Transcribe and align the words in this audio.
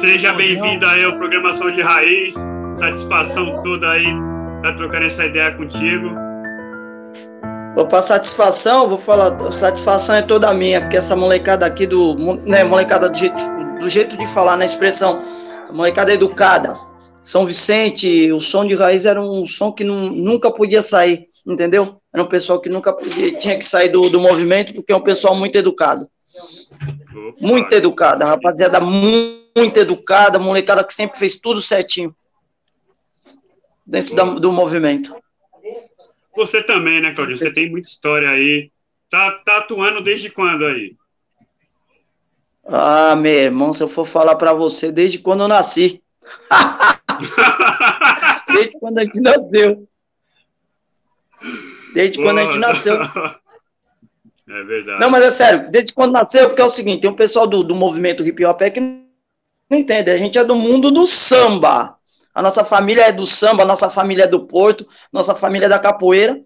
Seja 0.00 0.32
bem-vindo 0.32 0.84
aí 0.86 1.04
ao 1.04 1.16
Programação 1.16 1.70
de 1.70 1.80
Raiz. 1.80 2.34
Satisfação 2.74 3.62
toda 3.62 3.90
aí 3.90 4.06
estar 4.06 4.62
tá 4.62 4.72
trocando 4.74 5.06
essa 5.06 5.24
ideia 5.24 5.52
contigo. 5.52 6.10
Vou 7.74 7.86
para 7.86 8.02
satisfação, 8.02 8.88
vou 8.88 8.98
falar, 8.98 9.34
a 9.40 9.52
satisfação 9.52 10.16
é 10.16 10.22
toda 10.22 10.52
minha, 10.52 10.80
porque 10.80 10.96
essa 10.96 11.14
molecada 11.14 11.64
aqui 11.64 11.86
do, 11.86 12.16
né, 12.44 12.64
molecada 12.64 13.08
do 13.08 13.16
jeito, 13.16 13.42
do 13.78 13.88
jeito 13.88 14.16
de 14.16 14.26
falar 14.26 14.56
na 14.56 14.64
expressão, 14.64 15.20
molecada 15.72 16.12
educada. 16.12 16.74
São 17.22 17.46
Vicente, 17.46 18.32
o 18.32 18.40
som 18.40 18.66
de 18.66 18.74
raiz 18.74 19.04
era 19.04 19.20
um 19.22 19.46
som 19.46 19.70
que 19.70 19.84
não, 19.84 20.10
nunca 20.10 20.50
podia 20.50 20.82
sair, 20.82 21.26
entendeu? 21.46 22.00
Era 22.12 22.22
um 22.22 22.28
pessoal 22.28 22.60
que 22.60 22.68
nunca 22.68 22.92
podia, 22.92 23.32
tinha 23.32 23.56
que 23.56 23.64
sair 23.64 23.90
do, 23.90 24.08
do 24.10 24.18
movimento, 24.18 24.74
porque 24.74 24.92
é 24.92 24.96
um 24.96 25.02
pessoal 25.02 25.36
muito 25.36 25.56
educado. 25.56 26.08
Muito 27.40 27.72
educada, 27.74 28.24
rapaziada, 28.24 28.80
muito, 28.80 29.47
muito 29.58 29.76
educada, 29.78 30.38
molecada 30.38 30.84
que 30.84 30.94
sempre 30.94 31.18
fez 31.18 31.34
tudo 31.34 31.60
certinho 31.60 32.14
dentro 33.84 34.14
da, 34.14 34.24
do 34.24 34.52
movimento. 34.52 35.16
Você 36.36 36.62
também, 36.62 37.00
né, 37.00 37.12
Claudinho? 37.12 37.38
Você 37.38 37.52
tem 37.52 37.68
muita 37.68 37.88
história 37.88 38.30
aí. 38.30 38.70
Tá, 39.10 39.32
tá 39.44 39.58
atuando 39.58 40.02
desde 40.02 40.30
quando 40.30 40.66
aí? 40.66 40.94
Ah, 42.64 43.16
meu 43.16 43.32
irmão, 43.32 43.72
se 43.72 43.82
eu 43.82 43.88
for 43.88 44.04
falar 44.04 44.36
para 44.36 44.52
você, 44.52 44.92
desde 44.92 45.18
quando 45.18 45.42
eu 45.42 45.48
nasci. 45.48 46.02
desde 48.52 48.78
quando 48.78 48.98
a 48.98 49.04
gente 49.04 49.20
nasceu. 49.20 49.88
Desde 51.94 52.22
quando 52.22 52.38
a 52.38 52.44
gente 52.44 52.58
nasceu. 52.58 52.98
É 54.50 54.64
verdade. 54.64 54.98
Não, 54.98 55.10
mas 55.10 55.24
é 55.24 55.30
sério, 55.30 55.70
desde 55.70 55.92
quando 55.92 56.12
nasceu, 56.12 56.48
porque 56.48 56.62
é 56.62 56.64
o 56.64 56.70
seguinte, 56.70 57.02
tem 57.02 57.10
um 57.10 57.14
pessoal 57.14 57.46
do, 57.46 57.62
do 57.62 57.74
movimento 57.74 58.26
hip 58.26 58.42
hop 58.46 58.62
que 58.72 59.07
não 59.70 59.78
entende, 59.78 60.10
a 60.10 60.16
gente 60.16 60.38
é 60.38 60.44
do 60.44 60.54
mundo 60.54 60.90
do 60.90 61.06
samba. 61.06 61.96
A 62.34 62.40
nossa 62.40 62.64
família 62.64 63.02
é 63.02 63.12
do 63.12 63.26
samba, 63.26 63.64
a 63.64 63.66
nossa 63.66 63.90
família 63.90 64.24
é 64.24 64.26
do 64.26 64.46
Porto, 64.46 64.86
nossa 65.12 65.34
família 65.34 65.66
é 65.66 65.68
da 65.68 65.78
capoeira. 65.78 66.40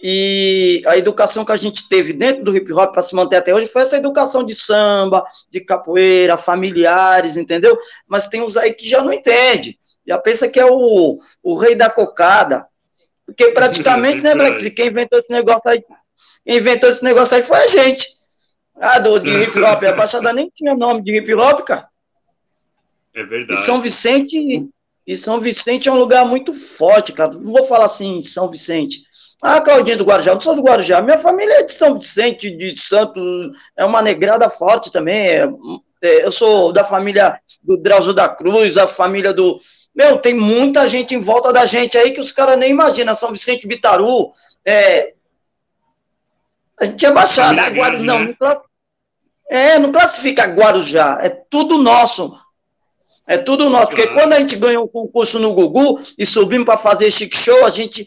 E 0.00 0.82
a 0.86 0.96
educação 0.96 1.44
que 1.44 1.52
a 1.52 1.56
gente 1.56 1.88
teve 1.88 2.12
dentro 2.12 2.44
do 2.44 2.56
hip 2.56 2.70
hop 2.72 2.92
para 2.92 3.02
se 3.02 3.14
manter 3.14 3.36
até 3.36 3.54
hoje 3.54 3.66
foi 3.66 3.82
essa 3.82 3.96
educação 3.96 4.44
de 4.44 4.54
samba, 4.54 5.24
de 5.50 5.60
capoeira, 5.60 6.36
familiares, 6.36 7.36
entendeu? 7.36 7.76
Mas 8.06 8.26
tem 8.26 8.42
uns 8.42 8.56
aí 8.56 8.72
que 8.74 8.88
já 8.88 9.02
não 9.02 9.12
entende, 9.12 9.78
já 10.06 10.18
pensa 10.18 10.48
que 10.48 10.60
é 10.60 10.66
o, 10.66 11.18
o 11.42 11.58
rei 11.58 11.74
da 11.74 11.90
cocada. 11.90 12.66
Porque 13.24 13.48
praticamente, 13.52 14.22
né, 14.22 14.34
Black, 14.34 14.70
quem 14.70 14.88
inventou 14.88 15.18
esse 15.18 15.32
negócio 15.32 15.70
aí, 15.70 15.82
quem 16.44 16.56
inventou 16.58 16.90
esse 16.90 17.02
negócio 17.02 17.36
aí 17.36 17.42
foi 17.42 17.58
a 17.58 17.66
gente. 17.66 18.06
Ah, 18.78 18.98
do, 18.98 19.18
de 19.18 19.30
hip 19.30 19.58
hop. 19.58 19.82
A 19.82 19.92
Baixada 19.92 20.32
nem 20.34 20.50
tinha 20.54 20.74
nome 20.74 21.02
de 21.02 21.16
hip 21.16 21.34
hop, 21.34 21.60
cara. 21.60 21.88
É 23.16 23.24
verdade. 23.24 23.58
E 23.58 23.64
São 23.64 23.80
Vicente, 23.80 24.68
e 25.06 25.16
São 25.16 25.40
Vicente 25.40 25.88
é 25.88 25.92
um 25.92 25.98
lugar 25.98 26.26
muito 26.26 26.52
forte, 26.52 27.12
cara. 27.12 27.32
Não 27.32 27.52
vou 27.52 27.64
falar 27.64 27.86
assim, 27.86 28.20
São 28.20 28.50
Vicente. 28.50 29.00
Ah, 29.42 29.60
Claudinho 29.60 29.98
do 29.98 30.04
Guarujá, 30.04 30.34
não 30.34 30.40
sou 30.40 30.54
do 30.54 30.62
Guarujá. 30.62 31.00
Minha 31.00 31.18
família 31.18 31.60
é 31.60 31.62
de 31.62 31.72
São 31.72 31.98
Vicente, 31.98 32.50
de 32.50 32.78
Santos, 32.78 33.22
é 33.74 33.84
uma 33.84 34.02
negrada 34.02 34.50
forte 34.50 34.92
também. 34.92 35.16
É, 35.16 35.48
é, 36.02 36.24
eu 36.26 36.30
sou 36.30 36.72
da 36.72 36.84
família 36.84 37.40
do 37.62 37.76
Drauzio 37.76 38.12
da 38.12 38.28
Cruz, 38.28 38.76
a 38.76 38.86
família 38.86 39.32
do. 39.32 39.58
Meu, 39.94 40.18
tem 40.18 40.34
muita 40.34 40.86
gente 40.86 41.14
em 41.14 41.20
volta 41.20 41.52
da 41.52 41.64
gente 41.64 41.96
aí 41.96 42.10
que 42.10 42.20
os 42.20 42.32
caras 42.32 42.58
nem 42.58 42.70
imaginam. 42.70 43.14
São 43.14 43.32
Vicente 43.32 43.66
Bitaru. 43.66 44.30
É... 44.64 45.14
A 46.78 46.84
gente 46.84 47.06
é 47.06 47.10
baixada. 47.10 47.62
Agora, 47.62 47.98
não, 47.98 48.24
né? 48.24 48.36
não, 48.38 48.62
é, 49.48 49.78
não 49.78 49.90
classifica 49.90 50.44
Guarujá. 50.44 51.18
É 51.22 51.30
tudo 51.30 51.78
nosso. 51.78 52.30
É 53.26 53.36
tudo 53.36 53.68
nosso, 53.68 53.88
porque 53.88 54.06
quando 54.08 54.34
a 54.34 54.38
gente 54.38 54.56
ganhou 54.56 54.84
um 54.84 54.88
concurso 54.88 55.38
no 55.38 55.52
Gugu 55.52 56.00
e 56.16 56.24
subimos 56.24 56.64
para 56.64 56.76
fazer 56.76 57.10
chique 57.10 57.36
show, 57.36 57.64
a 57.64 57.70
gente, 57.70 58.06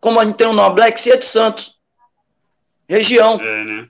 como 0.00 0.18
a 0.18 0.24
gente 0.24 0.36
tem 0.36 0.46
um 0.46 0.54
nome 0.54 0.76
Black 0.76 0.98
Sea 0.98 1.18
de 1.18 1.24
Santos. 1.24 1.78
Região. 2.88 3.38
É, 3.40 3.64
né? 3.64 3.88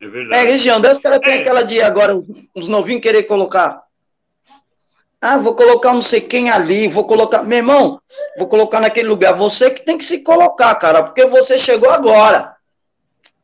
É 0.00 0.06
verdade. 0.08 0.46
É, 0.46 0.50
região. 0.50 0.80
Daí 0.80 0.92
os 0.92 0.98
caras 0.98 1.20
têm 1.20 1.34
é. 1.34 1.40
aquela 1.40 1.62
de 1.62 1.80
agora, 1.82 2.16
uns 2.54 2.68
novinhos 2.68 3.02
querer 3.02 3.24
colocar. 3.24 3.82
Ah, 5.20 5.38
vou 5.38 5.54
colocar 5.54 5.92
não 5.92 6.02
sei 6.02 6.20
quem 6.20 6.50
ali, 6.50 6.88
vou 6.88 7.04
colocar. 7.04 7.42
Meu 7.42 7.58
irmão, 7.58 8.00
vou 8.38 8.46
colocar 8.46 8.80
naquele 8.80 9.08
lugar. 9.08 9.34
Você 9.34 9.70
que 9.70 9.84
tem 9.84 9.96
que 9.98 10.04
se 10.04 10.20
colocar, 10.20 10.74
cara, 10.76 11.02
porque 11.02 11.24
você 11.26 11.58
chegou 11.58 11.90
agora. 11.90 12.54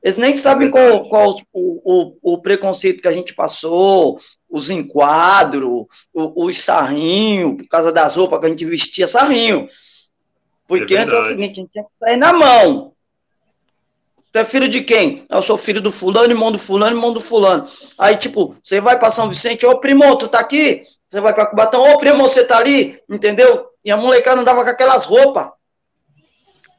Eles 0.03 0.17
nem 0.17 0.37
sabem 0.37 0.71
qual, 0.71 1.09
qual 1.09 1.37
o, 1.53 1.81
o, 1.85 2.35
o, 2.35 2.39
preconceito 2.39 3.01
que 3.01 3.09
a 3.09 3.13
gente 3.13 3.35
passou, 3.35 4.19
os 4.53 4.71
enquadros, 4.71 5.87
os 6.13 6.59
sarrinhos, 6.59 7.57
por 7.57 7.67
causa 7.67 7.91
das 7.91 8.15
roupas 8.15 8.39
que 8.39 8.47
a 8.47 8.49
gente 8.51 8.65
vestia, 8.65 9.07
sarrinho. 9.07 9.69
Porque 10.69 10.95
é 10.95 11.01
antes 11.01 11.15
é 11.15 11.19
o 11.19 11.23
seguinte, 11.23 11.53
a 11.53 11.63
gente 11.63 11.71
tinha 11.73 11.85
que 11.85 11.97
sair 11.99 12.17
na 12.17 12.33
mão. 12.33 12.93
Tu 14.31 14.39
é 14.39 14.45
filho 14.45 14.69
de 14.69 14.83
quem? 14.83 15.27
Eu 15.29 15.43
sou 15.43 15.59
filho 15.59 15.81
do 15.81 15.91
fulano, 15.91 16.31
irmão 16.31 16.53
do 16.53 16.59
fulano, 16.59 16.97
irmão 16.97 17.13
do 17.13 17.21
fulano. 17.21 17.65
Aí, 17.99 18.17
tipo, 18.17 18.55
você 18.63 18.81
vai 18.81 18.99
para 18.99 19.11
São 19.11 19.29
Vicente, 19.29 19.67
ô 19.67 19.79
primo, 19.79 20.17
tu 20.17 20.29
tá 20.29 20.39
aqui? 20.39 20.83
Você 21.09 21.21
vai 21.21 21.35
para 21.35 21.47
Cubatão, 21.47 21.83
ô 21.83 21.99
primo, 21.99 22.23
você 22.23 22.45
tá 22.45 22.59
ali? 22.59 23.01
Entendeu? 23.11 23.67
E 23.85 23.91
a 23.91 23.97
molecada 23.97 24.41
andava 24.41 24.63
com 24.63 24.71
aquelas 24.71 25.05
roupas. 25.05 25.49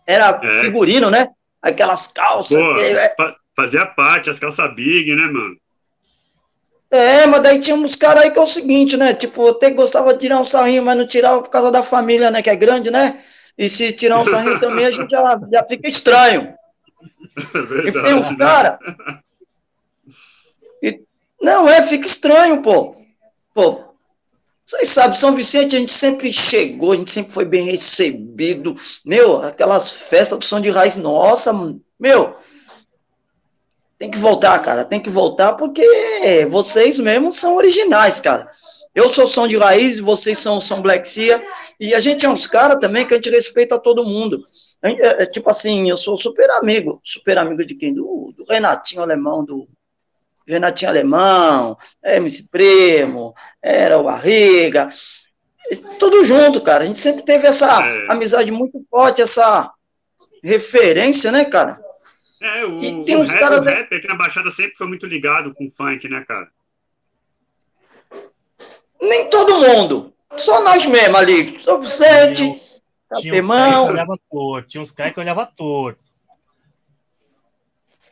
Era 0.07 0.40
é. 0.41 0.61
figurino, 0.61 1.09
né? 1.09 1.28
aquelas 1.63 2.07
calças. 2.07 2.61
Pô, 2.61 2.73
que... 2.75 2.81
É 2.81 3.16
fazia 3.55 3.85
parte, 3.85 4.29
as 4.29 4.40
calças 4.40 4.75
big, 4.75 5.16
né, 5.16 5.25
mano? 5.25 5.55
É, 6.94 7.26
mas 7.26 7.42
daí 7.42 7.58
tinha 7.58 7.76
uns 7.76 7.96
caras 7.96 8.24
aí 8.24 8.30
que 8.30 8.38
é 8.38 8.42
o 8.44 8.46
seguinte, 8.46 8.96
né? 8.96 9.16
Tipo, 9.16 9.50
até 9.50 9.72
gostava 9.72 10.14
de 10.14 10.20
tirar 10.20 10.40
um 10.40 10.44
sarrinho, 10.44 10.84
mas 10.84 10.96
não 10.96 11.08
tirava 11.08 11.42
por 11.42 11.50
causa 11.50 11.72
da 11.72 11.81
família, 11.81 12.30
né? 12.30 12.40
Que 12.44 12.52
é 12.52 12.56
grande, 12.56 12.92
né? 12.92 13.20
E 13.58 13.68
se 13.68 13.92
tirar 13.94 14.20
um 14.20 14.26
sarrinho 14.26 14.59
também, 14.59 14.86
a 14.86 14.92
gente 14.92 15.09
já, 15.09 15.40
já 15.52 15.66
fica 15.66 15.88
estranho. 15.88 16.53
É 17.56 17.62
verdade, 17.62 17.98
e 17.98 18.03
tem 18.03 18.14
uns 18.14 18.32
né? 18.32 18.38
caras. 18.38 18.78
Não, 21.42 21.68
é, 21.68 21.82
fica 21.82 22.06
estranho, 22.06 22.62
pô. 22.62 22.96
Pô, 23.56 23.84
vocês 24.64 24.90
sabem, 24.90 25.18
São 25.18 25.36
Vicente, 25.36 25.76
a 25.76 25.80
gente 25.80 25.92
sempre 25.92 26.32
chegou, 26.32 26.92
a 26.92 26.96
gente 26.96 27.12
sempre 27.12 27.34
foi 27.34 27.44
bem 27.44 27.66
recebido. 27.66 28.76
Meu, 29.03 29.42
aquelas 29.42 29.92
festas 29.92 30.38
do 30.38 30.46
som 30.46 30.62
de 30.62 30.70
raiz, 30.70 30.96
nossa, 30.96 31.52
meu. 32.00 32.36
Tem 34.03 34.12
que 34.12 34.19
voltar, 34.19 34.59
cara, 34.59 34.84
tem 34.84 35.00
que 35.00 35.09
voltar, 35.09 35.53
porque 35.53 36.46
vocês 36.50 37.00
mesmos 37.00 37.38
são 37.38 37.56
originais, 37.56 38.19
cara. 38.19 38.52
Eu 38.94 39.08
sou 39.08 39.25
som 39.25 39.47
de 39.47 39.56
raiz, 39.56 39.97
vocês 39.97 40.38
são 40.38 40.59
som 40.59 40.81
Black 40.81 41.08
Sea, 41.08 41.41
e 41.80 41.96
a 41.96 42.02
gente 42.02 42.25
é 42.25 42.30
uns 42.30 42.46
caras 42.46 42.80
também 42.81 43.08
que 43.08 43.14
a 43.14 43.16
gente 43.16 43.30
respeita 43.30 43.80
todo 43.80 44.03
mundo. 44.06 44.46
É, 44.81 45.24
é, 45.24 45.25
tipo 45.25 45.50
assim, 45.50 45.90
eu 45.90 45.96
sou 45.96 46.18
super 46.18 46.52
amigo, 46.52 47.00
super 47.02 47.38
amigo 47.38 47.66
de 47.66 47.75
quem? 47.75 47.94
Do, 47.94 48.34
do 48.36 48.44
Renatinho 48.44 49.02
Alemão, 49.02 49.41
do, 49.41 49.69
Renatinho 50.46 50.91
Alemão, 50.91 51.78
MC 52.03 52.50
Primo, 52.52 53.34
era 53.62 53.97
o 53.97 54.03
Barriga, 54.03 54.90
tudo 55.97 56.25
junto, 56.25 56.59
cara. 56.59 56.84
A 56.84 56.88
gente 56.88 57.00
sempre 57.00 57.24
teve 57.24 57.47
essa 57.47 57.81
é. 57.81 58.12
amizade 58.12 58.52
muito 58.52 58.85
forte, 58.91 59.22
essa 59.22 59.72
referência, 60.44 61.31
né, 61.31 61.46
cara? 61.46 61.81
É, 62.44 62.66
o, 62.66 62.84
e 62.84 63.06
tem 63.06 63.16
o, 63.16 63.24
rap, 63.24 63.40
caras... 63.40 63.62
o 63.62 63.64
rap 63.64 63.96
aqui 63.96 64.08
na 64.08 64.16
Baixada 64.16 64.52
sempre 64.52 64.76
foi 64.76 64.86
muito 64.86 65.06
ligado 65.06 65.54
com 65.54 65.72
funk, 65.72 66.09
né, 66.09 66.26
cara? 66.28 66.52
Nem 69.02 69.30
todo 69.30 69.59
mundo. 69.59 70.14
Só 70.36 70.62
nós 70.62 70.86
mesmo 70.86 71.16
ali. 71.16 71.58
Só 71.59 71.80
Vicente, 71.80 72.59
Capemão. 73.09 73.94
Tinha 74.68 74.82
uns 74.82 74.92
caras 74.92 75.14
que 75.14 75.20
olhava 75.20 75.46
torto. 75.46 76.03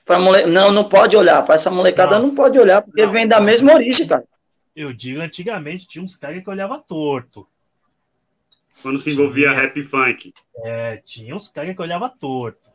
Pra 0.06 0.18
mole... 0.20 0.46
Não, 0.46 0.72
não 0.72 0.88
pode 0.88 1.18
olhar. 1.18 1.44
Para 1.44 1.56
essa 1.56 1.70
molecada 1.70 2.18
não. 2.20 2.28
não. 2.28 2.36
pode 2.36 2.58
olhar, 2.58 2.82
porque 2.82 3.06
não. 3.06 3.12
vem 3.12 3.28
da 3.28 3.42
mesma 3.42 3.74
origem, 3.74 4.08
cara. 4.08 4.24
Eu 4.74 4.94
digo, 4.94 5.20
antigamente 5.20 5.88
tinha 5.88 6.04
uns 6.04 6.16
caras 6.16 6.42
que 6.42 6.50
olhava 6.50 6.80
torto. 6.80 7.46
Quando 8.82 8.98
se 8.98 9.12
envolvia 9.12 9.50
tinha... 9.50 9.62
rap 9.62 9.84
funk. 9.84 10.34
É, 10.64 10.98
tinha 10.98 11.36
uns 11.36 11.50
caras 11.50 11.76
que 11.76 11.82
olhava 11.82 12.10
torto. 12.10 12.71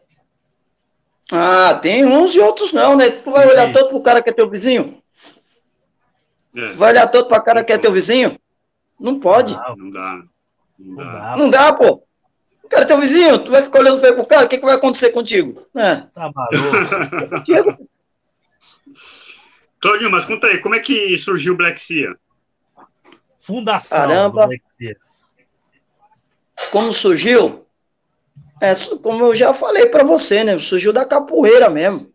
Ah, 1.32 1.75
tem 1.75 2.05
uns 2.05 2.34
e 2.34 2.40
outros 2.40 2.73
não, 2.73 2.96
né? 2.96 3.11
Tu 3.11 3.31
vai 3.31 3.49
olhar 3.49 3.73
todo 3.73 3.88
pro 3.88 4.02
cara 4.02 4.23
que 4.23 4.31
é 4.31 4.32
teu 4.32 4.49
vizinho? 4.49 5.02
É. 6.56 6.73
Vai 6.73 6.93
olhar 6.93 7.08
todo 7.08 7.26
pra 7.28 7.40
cara 7.40 7.64
que 7.64 7.73
é 7.73 7.78
teu 7.78 7.93
vizinho? 7.93 8.38
Não 8.99 9.19
pode. 9.19 9.55
Não, 9.55 9.76
não 9.76 9.90
dá. 9.90 10.23
Não 10.78 10.96
dá. 10.96 11.37
Não 11.37 11.50
dá, 11.50 11.73
pô. 11.73 12.02
O 12.62 12.69
cara 12.69 12.82
é 12.82 12.87
teu 12.87 12.99
vizinho, 12.99 13.38
tu 13.38 13.50
vai 13.52 13.62
ficar 13.62 13.78
olhando 13.78 14.00
feio 14.00 14.14
pro 14.14 14.26
cara, 14.26 14.46
o 14.46 14.49
que, 14.49 14.58
que 14.58 14.64
vai 14.64 14.75
acontecer 14.75 15.11
contigo? 15.11 15.64
É. 15.76 15.96
Tá 15.96 16.32
maluco. 16.34 17.88
Claudinho, 19.81 20.11
mas 20.11 20.25
conta 20.25 20.49
aí, 20.49 20.58
como 20.58 20.75
é 20.75 20.81
que 20.81 21.17
surgiu 21.17 21.55
o 21.55 21.56
Black 21.56 21.81
Sea? 21.81 22.17
Fundação 23.38 23.99
Caramba. 23.99 24.46
Black 24.46 24.64
Sea. 24.76 24.96
Como 26.73 26.93
surgiu? 26.93 27.65
É, 28.60 28.72
como 29.02 29.24
eu 29.24 29.36
já 29.36 29.52
falei 29.52 29.86
para 29.86 30.02
você, 30.02 30.42
né? 30.42 30.58
Surgiu 30.58 30.92
da 30.92 31.04
capoeira 31.04 31.68
mesmo. 31.68 32.10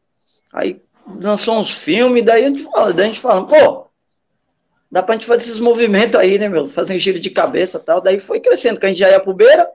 Aí 0.52 0.82
lançou 1.22 1.60
uns 1.60 1.72
filmes, 1.84 2.24
daí 2.24 2.46
a 2.46 2.48
gente 2.48 2.64
fala, 2.64 2.94
daí 2.94 3.06
a 3.06 3.08
gente 3.08 3.20
fala, 3.20 3.46
pô, 3.46 3.88
dá 4.92 5.02
pra 5.02 5.16
gente 5.16 5.26
fazer 5.26 5.44
esses 5.44 5.60
movimentos 5.60 6.20
aí, 6.20 6.38
né, 6.38 6.50
meu? 6.50 6.68
Fazer 6.68 6.96
um 6.96 7.00
giro 7.00 7.20
de 7.20 7.30
cabeça 7.30 7.78
e 7.78 7.82
tal. 7.82 8.02
Daí 8.02 8.20
foi 8.20 8.40
crescendo, 8.40 8.80
que 8.80 8.86
a 8.86 8.90
gente 8.90 9.00
já 9.00 9.10
ia 9.10 9.20
pro 9.20 9.34
Beira. 9.34 9.70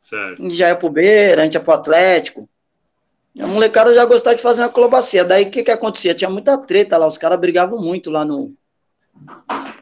Certo. 0.00 0.40
A 0.40 0.42
gente 0.42 0.54
já 0.54 0.68
ia 0.68 0.76
pro 0.76 0.90
Beira, 0.90 1.42
a 1.42 1.44
gente 1.44 1.54
ia 1.54 1.60
pro 1.60 1.74
Atlético. 1.74 2.48
A 3.38 3.46
molecada 3.46 3.92
já 3.92 4.04
gostava 4.04 4.34
de 4.34 4.42
fazer 4.42 4.62
uma 4.62 4.68
acrobacia. 4.68 5.24
Daí 5.24 5.44
o 5.44 5.50
que 5.50 5.62
que 5.62 5.70
acontecia? 5.70 6.14
Tinha 6.14 6.30
muita 6.30 6.56
treta 6.58 6.96
lá, 6.96 7.06
os 7.06 7.18
caras 7.18 7.38
brigavam 7.38 7.80
muito 7.80 8.10
lá 8.10 8.24
no. 8.24 8.54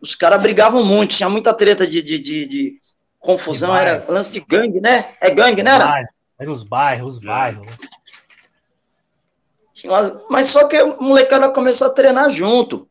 Os 0.01 0.15
caras 0.15 0.43
brigavam 0.43 0.85
muito, 0.85 1.17
tinha 1.17 1.29
muita 1.29 1.55
treta 1.55 1.87
de, 1.87 2.03
de, 2.03 2.19
de, 2.19 2.47
de 2.47 2.81
confusão, 3.19 3.75
era 3.75 4.05
lance 4.09 4.33
de 4.33 4.41
gangue, 4.41 4.81
né? 4.81 5.15
É 5.21 5.31
gangue, 5.31 5.63
né? 5.63 5.75
Era, 5.75 6.09
era 6.39 6.53
os 6.53 6.63
bairros, 6.63 7.15
os 7.15 7.21
bairros. 7.21 7.67
Mas 10.29 10.47
só 10.47 10.67
que 10.67 10.77
a 10.77 10.87
molecada 10.97 11.51
começou 11.51 11.87
a 11.87 11.93
treinar 11.93 12.31
junto. 12.31 12.89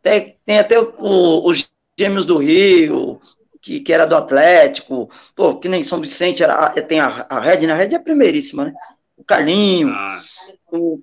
Tem, 0.00 0.38
tem 0.44 0.58
até 0.58 0.78
o, 0.78 1.46
os 1.46 1.70
Gêmeos 1.98 2.26
do 2.26 2.38
Rio, 2.38 3.20
que, 3.60 3.80
que 3.80 3.92
era 3.92 4.06
do 4.06 4.16
Atlético, 4.16 5.08
pô, 5.34 5.56
que 5.56 5.68
nem 5.68 5.82
São 5.82 6.00
Vicente, 6.00 6.42
era, 6.42 6.70
tem 6.82 7.00
a, 7.00 7.26
a 7.28 7.40
Red, 7.40 7.66
né? 7.66 7.72
A 7.72 7.76
Red 7.76 7.94
é 7.94 7.96
a 7.96 8.02
primeiríssima, 8.02 8.66
né? 8.66 8.74
O 9.16 9.24
Carlinho, 9.24 9.88
ah. 9.90 10.20
o, 10.70 11.00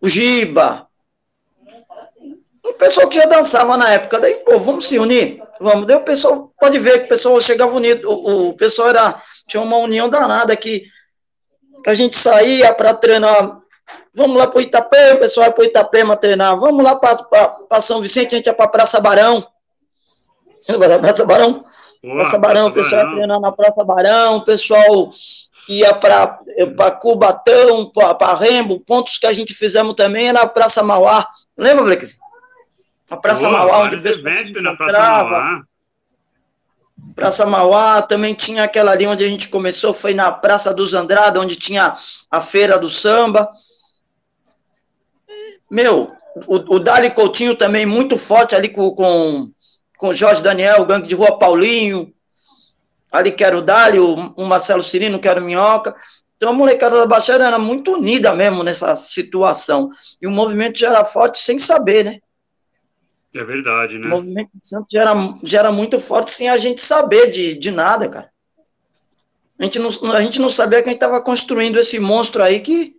o 0.00 0.08
Giba. 0.08 0.88
O 2.64 2.72
pessoal 2.74 3.08
que 3.08 3.16
já 3.16 3.26
dançava 3.26 3.76
na 3.76 3.90
época, 3.90 4.18
daí, 4.18 4.36
pô, 4.36 4.58
vamos 4.58 4.88
se 4.88 4.98
unir, 4.98 5.42
vamos. 5.62 5.86
Daí 5.86 5.96
o 5.96 6.04
pessoal, 6.04 6.52
pode 6.58 6.78
ver 6.78 7.00
que 7.00 7.04
o 7.06 7.08
pessoal 7.08 7.40
chegava 7.40 7.72
unido, 7.72 8.10
o, 8.10 8.50
o 8.50 8.56
pessoal 8.56 8.88
era, 8.88 9.22
tinha 9.48 9.62
uma 9.62 9.76
união 9.76 10.08
danada 10.08 10.54
que, 10.56 10.84
a 11.84 11.94
gente 11.94 12.16
saía 12.16 12.72
para 12.72 12.94
treinar 12.94 13.60
Vamos 14.14 14.36
lá 14.36 14.46
para 14.46 14.58
o 14.58 14.60
Itapema, 14.60 15.14
o 15.14 15.18
pessoal 15.18 15.46
vai 15.46 15.54
para 15.54 15.62
o 15.62 15.66
Itapema 15.66 16.16
treinar. 16.16 16.56
Vamos 16.56 16.84
lá 16.84 16.96
para 16.96 17.80
São 17.80 18.00
Vicente, 18.00 18.34
a 18.34 18.36
gente 18.36 18.46
ia 18.46 18.54
para 18.54 18.68
Praça 18.68 19.00
Barão. 19.00 19.42
Praça 21.00 21.24
Barão? 21.24 21.64
Boa, 22.02 22.16
Praça 22.16 22.38
Barão, 22.38 22.66
o 22.66 22.72
pessoal 22.72 23.02
ia 23.02 23.14
treinar 23.14 23.40
na 23.40 23.52
Praça 23.52 23.82
Barão, 23.82 24.36
o 24.36 24.44
pessoal 24.44 25.10
ia 25.68 25.94
para 25.94 26.90
Cubatão, 27.00 27.90
para 27.90 28.36
Rembo, 28.36 28.80
pontos 28.80 29.16
que 29.18 29.26
a 29.26 29.32
gente 29.32 29.54
fizemos 29.54 29.94
também 29.94 30.32
na 30.32 30.46
Praça 30.46 30.82
Mauá. 30.82 31.26
Lembra, 31.56 31.84
Blex? 31.84 32.18
A 33.12 33.16
Praça 33.18 33.46
Boa, 33.46 33.58
Mauá, 33.58 33.84
onde 33.84 33.96
o 33.96 34.02
pessoal 34.02 34.32
na 34.62 34.74
Praça 34.74 34.98
Mauá. 34.98 35.62
Praça 37.14 37.44
Mauá, 37.46 38.00
também 38.00 38.32
tinha 38.32 38.64
aquela 38.64 38.92
ali 38.92 39.06
onde 39.06 39.22
a 39.22 39.28
gente 39.28 39.48
começou, 39.48 39.92
foi 39.92 40.14
na 40.14 40.32
Praça 40.32 40.72
dos 40.72 40.94
Andrada, 40.94 41.38
onde 41.38 41.54
tinha 41.54 41.94
a 42.30 42.40
feira 42.40 42.78
do 42.78 42.88
samba. 42.88 43.52
Meu, 45.70 46.10
o, 46.46 46.76
o 46.76 46.78
Dali 46.78 47.10
Coutinho 47.10 47.54
também 47.54 47.84
muito 47.84 48.16
forte 48.16 48.54
ali 48.54 48.70
com, 48.70 48.90
com, 48.92 49.50
com 49.98 50.14
Jorge 50.14 50.42
Daniel, 50.42 50.80
o 50.80 50.86
Gangue 50.86 51.06
de 51.06 51.14
Rua 51.14 51.38
Paulinho, 51.38 52.10
ali 53.12 53.30
que 53.30 53.44
era 53.44 53.58
o 53.58 53.60
Dali, 53.60 54.00
o, 54.00 54.32
o 54.38 54.46
Marcelo 54.46 54.82
Cirino, 54.82 55.18
que 55.18 55.28
era 55.28 55.38
o 55.38 55.44
Minhoca. 55.44 55.94
Então 56.38 56.48
a 56.48 56.54
molecada 56.54 56.96
da 56.96 57.06
Baixada 57.06 57.46
era 57.46 57.58
muito 57.58 57.92
unida 57.92 58.34
mesmo 58.34 58.62
nessa 58.62 58.96
situação. 58.96 59.90
E 60.18 60.26
o 60.26 60.30
movimento 60.30 60.78
já 60.78 60.88
era 60.88 61.04
forte 61.04 61.38
sem 61.38 61.58
saber, 61.58 62.06
né? 62.06 62.18
É 63.34 63.44
verdade, 63.44 63.98
né? 63.98 64.08
O 64.08 64.10
movimento 64.10 64.50
de 64.54 64.68
Santos 64.68 64.88
já 64.92 65.00
era, 65.00 65.14
já 65.42 65.58
era 65.60 65.72
muito 65.72 65.98
forte 65.98 66.30
sem 66.30 66.50
a 66.50 66.58
gente 66.58 66.82
saber 66.82 67.30
de, 67.30 67.54
de 67.54 67.70
nada, 67.70 68.08
cara. 68.08 68.30
A 69.58 69.64
gente, 69.64 69.78
não, 69.78 70.12
a 70.12 70.20
gente 70.20 70.40
não 70.40 70.50
sabia 70.50 70.82
que 70.82 70.88
a 70.88 70.92
gente 70.92 71.02
estava 71.02 71.22
construindo 71.22 71.78
esse 71.78 71.98
monstro 71.98 72.42
aí 72.42 72.60
que, 72.60 72.94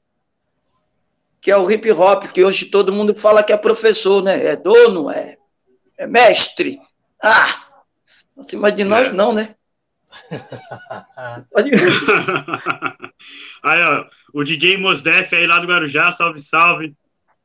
que 1.42 1.52
é 1.52 1.58
o 1.58 1.70
hip 1.70 1.92
hop, 1.92 2.24
que 2.32 2.44
hoje 2.44 2.66
todo 2.66 2.94
mundo 2.94 3.14
fala 3.14 3.44
que 3.44 3.54
é 3.54 3.58
professor, 3.58 4.24
né? 4.24 4.46
É 4.46 4.56
dono, 4.56 5.12
é, 5.12 5.38
é 5.98 6.08
mestre. 6.08 6.80
Ah! 7.22 7.62
Acima 8.38 8.72
de 8.72 8.84
nós, 8.84 9.10
é. 9.10 9.12
não, 9.12 9.34
né? 9.34 9.56
aí, 13.64 13.84
ó, 13.84 14.06
o 14.34 14.44
DJ 14.44 14.78
Mosdef 14.78 15.36
aí 15.36 15.46
lá 15.46 15.60
do 15.60 15.68
Guarujá, 15.68 16.12
salve, 16.12 16.40
salve. 16.40 16.96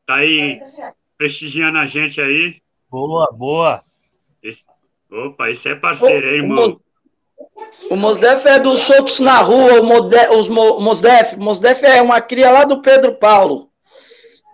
Tá 0.07 0.17
aí 0.17 0.61
prestigiando 1.17 1.79
a 1.79 1.87
gente 1.87 2.21
aí. 2.21 2.61
Boa, 2.91 3.31
boa. 3.33 3.83
Esse, 4.43 4.67
opa, 5.11 5.51
esse 5.51 5.69
é 5.69 5.75
parceiro, 5.75 6.29
aí, 6.29 6.37
irmão. 6.37 6.81
O 7.91 7.97
Mosdef 7.97 8.47
é 8.49 8.59
dos 8.59 8.81
soltos 8.81 9.21
na 9.21 9.39
rua, 9.39 9.81
o 9.81 9.85
Mode, 9.85 10.17
os 10.33 10.49
Mosdef. 10.49 11.37
Mosdef 11.37 11.85
é 11.85 12.01
uma 12.03 12.21
cria 12.21 12.51
lá 12.51 12.65
do 12.65 12.83
Pedro 12.83 13.15
Paulo. 13.15 13.71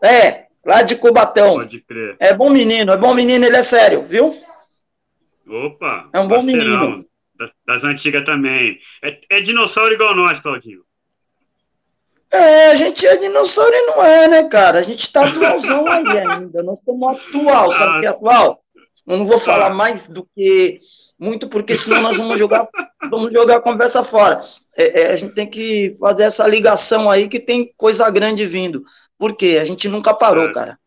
É, 0.02 0.46
lá 0.64 0.82
de 0.82 0.96
Cubatão. 0.96 1.54
Pode 1.54 1.80
crer. 1.80 2.16
É 2.20 2.34
bom 2.34 2.50
menino, 2.50 2.92
é 2.92 2.96
bom 2.96 3.14
menino, 3.14 3.44
ele 3.44 3.56
é 3.56 3.62
sério, 3.62 4.02
viu? 4.04 4.36
Opa! 5.46 6.08
É 6.12 6.20
um 6.20 6.28
bom 6.28 6.36
parceirão. 6.36 6.90
menino. 6.90 7.06
Das 7.66 7.82
antigas 7.82 8.24
também. 8.24 8.78
É, 9.02 9.18
é 9.30 9.40
dinossauro 9.40 9.92
igual 9.92 10.14
nós, 10.14 10.40
Claudinho. 10.40 10.83
É, 12.34 12.72
a 12.72 12.74
gente 12.74 13.06
é 13.06 13.16
dinossauro 13.16 13.72
e 13.72 13.86
não 13.86 14.04
é, 14.04 14.26
né, 14.26 14.42
cara? 14.48 14.80
A 14.80 14.82
gente 14.82 15.12
tá 15.12 15.24
atualzão 15.24 15.86
aí 15.90 16.18
ainda. 16.18 16.64
Nós 16.64 16.78
estamos 16.80 17.28
atual, 17.28 17.70
sabe 17.70 17.96
o 17.96 18.00
que 18.00 18.06
é 18.06 18.08
atual? 18.08 18.60
Eu 19.06 19.18
não 19.18 19.24
vou 19.24 19.38
falar 19.38 19.66
ah. 19.66 19.74
mais 19.74 20.08
do 20.08 20.26
que 20.34 20.80
muito, 21.18 21.48
porque 21.48 21.76
senão 21.76 22.02
nós 22.02 22.16
vamos 22.16 22.36
jogar, 22.36 22.66
vamos 23.08 23.32
jogar 23.32 23.58
a 23.58 23.62
conversa 23.62 24.02
fora. 24.02 24.40
É, 24.76 25.02
é, 25.02 25.12
a 25.12 25.16
gente 25.16 25.32
tem 25.34 25.48
que 25.48 25.94
fazer 26.00 26.24
essa 26.24 26.46
ligação 26.48 27.08
aí 27.08 27.28
que 27.28 27.38
tem 27.38 27.72
coisa 27.76 28.10
grande 28.10 28.44
vindo. 28.46 28.82
Por 29.16 29.36
quê? 29.36 29.58
A 29.60 29.64
gente 29.64 29.88
nunca 29.88 30.12
parou, 30.12 30.48
é. 30.48 30.52
cara. 30.52 30.78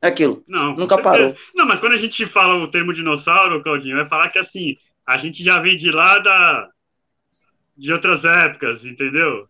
É 0.00 0.06
aquilo. 0.06 0.44
Não, 0.46 0.76
nunca 0.76 1.00
parou. 1.00 1.34
Não, 1.52 1.66
mas 1.66 1.80
quando 1.80 1.94
a 1.94 1.98
gente 1.98 2.26
fala 2.26 2.62
o 2.62 2.70
termo 2.70 2.92
dinossauro, 2.92 3.62
Claudinho, 3.62 4.00
é 4.00 4.06
falar 4.06 4.28
que 4.28 4.38
assim, 4.38 4.76
a 5.06 5.16
gente 5.16 5.42
já 5.42 5.60
vem 5.60 5.76
de 5.76 5.90
lá 5.90 6.18
da, 6.20 6.68
de 7.76 7.92
outras 7.92 8.24
épocas, 8.24 8.84
entendeu? 8.84 9.48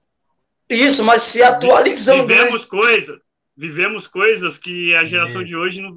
Isso, 0.69 1.05
mas 1.05 1.23
se 1.23 1.43
atualizando. 1.43 2.26
Né? 2.26 2.35
Vivemos 2.35 2.62
né? 2.62 2.69
coisas, 2.69 3.23
vivemos 3.56 4.06
coisas 4.06 4.59
que 4.59 4.94
a 4.94 5.05
geração 5.05 5.44
de 5.44 5.56
hoje 5.56 5.81
não, 5.81 5.94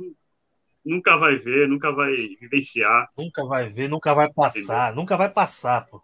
nunca 0.83 1.17
vai 1.17 1.37
ver, 1.37 1.67
nunca 1.67 1.91
vai 1.91 2.11
vivenciar. 2.39 3.09
Nunca 3.17 3.45
vai 3.45 3.69
ver, 3.69 3.89
nunca 3.89 4.13
vai 4.13 4.31
passar, 4.31 4.87
entendeu? 4.87 4.95
nunca 4.95 5.17
vai 5.17 5.29
passar, 5.29 5.85
pô. 5.87 6.01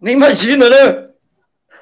Nem 0.00 0.14
imagina, 0.14 0.68
né? 0.68 1.12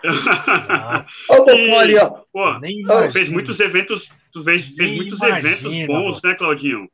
Olha 1.28 1.74
o 1.74 1.78
ali, 1.78 1.96
ó. 1.96 2.22
Pô, 2.32 2.58
Nem 2.58 2.84
fez 3.12 3.28
muitos 3.28 3.58
eventos, 3.60 4.10
tu 4.32 4.42
fez, 4.42 4.68
fez 4.68 4.92
muitos 4.92 5.18
imagina, 5.18 5.38
eventos 5.38 5.86
bons, 5.86 6.22
né, 6.22 6.34
Claudinho? 6.34 6.90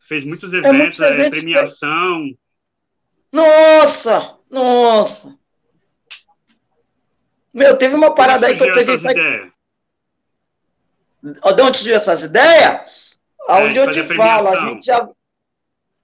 Fez 0.00 0.24
muitos 0.24 0.54
é 0.54 0.58
eventos, 0.58 1.00
é, 1.00 1.08
eventos 1.08 1.42
premiação. 1.42 2.24
Que... 2.24 2.38
Nossa! 3.32 4.38
Nossa! 4.50 5.37
Meu, 7.58 7.76
teve 7.76 7.94
uma 7.94 8.14
parada 8.14 8.46
aí 8.46 8.56
que 8.56 8.62
eu 8.62 8.72
peguei. 8.72 8.98
Sabe... 8.98 9.52
De 11.22 11.62
onde 11.62 11.78
surgiu 11.78 11.96
essas 11.96 12.22
ideias? 12.22 13.16
Aonde 13.48 13.78
é, 13.78 13.82
eu 13.82 13.90
te 13.90 14.02
falo, 14.02 14.48
a 14.48 14.60
gente 14.60 14.86
já, 14.86 15.08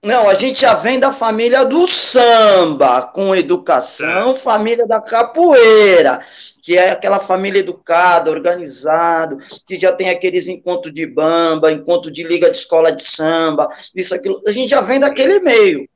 não, 0.04 0.28
a 0.28 0.34
gente 0.34 0.60
já 0.60 0.74
vem 0.74 1.00
da 1.00 1.14
família 1.14 1.64
do 1.64 1.88
samba, 1.88 3.02
com 3.02 3.34
educação, 3.34 4.32
é. 4.32 4.36
família 4.36 4.86
da 4.86 5.00
capoeira, 5.00 6.20
que 6.60 6.76
é 6.76 6.90
aquela 6.90 7.18
família 7.18 7.60
educada, 7.60 8.30
organizada, 8.30 9.38
que 9.66 9.80
já 9.80 9.92
tem 9.92 10.10
aqueles 10.10 10.46
encontros 10.46 10.92
de 10.92 11.06
bamba, 11.06 11.72
encontro 11.72 12.10
de 12.10 12.22
liga 12.22 12.50
de 12.50 12.58
escola 12.58 12.92
de 12.92 13.02
samba, 13.02 13.66
isso, 13.94 14.14
aquilo. 14.14 14.42
A 14.46 14.50
gente 14.50 14.68
já 14.68 14.82
vem 14.82 15.00
daquele 15.00 15.40
meio. 15.40 15.88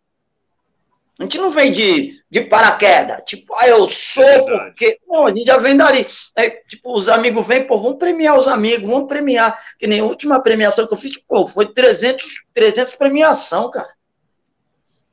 A 1.18 1.24
gente 1.24 1.38
não 1.38 1.50
vem 1.50 1.72
de, 1.72 2.22
de 2.30 2.42
paraquedas, 2.42 3.22
tipo, 3.26 3.52
ah, 3.56 3.68
eu 3.68 3.86
sou 3.88 4.22
é 4.22 4.40
porque. 4.40 5.00
Não, 5.08 5.26
a 5.26 5.30
gente 5.30 5.46
já 5.46 5.58
vem 5.58 5.76
dali. 5.76 6.06
É, 6.36 6.50
tipo, 6.50 6.94
os 6.94 7.08
amigos 7.08 7.46
vêm, 7.46 7.66
pô, 7.66 7.76
vamos 7.76 7.98
premiar 7.98 8.38
os 8.38 8.46
amigos, 8.46 8.88
vamos 8.88 9.08
premiar. 9.08 9.58
Que 9.78 9.86
nem 9.88 10.00
a 10.00 10.04
última 10.04 10.40
premiação 10.40 10.86
que 10.86 10.94
eu 10.94 10.98
fiz, 10.98 11.18
pô, 11.18 11.48
foi 11.48 11.66
300, 11.72 12.24
300 12.54 12.94
premiação, 12.94 13.68
cara 13.70 13.98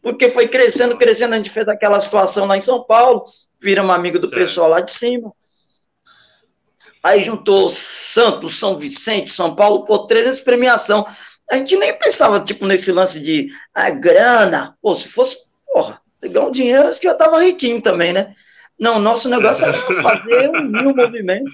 porque 0.06 0.30
foi 0.30 0.48
crescendo, 0.48 0.96
crescendo, 1.00 1.34
a 1.34 1.38
gente 1.38 1.50
fez 1.50 1.68
aquela 1.68 2.00
situação 2.00 2.46
lá 2.46 2.56
em 2.56 2.62
São 2.62 2.84
Paulo, 2.84 3.26
viramos 3.60 3.96
amigo 3.96 4.20
do 4.20 4.30
certo. 4.30 4.40
pessoal 4.40 4.70
lá 4.70 4.80
de 4.80 4.92
cima. 4.92 5.34
Aí 7.02 7.24
juntou 7.24 7.70
Santos, 7.72 8.60
São 8.60 8.78
Vicente, 8.78 9.32
São 9.32 9.56
Paulo, 9.56 9.84
pô, 9.84 10.06
300 10.06 10.42
premiação. 10.42 11.04
A 11.50 11.56
gente 11.56 11.76
nem 11.76 11.98
pensava, 11.98 12.40
tipo, 12.40 12.68
nesse 12.68 12.92
lance 12.92 13.20
de 13.20 13.48
ah, 13.74 13.90
grana. 13.90 14.78
Pô, 14.80 14.94
se 14.94 15.08
fosse, 15.08 15.38
porra, 15.76 16.02
pegar 16.22 16.46
um 16.46 16.52
dinheiro, 16.52 16.88
acho 16.88 17.02
que 17.02 17.08
já 17.08 17.14
tava 17.14 17.44
riquinho 17.44 17.82
também, 17.82 18.14
né? 18.14 18.34
Não, 18.80 18.98
nosso 18.98 19.30
negócio 19.30 19.66
era 19.66 19.74
fazer 20.02 20.50
um 20.50 20.64
mil 20.64 20.96
movimento. 20.96 21.52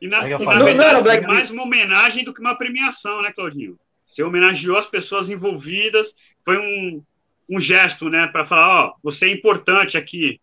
E 0.00 0.06
na, 0.06 0.22
na 0.22 0.38
não, 0.38 0.64
verdade, 0.64 1.02
não 1.02 1.10
era 1.10 1.22
mais 1.26 1.50
uma 1.50 1.64
homenagem 1.64 2.24
do 2.24 2.32
que 2.32 2.40
uma 2.40 2.56
premiação, 2.56 3.20
né, 3.20 3.32
Claudinho? 3.32 3.76
Você 4.06 4.22
homenageou 4.22 4.78
as 4.78 4.86
pessoas 4.86 5.28
envolvidas, 5.28 6.14
foi 6.44 6.56
um, 6.56 7.02
um 7.48 7.58
gesto, 7.58 8.08
né, 8.08 8.28
para 8.28 8.46
falar, 8.46 8.84
ó, 8.84 8.94
você 9.02 9.26
é 9.26 9.32
importante 9.32 9.98
aqui. 9.98 10.40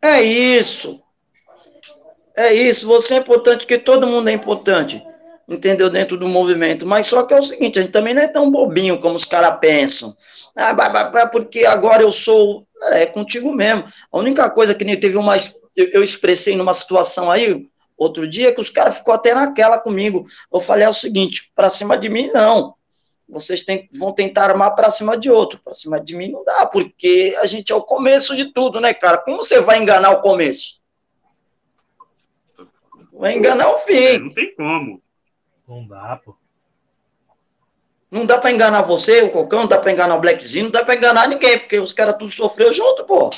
É 0.00 0.22
isso. 0.22 1.02
É 2.36 2.54
isso, 2.54 2.86
você 2.86 3.14
é 3.14 3.18
importante, 3.18 3.60
porque 3.60 3.78
todo 3.78 4.06
mundo 4.06 4.28
é 4.28 4.32
importante. 4.32 5.02
Entendeu? 5.48 5.88
Dentro 5.88 6.16
do 6.16 6.28
movimento. 6.28 6.86
Mas 6.86 7.06
só 7.06 7.22
que 7.22 7.32
é 7.32 7.38
o 7.38 7.42
seguinte, 7.42 7.78
a 7.78 7.82
gente 7.82 7.92
também 7.92 8.12
não 8.12 8.22
é 8.22 8.28
tão 8.28 8.50
bobinho 8.50 9.00
como 9.00 9.14
os 9.14 9.24
caras 9.24 9.58
pensam. 9.58 10.14
Ah, 10.54 10.74
porque 11.32 11.64
agora 11.64 12.02
eu 12.02 12.12
sou. 12.12 12.66
É 12.92 13.06
contigo 13.06 13.52
mesmo. 13.52 13.84
A 14.12 14.18
única 14.18 14.48
coisa 14.50 14.74
que 14.74 14.84
nem 14.84 14.98
teve 14.98 15.16
uma. 15.16 15.36
Eu 15.74 16.02
expressei 16.02 16.56
numa 16.56 16.74
situação 16.74 17.30
aí, 17.30 17.66
outro 17.96 18.26
dia, 18.28 18.52
que 18.52 18.60
os 18.60 18.70
caras 18.70 18.98
ficou 18.98 19.14
até 19.14 19.32
naquela 19.32 19.78
comigo. 19.78 20.26
Eu 20.52 20.60
falei 20.60 20.84
é 20.84 20.88
o 20.88 20.92
seguinte: 20.92 21.50
para 21.54 21.70
cima 21.70 21.96
de 21.96 22.08
mim, 22.08 22.30
não. 22.32 22.74
Vocês 23.28 23.62
tem, 23.62 23.88
vão 23.92 24.12
tentar 24.12 24.44
armar 24.44 24.74
para 24.74 24.90
cima 24.90 25.16
de 25.16 25.30
outro. 25.30 25.60
Para 25.62 25.74
cima 25.74 26.00
de 26.00 26.16
mim 26.16 26.30
não 26.30 26.42
dá, 26.44 26.64
porque 26.64 27.36
a 27.40 27.46
gente 27.46 27.70
é 27.70 27.74
o 27.74 27.82
começo 27.82 28.34
de 28.34 28.52
tudo, 28.52 28.80
né, 28.80 28.94
cara? 28.94 29.18
Como 29.18 29.38
você 29.38 29.60
vai 29.60 29.78
enganar 29.78 30.10
o 30.12 30.22
começo? 30.22 30.80
Vai 33.12 33.36
enganar 33.36 33.70
o 33.74 33.78
fim. 33.78 33.96
É, 33.96 34.18
não 34.18 34.32
tem 34.32 34.54
como. 34.54 35.02
Não 35.68 35.86
dá, 35.86 36.16
pô. 36.24 36.34
Não 38.10 38.24
dá 38.24 38.38
pra 38.38 38.50
enganar 38.50 38.82
você, 38.82 39.20
o 39.20 39.30
Cocão, 39.30 39.60
não 39.60 39.66
dá 39.68 39.78
pra 39.78 39.92
enganar 39.92 40.16
o 40.16 40.20
Blackzinho, 40.20 40.64
não 40.64 40.70
dá 40.70 40.82
pra 40.82 40.94
enganar 40.94 41.28
ninguém, 41.28 41.58
porque 41.58 41.78
os 41.78 41.92
caras 41.92 42.16
tudo 42.16 42.32
sofreu 42.32 42.72
junto, 42.72 43.04
pô. 43.04 43.30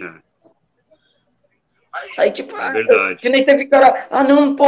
É. 0.00 0.32
Aí, 2.18 2.30
tipo, 2.30 2.56
é 2.56 3.14
que 3.16 3.28
nem 3.28 3.44
teve 3.44 3.66
cara, 3.66 4.08
ah, 4.10 4.24
não, 4.24 4.56
pô, 4.56 4.64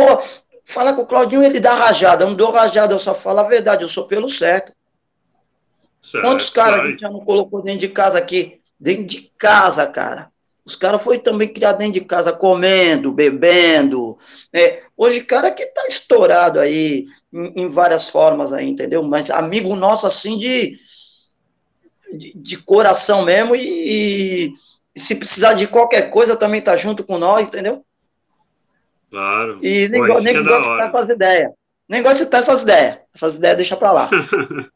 fala 0.66 0.92
com 0.92 1.00
o 1.00 1.06
Claudinho, 1.06 1.42
ele 1.42 1.60
dá 1.60 1.74
rajada. 1.74 2.24
Eu 2.24 2.28
não 2.28 2.34
dou 2.34 2.50
rajada, 2.50 2.92
eu 2.92 2.98
só 2.98 3.14
falo 3.14 3.40
a 3.40 3.44
verdade, 3.44 3.82
eu 3.82 3.88
sou 3.88 4.06
pelo 4.06 4.28
certo. 4.28 4.74
certo 6.02 6.26
Quantos 6.26 6.50
caras 6.50 6.82
a 6.82 6.86
gente 6.86 7.00
já 7.00 7.08
não 7.08 7.24
colocou 7.24 7.62
dentro 7.62 7.80
de 7.80 7.88
casa 7.88 8.18
aqui? 8.18 8.60
Dentro 8.78 9.06
de 9.06 9.32
casa, 9.38 9.86
cara. 9.86 10.30
Os 10.62 10.76
caras 10.76 11.02
foram 11.02 11.20
também 11.20 11.48
criados 11.48 11.78
dentro 11.78 11.94
de 11.94 12.06
casa, 12.06 12.32
comendo, 12.32 13.12
bebendo. 13.12 14.18
Né? 14.52 14.82
Hoje, 14.96 15.24
cara 15.24 15.50
que 15.50 15.66
tá 15.66 15.86
estourado 15.88 16.60
aí, 16.60 17.06
em, 17.32 17.62
em, 17.62 17.68
várias 17.68 18.10
formas 18.10 18.52
aí, 18.52 18.68
entendeu? 18.68 19.02
Mas 19.02 19.30
amigo 19.30 19.74
nosso, 19.74 20.06
assim, 20.06 20.38
de, 20.38 20.78
de, 22.12 22.32
de 22.36 22.56
coração 22.58 23.24
mesmo, 23.24 23.56
e, 23.56 23.60
e, 23.60 24.52
se 24.96 25.16
precisar 25.16 25.54
de 25.54 25.66
qualquer 25.66 26.10
coisa, 26.10 26.36
também 26.36 26.60
tá 26.60 26.76
junto 26.76 27.02
com 27.02 27.18
nós, 27.18 27.48
entendeu? 27.48 27.84
Claro. 29.10 29.58
E 29.62 29.88
nem, 29.88 30.06
Pô, 30.06 30.20
nem 30.20 30.36
é 30.36 30.42
gosta 30.42 30.60
de 30.60 30.64
citar 30.64 30.84
essas 30.84 31.08
ideias. 31.08 31.52
Nem 31.88 32.02
gosta 32.02 32.18
de 32.18 32.24
citar 32.24 32.40
essas 32.40 32.62
ideias. 32.62 32.98
Essas 33.14 33.34
ideias 33.34 33.56
deixa 33.56 33.76
pra 33.76 33.92
lá. 33.92 34.10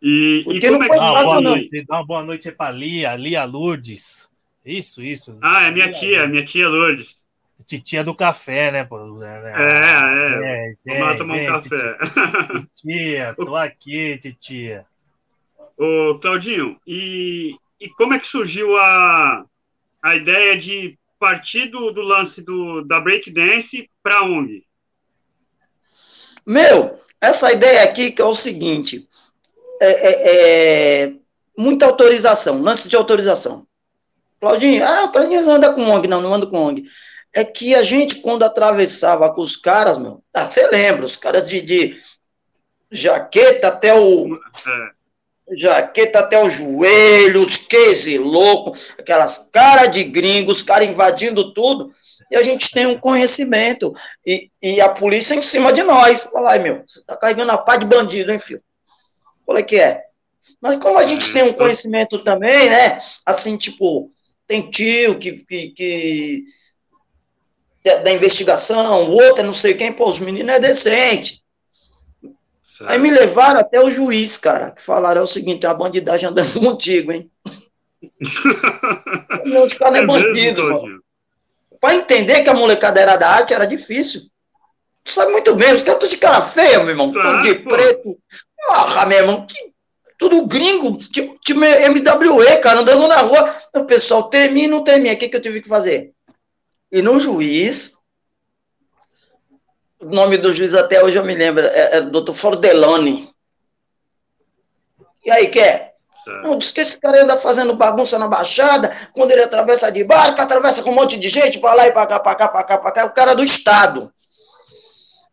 e, 0.00 0.44
e 0.46 0.60
como 0.60 0.82
é 0.82 0.88
que... 0.88 0.98
Ah, 0.98 1.22
boa 1.22 1.40
noite, 1.40 1.84
dá 1.86 1.96
uma 1.96 2.06
boa 2.06 2.24
noite 2.24 2.48
aí 2.48 2.54
pra 2.54 2.70
Lia, 2.70 3.16
Lia 3.16 3.44
Lourdes. 3.44 4.28
Isso, 4.64 5.02
isso. 5.02 5.38
Ah, 5.40 5.64
é 5.64 5.70
minha 5.70 5.90
tia, 5.90 6.26
minha 6.28 6.44
tia 6.44 6.68
Lourdes. 6.68 7.17
Titia 7.66 8.04
do 8.04 8.14
café, 8.14 8.70
né? 8.70 8.84
Pô? 8.84 9.22
É, 9.22 9.52
é. 9.56 10.70
é 10.70 10.74
Vamos 10.86 11.00
lá 11.00 11.16
tomar 11.16 11.34
um 11.36 11.46
café. 11.46 11.98
Titia, 12.74 13.34
tô 13.36 13.56
aqui, 13.56 14.18
titia. 14.18 14.86
Ô, 15.76 16.18
Claudinho, 16.18 16.78
e, 16.86 17.54
e 17.80 17.88
como 17.90 18.14
é 18.14 18.18
que 18.18 18.26
surgiu 18.26 18.76
a, 18.76 19.44
a 20.02 20.16
ideia 20.16 20.56
de 20.56 20.98
partir 21.18 21.66
do, 21.66 21.90
do 21.90 22.00
lance 22.00 22.44
do, 22.44 22.82
da 22.82 23.00
breakdance 23.00 23.90
para 24.02 24.22
ONG? 24.22 24.64
Meu, 26.46 26.98
essa 27.20 27.52
ideia 27.52 27.82
aqui 27.82 28.10
que 28.10 28.22
é 28.22 28.24
o 28.24 28.34
seguinte, 28.34 29.08
é, 29.80 29.90
é, 29.90 31.04
é 31.04 31.14
muita 31.56 31.86
autorização, 31.86 32.62
lance 32.62 32.88
de 32.88 32.96
autorização. 32.96 33.66
Claudinho, 34.40 34.84
ah, 34.84 35.04
o 35.04 35.12
Claudinho 35.12 35.50
anda 35.50 35.72
com 35.72 35.82
ONG. 35.82 36.06
Não, 36.06 36.22
não 36.22 36.32
anda 36.32 36.46
com 36.46 36.56
ONG. 36.56 36.84
É 37.38 37.44
que 37.44 37.72
a 37.72 37.84
gente, 37.84 38.16
quando 38.16 38.42
atravessava 38.42 39.32
com 39.32 39.40
os 39.40 39.56
caras, 39.56 39.96
meu, 39.96 40.20
ah, 40.34 40.44
você 40.44 40.66
lembra, 40.66 41.04
os 41.04 41.14
caras 41.14 41.46
de, 41.46 41.62
de 41.62 41.96
jaqueta 42.90 43.68
até 43.68 43.94
o. 43.94 44.34
É. 44.34 45.56
Jaqueta 45.56 46.18
até 46.18 46.42
o 46.42 46.50
joelho, 46.50 47.46
os 47.46 47.56
case 47.56 48.18
louco, 48.18 48.76
aquelas 48.98 49.48
caras 49.52 49.92
de 49.92 50.02
gringos, 50.02 50.62
caras 50.62 50.88
invadindo 50.88 51.54
tudo, 51.54 51.92
e 52.28 52.34
a 52.34 52.42
gente 52.42 52.72
tem 52.72 52.86
um 52.86 52.98
conhecimento, 52.98 53.94
e, 54.26 54.50
e 54.60 54.80
a 54.80 54.88
polícia 54.88 55.36
em 55.36 55.40
cima 55.40 55.72
de 55.72 55.84
nós. 55.84 56.24
Fala 56.24 56.54
aí, 56.54 56.58
meu, 56.58 56.82
você 56.84 57.04
tá 57.04 57.16
carregando 57.16 57.52
a 57.52 57.58
pá 57.58 57.76
de 57.76 57.86
bandido, 57.86 58.32
hein, 58.32 58.40
filho? 58.40 58.62
Qual 59.46 59.56
é 59.56 59.62
que 59.62 59.78
é? 59.78 60.06
Mas 60.60 60.74
como 60.78 60.98
a 60.98 61.04
gente 61.04 61.32
tem 61.32 61.44
um 61.44 61.52
conhecimento 61.52 62.18
também, 62.24 62.68
né, 62.68 63.00
assim, 63.24 63.56
tipo, 63.56 64.10
tem 64.44 64.68
tio 64.68 65.16
que, 65.20 65.44
que, 65.44 65.68
que 65.68 66.44
da 67.84 68.12
investigação, 68.12 69.08
o 69.08 69.12
outro 69.12 69.40
é 69.40 69.46
não 69.46 69.54
sei 69.54 69.74
quem, 69.74 69.92
pô, 69.92 70.08
os 70.08 70.18
meninos 70.18 70.54
é 70.54 70.60
decente. 70.60 71.42
Certo. 72.62 72.90
Aí 72.90 72.98
me 72.98 73.10
levaram 73.10 73.60
até 73.60 73.80
o 73.80 73.90
juiz, 73.90 74.36
cara, 74.36 74.70
que 74.70 74.82
falaram 74.82 75.20
é 75.20 75.24
o 75.24 75.26
seguinte, 75.26 75.66
a 75.66 75.74
bandidagem 75.74 76.28
andando 76.28 76.52
contigo, 76.60 77.12
hein? 77.12 77.30
Não, 79.46 79.64
os 79.66 79.74
caras 79.74 79.98
é, 79.98 80.02
é 80.02 80.06
bandido, 80.06 80.62
mano. 80.62 81.02
Pra 81.80 81.94
entender 81.94 82.42
que 82.42 82.50
a 82.50 82.54
molecada 82.54 83.00
era 83.00 83.16
da 83.16 83.30
arte, 83.30 83.54
era 83.54 83.66
difícil. 83.66 84.22
Tu 85.04 85.12
sabe 85.12 85.32
muito 85.32 85.54
bem, 85.54 85.72
os 85.72 85.82
caras 85.82 86.00
tudo 86.00 86.10
de 86.10 86.18
cara 86.18 86.42
feia, 86.42 86.80
meu 86.80 86.90
irmão, 86.90 87.12
claro, 87.12 87.38
tudo 87.38 87.42
de 87.42 87.54
pô. 87.60 87.70
preto. 87.70 88.18
Porra, 88.66 89.06
meu 89.06 89.18
irmão, 89.18 89.46
que 89.46 89.72
tudo 90.18 90.46
gringo, 90.46 90.98
tipo, 90.98 91.38
tipo 91.38 91.60
MWE, 91.60 92.60
cara, 92.60 92.80
andando 92.80 93.06
na 93.06 93.20
rua. 93.22 93.54
O 93.74 93.84
pessoal 93.84 94.24
termina, 94.24 94.76
não 94.76 94.84
termina. 94.84 95.14
O 95.14 95.18
que, 95.18 95.28
que 95.28 95.36
eu 95.36 95.40
tive 95.40 95.62
que 95.62 95.68
fazer? 95.68 96.12
E 96.90 97.02
no 97.02 97.20
juiz, 97.20 97.98
o 100.00 100.06
nome 100.06 100.38
do 100.38 100.52
juiz 100.52 100.74
até 100.74 101.02
hoje 101.02 101.18
eu 101.18 101.24
me 101.24 101.34
lembro, 101.34 101.64
é, 101.64 101.98
é 101.98 102.00
Dr. 102.00 102.32
Fordeloni. 102.32 103.28
E 105.24 105.30
aí, 105.30 105.48
quer? 105.48 105.94
Não, 106.42 106.58
diz 106.58 106.72
que 106.72 106.80
esse 106.80 106.98
cara 106.98 107.22
anda 107.22 107.36
fazendo 107.36 107.74
bagunça 107.74 108.18
na 108.18 108.28
Baixada, 108.28 108.94
quando 109.12 109.30
ele 109.30 109.42
atravessa 109.42 109.90
de 109.90 110.04
barco, 110.04 110.40
atravessa 110.40 110.82
com 110.82 110.90
um 110.90 110.94
monte 110.94 111.16
de 111.16 111.28
gente, 111.28 111.58
para 111.58 111.74
lá 111.74 111.86
e 111.86 111.92
para 111.92 112.06
cá, 112.06 112.20
para 112.20 112.34
cá, 112.34 112.48
para 112.48 112.64
cá, 112.64 112.78
para 112.78 112.92
cá, 112.92 113.00
é 113.00 113.04
o 113.04 113.12
cara 113.12 113.34
do 113.34 113.44
Estado. 113.44 114.12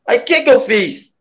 Aí 0.08 0.20
o 0.20 0.24
que, 0.24 0.42
que 0.42 0.50
eu 0.50 0.60
fiz? 0.60 1.15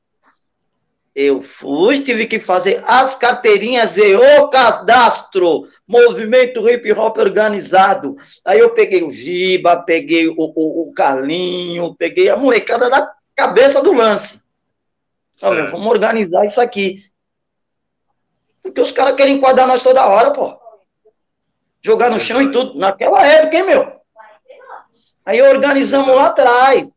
Eu 1.14 1.40
fui, 1.40 2.00
tive 2.00 2.26
que 2.26 2.40
fazer 2.40 2.82
as 2.86 3.14
carteirinhas 3.14 3.96
e 3.96 4.16
o 4.16 4.48
cadastro, 4.48 5.62
movimento 5.86 6.68
hip 6.68 6.92
hop 6.92 7.18
organizado. 7.18 8.16
Aí 8.44 8.58
eu 8.58 8.70
peguei 8.70 9.04
o 9.04 9.12
Giba, 9.12 9.76
peguei 9.76 10.26
o, 10.26 10.34
o, 10.36 10.88
o 10.88 10.92
Carlinho, 10.92 11.94
peguei 11.94 12.28
a 12.28 12.36
molecada 12.36 12.90
da 12.90 13.12
cabeça 13.36 13.80
do 13.80 13.92
lance. 13.92 14.40
Vamos 15.70 15.86
organizar 15.86 16.44
isso 16.44 16.60
aqui. 16.60 16.96
Porque 18.60 18.80
os 18.80 18.90
caras 18.90 19.14
querem 19.14 19.36
enquadrar 19.36 19.68
nós 19.68 19.82
toda 19.82 20.06
hora, 20.06 20.32
pô. 20.32 20.58
Jogar 21.82 22.10
no 22.10 22.18
chão 22.18 22.40
e 22.40 22.50
tudo. 22.50 22.78
Naquela 22.78 23.24
época, 23.24 23.56
hein, 23.56 23.62
meu? 23.62 24.00
Aí 25.24 25.40
organizamos 25.42 26.14
lá 26.14 26.26
atrás. 26.26 26.93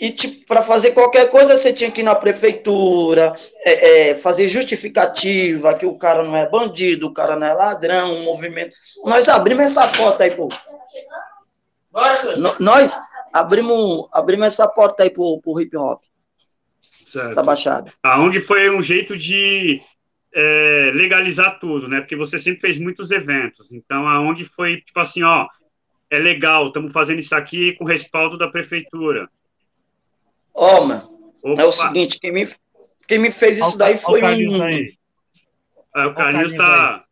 E, 0.00 0.10
tipo, 0.10 0.46
para 0.46 0.62
fazer 0.62 0.92
qualquer 0.92 1.30
coisa, 1.30 1.54
você 1.54 1.74
tinha 1.74 1.90
que 1.90 2.00
ir 2.00 2.04
na 2.04 2.14
prefeitura, 2.14 3.34
é, 3.62 4.08
é, 4.10 4.14
fazer 4.14 4.48
justificativa 4.48 5.74
que 5.74 5.84
o 5.84 5.98
cara 5.98 6.24
não 6.24 6.34
é 6.34 6.48
bandido, 6.48 7.08
o 7.08 7.12
cara 7.12 7.36
não 7.36 7.46
é 7.46 7.52
ladrão, 7.52 8.14
um 8.14 8.24
movimento. 8.24 8.74
Nós 9.04 9.28
abrimos 9.28 9.66
essa 9.66 9.86
porta 9.88 10.24
aí, 10.24 10.30
pô. 10.30 10.48
Nós 12.58 12.98
abrimos, 13.30 14.08
abrimos 14.10 14.46
essa 14.46 14.66
porta 14.66 15.02
aí 15.02 15.10
pro, 15.10 15.38
pro 15.42 15.60
hip 15.60 15.76
hop. 15.76 16.00
Certo. 17.04 17.34
Da 17.34 17.42
Baixada. 17.42 17.92
Aonde 18.02 18.40
foi 18.40 18.70
um 18.70 18.80
jeito 18.80 19.18
de 19.18 19.82
é, 20.32 20.92
legalizar 20.94 21.58
tudo, 21.58 21.88
né? 21.88 22.00
Porque 22.00 22.16
você 22.16 22.38
sempre 22.38 22.60
fez 22.60 22.78
muitos 22.78 23.10
eventos. 23.10 23.70
Então, 23.70 24.08
aonde 24.08 24.46
foi, 24.46 24.80
tipo 24.80 24.98
assim, 24.98 25.22
ó, 25.22 25.46
é 26.08 26.18
legal, 26.18 26.68
estamos 26.68 26.90
fazendo 26.90 27.18
isso 27.18 27.34
aqui 27.34 27.74
com 27.74 27.84
respaldo 27.84 28.38
da 28.38 28.48
prefeitura 28.48 29.28
Ó, 30.54 30.80
oh, 30.80 30.84
mano, 30.86 31.32
é 31.58 31.64
o 31.64 31.72
seguinte, 31.72 32.18
quem 32.20 32.32
me, 32.32 32.48
quem 33.06 33.18
me 33.18 33.30
fez 33.30 33.58
isso 33.58 33.78
daí 33.78 33.96
foi 33.96 34.22
um... 34.22 34.62
Aí. 34.62 34.94
É, 35.96 36.06
o 36.06 36.14
Carlinhos 36.14 36.54
tá... 36.54 37.04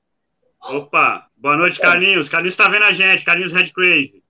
Opa, 0.61 1.27
boa 1.37 1.57
noite, 1.57 1.81
Carlinhos. 1.81 2.29
Carlinhos 2.29 2.57
tá 2.57 2.69
vendo 2.69 2.85
a 2.85 2.93
gente, 2.93 3.25
Carlinhos 3.25 3.53
Red 3.53 3.71
Crazy. 3.71 4.23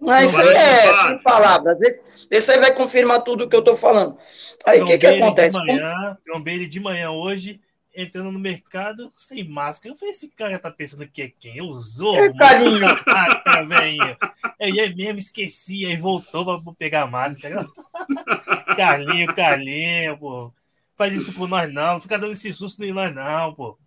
Mas 0.00 0.30
isso 0.30 0.40
aí 0.40 0.48
é 0.48 1.06
sem 1.06 1.18
palavras. 1.22 1.80
Esse, 1.80 2.02
esse 2.30 2.52
aí 2.52 2.60
vai 2.60 2.72
confirmar 2.74 3.22
tudo 3.22 3.48
que 3.48 3.56
eu 3.56 3.62
tô 3.62 3.76
falando. 3.76 4.16
Aí 4.64 4.80
o 4.80 4.84
que 4.84 4.98
que 4.98 5.06
acontece? 5.06 5.58
De 5.58 5.66
manhã, 5.66 6.16
trombei 6.24 6.54
ele 6.54 6.68
de 6.68 6.78
manhã 6.78 7.10
hoje, 7.10 7.60
entrando 7.94 8.30
no 8.30 8.38
mercado 8.38 9.10
sem 9.16 9.42
máscara. 9.48 9.92
Eu 9.92 9.98
falei, 9.98 10.12
esse 10.12 10.28
cara 10.30 10.58
tá 10.58 10.70
pensando 10.70 11.06
que 11.08 11.22
é 11.22 11.28
quem? 11.28 11.60
Usou? 11.62 12.16
É 12.16 12.32
carinho. 12.32 12.80
Máscara, 12.80 13.66
velho. 13.66 14.16
Ele 14.60 14.94
mesmo 14.94 15.18
esquecia 15.18 15.90
e 15.90 15.96
voltou 15.96 16.44
pra 16.44 16.72
pegar 16.78 17.02
a 17.02 17.06
máscara. 17.08 17.66
Carlinho, 18.76 19.34
Carlinho, 19.34 20.18
pô. 20.18 20.52
Faz 20.96 21.14
isso 21.14 21.32
por 21.32 21.48
nós 21.48 21.72
não. 21.72 22.00
Fica 22.00 22.18
dando 22.18 22.32
esse 22.32 22.52
susto 22.52 22.82
em 22.84 22.92
nós 22.92 23.14
não, 23.14 23.54
pô. 23.54 23.78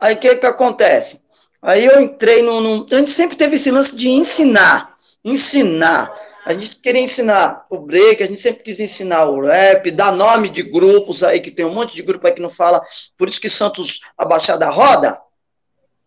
Aí 0.00 0.14
o 0.14 0.18
que 0.18 0.36
que 0.36 0.46
acontece? 0.46 1.20
Aí 1.60 1.84
eu 1.84 2.00
entrei 2.00 2.42
no... 2.42 2.86
A 2.90 2.96
gente 2.96 3.10
sempre 3.10 3.36
teve 3.36 3.56
esse 3.56 3.70
lance 3.70 3.94
de 3.94 4.08
ensinar. 4.08 4.96
Ensinar. 5.24 6.12
A 6.44 6.52
gente 6.52 6.76
queria 6.78 7.00
ensinar 7.00 7.66
o 7.70 7.78
break, 7.78 8.20
a 8.20 8.26
gente 8.26 8.40
sempre 8.40 8.64
quis 8.64 8.80
ensinar 8.80 9.26
o 9.26 9.40
rap, 9.44 9.88
dar 9.92 10.10
nome 10.10 10.48
de 10.48 10.62
grupos 10.62 11.22
aí, 11.22 11.40
que 11.40 11.52
tem 11.52 11.64
um 11.64 11.72
monte 11.72 11.94
de 11.94 12.02
grupo 12.02 12.26
aí 12.26 12.32
que 12.32 12.42
não 12.42 12.50
fala. 12.50 12.82
Por 13.16 13.28
isso 13.28 13.40
que 13.40 13.48
Santos, 13.48 14.00
a 14.18 14.24
Baixada 14.24 14.68
roda, 14.68 15.20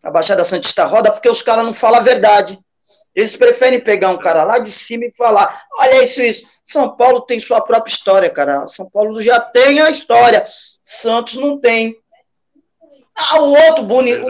a 0.02 0.10
Baixada 0.10 0.44
Santista 0.44 0.84
roda, 0.84 1.10
porque 1.10 1.28
os 1.28 1.40
caras 1.40 1.64
não 1.64 1.72
falam 1.72 2.00
a 2.00 2.02
verdade. 2.02 2.58
Eles 3.16 3.34
preferem 3.34 3.80
pegar 3.80 4.10
um 4.10 4.18
cara 4.18 4.44
lá 4.44 4.58
de 4.58 4.70
cima 4.70 5.06
e 5.06 5.16
falar: 5.16 5.66
olha 5.78 6.04
isso, 6.04 6.20
isso. 6.20 6.46
São 6.66 6.94
Paulo 6.94 7.22
tem 7.22 7.40
sua 7.40 7.62
própria 7.62 7.90
história, 7.90 8.28
cara. 8.28 8.66
São 8.66 8.90
Paulo 8.90 9.22
já 9.22 9.40
tem 9.40 9.80
a 9.80 9.90
história. 9.90 10.44
Santos 10.84 11.34
não 11.36 11.58
tem. 11.58 11.98
Ah, 13.16 13.40
o 13.40 13.54
outro 13.54 13.84
bonito. 13.84 14.22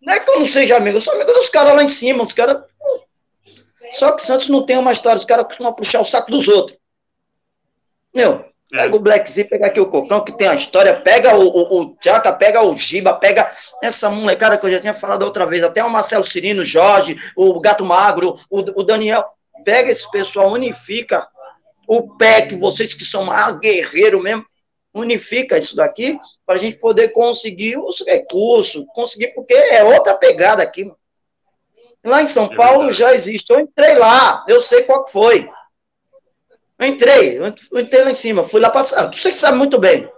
Não 0.00 0.12
é 0.12 0.18
que 0.18 0.28
eu 0.28 0.40
não 0.40 0.46
seja 0.46 0.76
amigo, 0.76 0.96
eu 0.96 1.00
sou 1.00 1.14
amigo 1.14 1.32
dos 1.32 1.48
caras 1.48 1.76
lá 1.76 1.84
em 1.84 1.88
cima. 1.88 2.24
Os 2.24 2.32
caras. 2.32 2.64
Só 3.92 4.10
que 4.12 4.22
Santos 4.22 4.48
não 4.48 4.66
tem 4.66 4.76
uma 4.78 4.90
história, 4.90 5.18
os 5.18 5.24
caras 5.24 5.44
costumam 5.44 5.72
puxar 5.72 6.00
o 6.00 6.04
saco 6.04 6.30
dos 6.30 6.48
outros. 6.48 6.76
Meu. 8.12 8.51
Pega 8.72 8.96
o 8.96 9.00
Black 9.00 9.30
Z, 9.30 9.44
pega 9.44 9.66
aqui 9.66 9.78
o 9.78 9.90
Cocão, 9.90 10.24
que 10.24 10.32
tem 10.32 10.48
a 10.48 10.54
história, 10.54 10.98
pega 10.98 11.36
o, 11.36 11.46
o, 11.46 11.80
o 11.82 11.96
Tchaka, 11.96 12.32
pega 12.32 12.62
o 12.62 12.76
Giba, 12.78 13.12
pega 13.12 13.52
essa 13.82 14.08
molecada 14.08 14.56
que 14.56 14.64
eu 14.64 14.70
já 14.70 14.80
tinha 14.80 14.94
falado 14.94 15.24
outra 15.24 15.44
vez, 15.44 15.62
até 15.62 15.84
o 15.84 15.90
Marcelo 15.90 16.24
Cirino, 16.24 16.64
Jorge, 16.64 17.20
o 17.36 17.60
Gato 17.60 17.84
Magro, 17.84 18.34
o, 18.48 18.80
o 18.80 18.82
Daniel. 18.82 19.22
Pega 19.62 19.90
esse 19.90 20.10
pessoal, 20.10 20.50
unifica 20.50 21.28
o 21.86 22.16
PEC, 22.16 22.56
vocês 22.56 22.94
que 22.94 23.04
são 23.04 23.24
mais 23.24 23.58
guerreiros 23.58 24.22
mesmo, 24.22 24.46
unifica 24.94 25.58
isso 25.58 25.76
daqui 25.76 26.18
para 26.46 26.54
a 26.54 26.58
gente 26.58 26.78
poder 26.78 27.08
conseguir 27.08 27.76
os 27.76 28.02
recursos, 28.06 28.86
conseguir, 28.94 29.28
porque 29.34 29.52
é 29.52 29.84
outra 29.84 30.14
pegada 30.14 30.62
aqui. 30.62 30.90
Lá 32.02 32.22
em 32.22 32.26
São 32.26 32.46
é 32.46 32.56
Paulo 32.56 32.90
já 32.90 33.14
existe. 33.14 33.52
Eu 33.52 33.60
entrei 33.60 33.96
lá, 33.96 34.44
eu 34.48 34.62
sei 34.62 34.82
qual 34.84 35.04
que 35.04 35.12
foi. 35.12 35.48
Eu 36.82 36.88
entrei, 36.88 37.38
eu 37.38 37.80
entrei 37.80 38.02
lá 38.02 38.10
em 38.10 38.14
cima, 38.14 38.42
fui 38.42 38.60
lá 38.60 38.68
passar. 38.68 39.06
Você 39.06 39.30
que 39.30 39.38
sabe 39.38 39.56
muito 39.56 39.78
bem. 39.78 40.10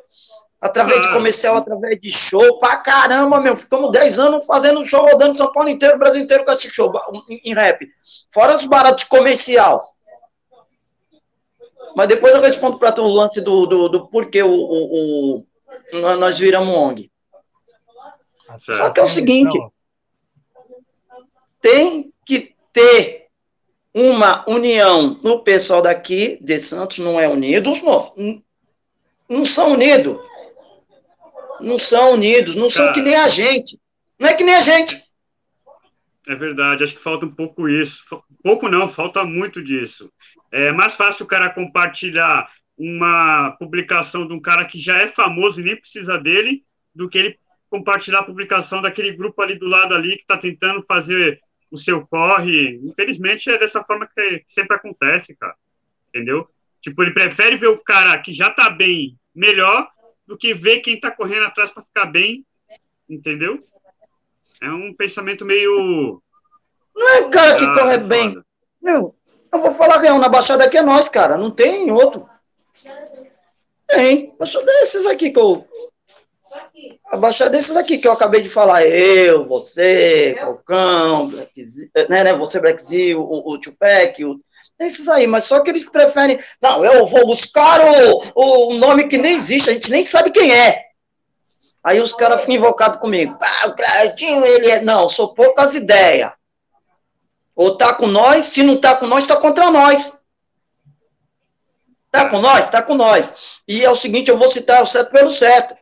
Através 0.58 1.00
ah, 1.00 1.02
de 1.02 1.12
comercial, 1.12 1.58
através 1.58 2.00
de 2.00 2.08
show, 2.08 2.58
pra 2.58 2.78
caramba, 2.78 3.38
meu. 3.38 3.54
Ficamos 3.54 3.92
10 3.92 4.18
anos 4.18 4.46
fazendo 4.46 4.82
show, 4.86 5.04
rodando 5.04 5.34
São 5.34 5.52
Paulo 5.52 5.68
inteiro, 5.68 5.98
Brasil 5.98 6.22
inteiro 6.22 6.42
com 6.42 6.52
esse 6.52 6.70
show 6.70 6.90
em, 7.28 7.52
rap. 7.52 7.86
Fora 8.32 8.54
os 8.54 8.64
baratos 8.64 9.04
de 9.04 9.10
comercial. 9.10 9.94
Mas 11.94 12.08
depois 12.08 12.34
eu 12.34 12.40
respondo 12.40 12.78
para 12.78 12.92
tu 12.92 13.02
o 13.02 13.12
lance 13.12 13.42
do, 13.42 13.66
do, 13.66 13.88
do 13.90 14.08
porquê 14.08 14.42
o, 14.42 14.48
o, 14.50 15.36
o, 15.40 15.46
nós 16.18 16.38
viramos 16.38 16.74
ONG. 16.74 17.12
Ah, 18.48 18.56
Só 18.58 18.88
que 18.90 19.00
é 19.00 19.02
o 19.02 19.06
seguinte: 19.06 19.58
tem 21.60 22.10
que 22.24 22.56
ter 22.72 23.23
uma 23.94 24.44
união 24.48 25.20
no 25.22 25.40
pessoal 25.40 25.80
daqui 25.80 26.36
de 26.42 26.58
Santos, 26.58 26.98
não 26.98 27.18
é 27.20 27.28
unidos, 27.28 27.80
não, 27.82 28.42
não 29.28 29.44
são 29.44 29.72
unidos. 29.72 30.18
Não 31.60 31.78
são 31.78 32.14
unidos, 32.14 32.56
não 32.56 32.68
são 32.68 32.92
que 32.92 33.00
nem 33.00 33.14
a 33.14 33.28
gente. 33.28 33.78
Não 34.18 34.28
é 34.28 34.34
que 34.34 34.42
nem 34.42 34.56
a 34.56 34.60
gente. 34.60 34.96
É 36.28 36.34
verdade, 36.34 36.82
acho 36.82 36.94
que 36.94 37.02
falta 37.02 37.24
um 37.24 37.30
pouco 37.30 37.68
isso. 37.68 38.04
Pouco 38.42 38.68
não, 38.68 38.88
falta 38.88 39.24
muito 39.24 39.62
disso. 39.62 40.10
É 40.50 40.72
mais 40.72 40.94
fácil 40.94 41.24
o 41.24 41.28
cara 41.28 41.50
compartilhar 41.50 42.50
uma 42.76 43.52
publicação 43.52 44.26
de 44.26 44.34
um 44.34 44.40
cara 44.40 44.64
que 44.64 44.78
já 44.78 44.98
é 44.98 45.06
famoso 45.06 45.60
e 45.60 45.64
nem 45.64 45.76
precisa 45.76 46.18
dele, 46.18 46.64
do 46.94 47.08
que 47.08 47.18
ele 47.18 47.38
compartilhar 47.70 48.20
a 48.20 48.24
publicação 48.24 48.82
daquele 48.82 49.12
grupo 49.12 49.40
ali 49.42 49.58
do 49.58 49.66
lado 49.66 49.94
ali 49.94 50.16
que 50.16 50.22
está 50.22 50.36
tentando 50.36 50.84
fazer 50.86 51.40
o 51.74 51.76
seu 51.76 52.06
corre. 52.06 52.80
Infelizmente 52.84 53.50
é 53.50 53.58
dessa 53.58 53.82
forma 53.82 54.06
que 54.06 54.44
sempre 54.46 54.76
acontece, 54.76 55.34
cara. 55.34 55.56
Entendeu? 56.08 56.48
Tipo, 56.80 57.02
ele 57.02 57.12
prefere 57.12 57.56
ver 57.56 57.66
o 57.66 57.78
cara 57.78 58.16
que 58.18 58.32
já 58.32 58.48
tá 58.48 58.70
bem 58.70 59.18
melhor 59.34 59.88
do 60.24 60.38
que 60.38 60.54
ver 60.54 60.80
quem 60.80 61.00
tá 61.00 61.10
correndo 61.10 61.46
atrás 61.46 61.70
para 61.70 61.82
ficar 61.82 62.06
bem, 62.06 62.46
entendeu? 63.10 63.58
É 64.62 64.70
um 64.70 64.94
pensamento 64.94 65.44
meio. 65.44 66.22
Não 66.94 67.08
é 67.08 67.28
cara 67.28 67.56
que 67.56 67.64
ah, 67.64 67.72
corre 67.72 67.94
é 67.94 67.98
bem. 67.98 68.40
Meu, 68.80 69.16
eu 69.52 69.58
vou 69.58 69.72
falar 69.72 69.98
real, 69.98 70.18
na 70.18 70.28
Baixada 70.28 70.64
aqui 70.64 70.78
é 70.78 70.82
nós, 70.82 71.08
cara. 71.08 71.36
Não 71.36 71.50
tem 71.50 71.90
outro. 71.90 72.28
Tem. 73.88 74.32
Baixada 74.38 74.64
desses 74.64 75.06
aqui 75.06 75.30
que 75.30 75.40
eu. 75.40 75.66
A 77.10 77.16
Baixada 77.16 77.50
desses 77.50 77.76
aqui 77.76 77.98
que 77.98 78.08
eu 78.08 78.12
acabei 78.12 78.42
de 78.42 78.48
falar. 78.48 78.86
Eu, 78.86 79.46
você, 79.46 80.36
Cocão, 80.44 81.28
Blackzinho, 81.28 81.90
né, 82.08 82.24
né, 82.24 82.34
você, 82.34 82.60
Blackzinho, 82.60 83.20
o, 83.20 83.52
o 83.52 83.58
Tupac, 83.58 84.24
o, 84.24 84.40
esses 84.78 85.08
aí, 85.08 85.26
mas 85.26 85.44
só 85.44 85.60
que 85.60 85.70
eles 85.70 85.88
preferem. 85.88 86.38
Não, 86.60 86.84
eu 86.84 87.06
vou 87.06 87.26
buscar 87.26 87.80
o, 87.80 88.22
o 88.34 88.74
nome 88.74 89.08
que 89.08 89.18
nem 89.18 89.34
existe, 89.34 89.70
a 89.70 89.72
gente 89.72 89.90
nem 89.90 90.04
sabe 90.04 90.30
quem 90.30 90.52
é. 90.52 90.84
Aí 91.82 92.00
os 92.00 92.14
caras 92.14 92.40
ficam 92.40 92.56
invocados 92.56 92.98
comigo. 92.98 93.38
O 93.66 93.72
Claudinho, 93.74 94.44
ele 94.44 94.70
é. 94.70 94.80
Não, 94.80 95.08
sou 95.08 95.34
poucas 95.34 95.74
ideias. 95.74 96.32
Ou 97.54 97.76
tá 97.76 97.94
com 97.94 98.06
nós, 98.06 98.46
se 98.46 98.62
não 98.62 98.80
tá 98.80 98.96
com 98.96 99.06
nós, 99.06 99.26
tá 99.26 99.36
contra 99.36 99.70
nós. 99.70 100.18
Tá 102.10 102.28
com 102.28 102.40
nós? 102.40 102.70
Tá 102.70 102.82
com 102.82 102.94
nós. 102.94 103.60
E 103.68 103.84
é 103.84 103.90
o 103.90 103.94
seguinte, 103.94 104.30
eu 104.30 104.38
vou 104.38 104.50
citar 104.50 104.82
o 104.82 104.86
certo 104.86 105.10
pelo 105.10 105.30
certo. 105.30 105.76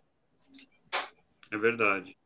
É 1.52 1.56
verdade. 1.56 2.16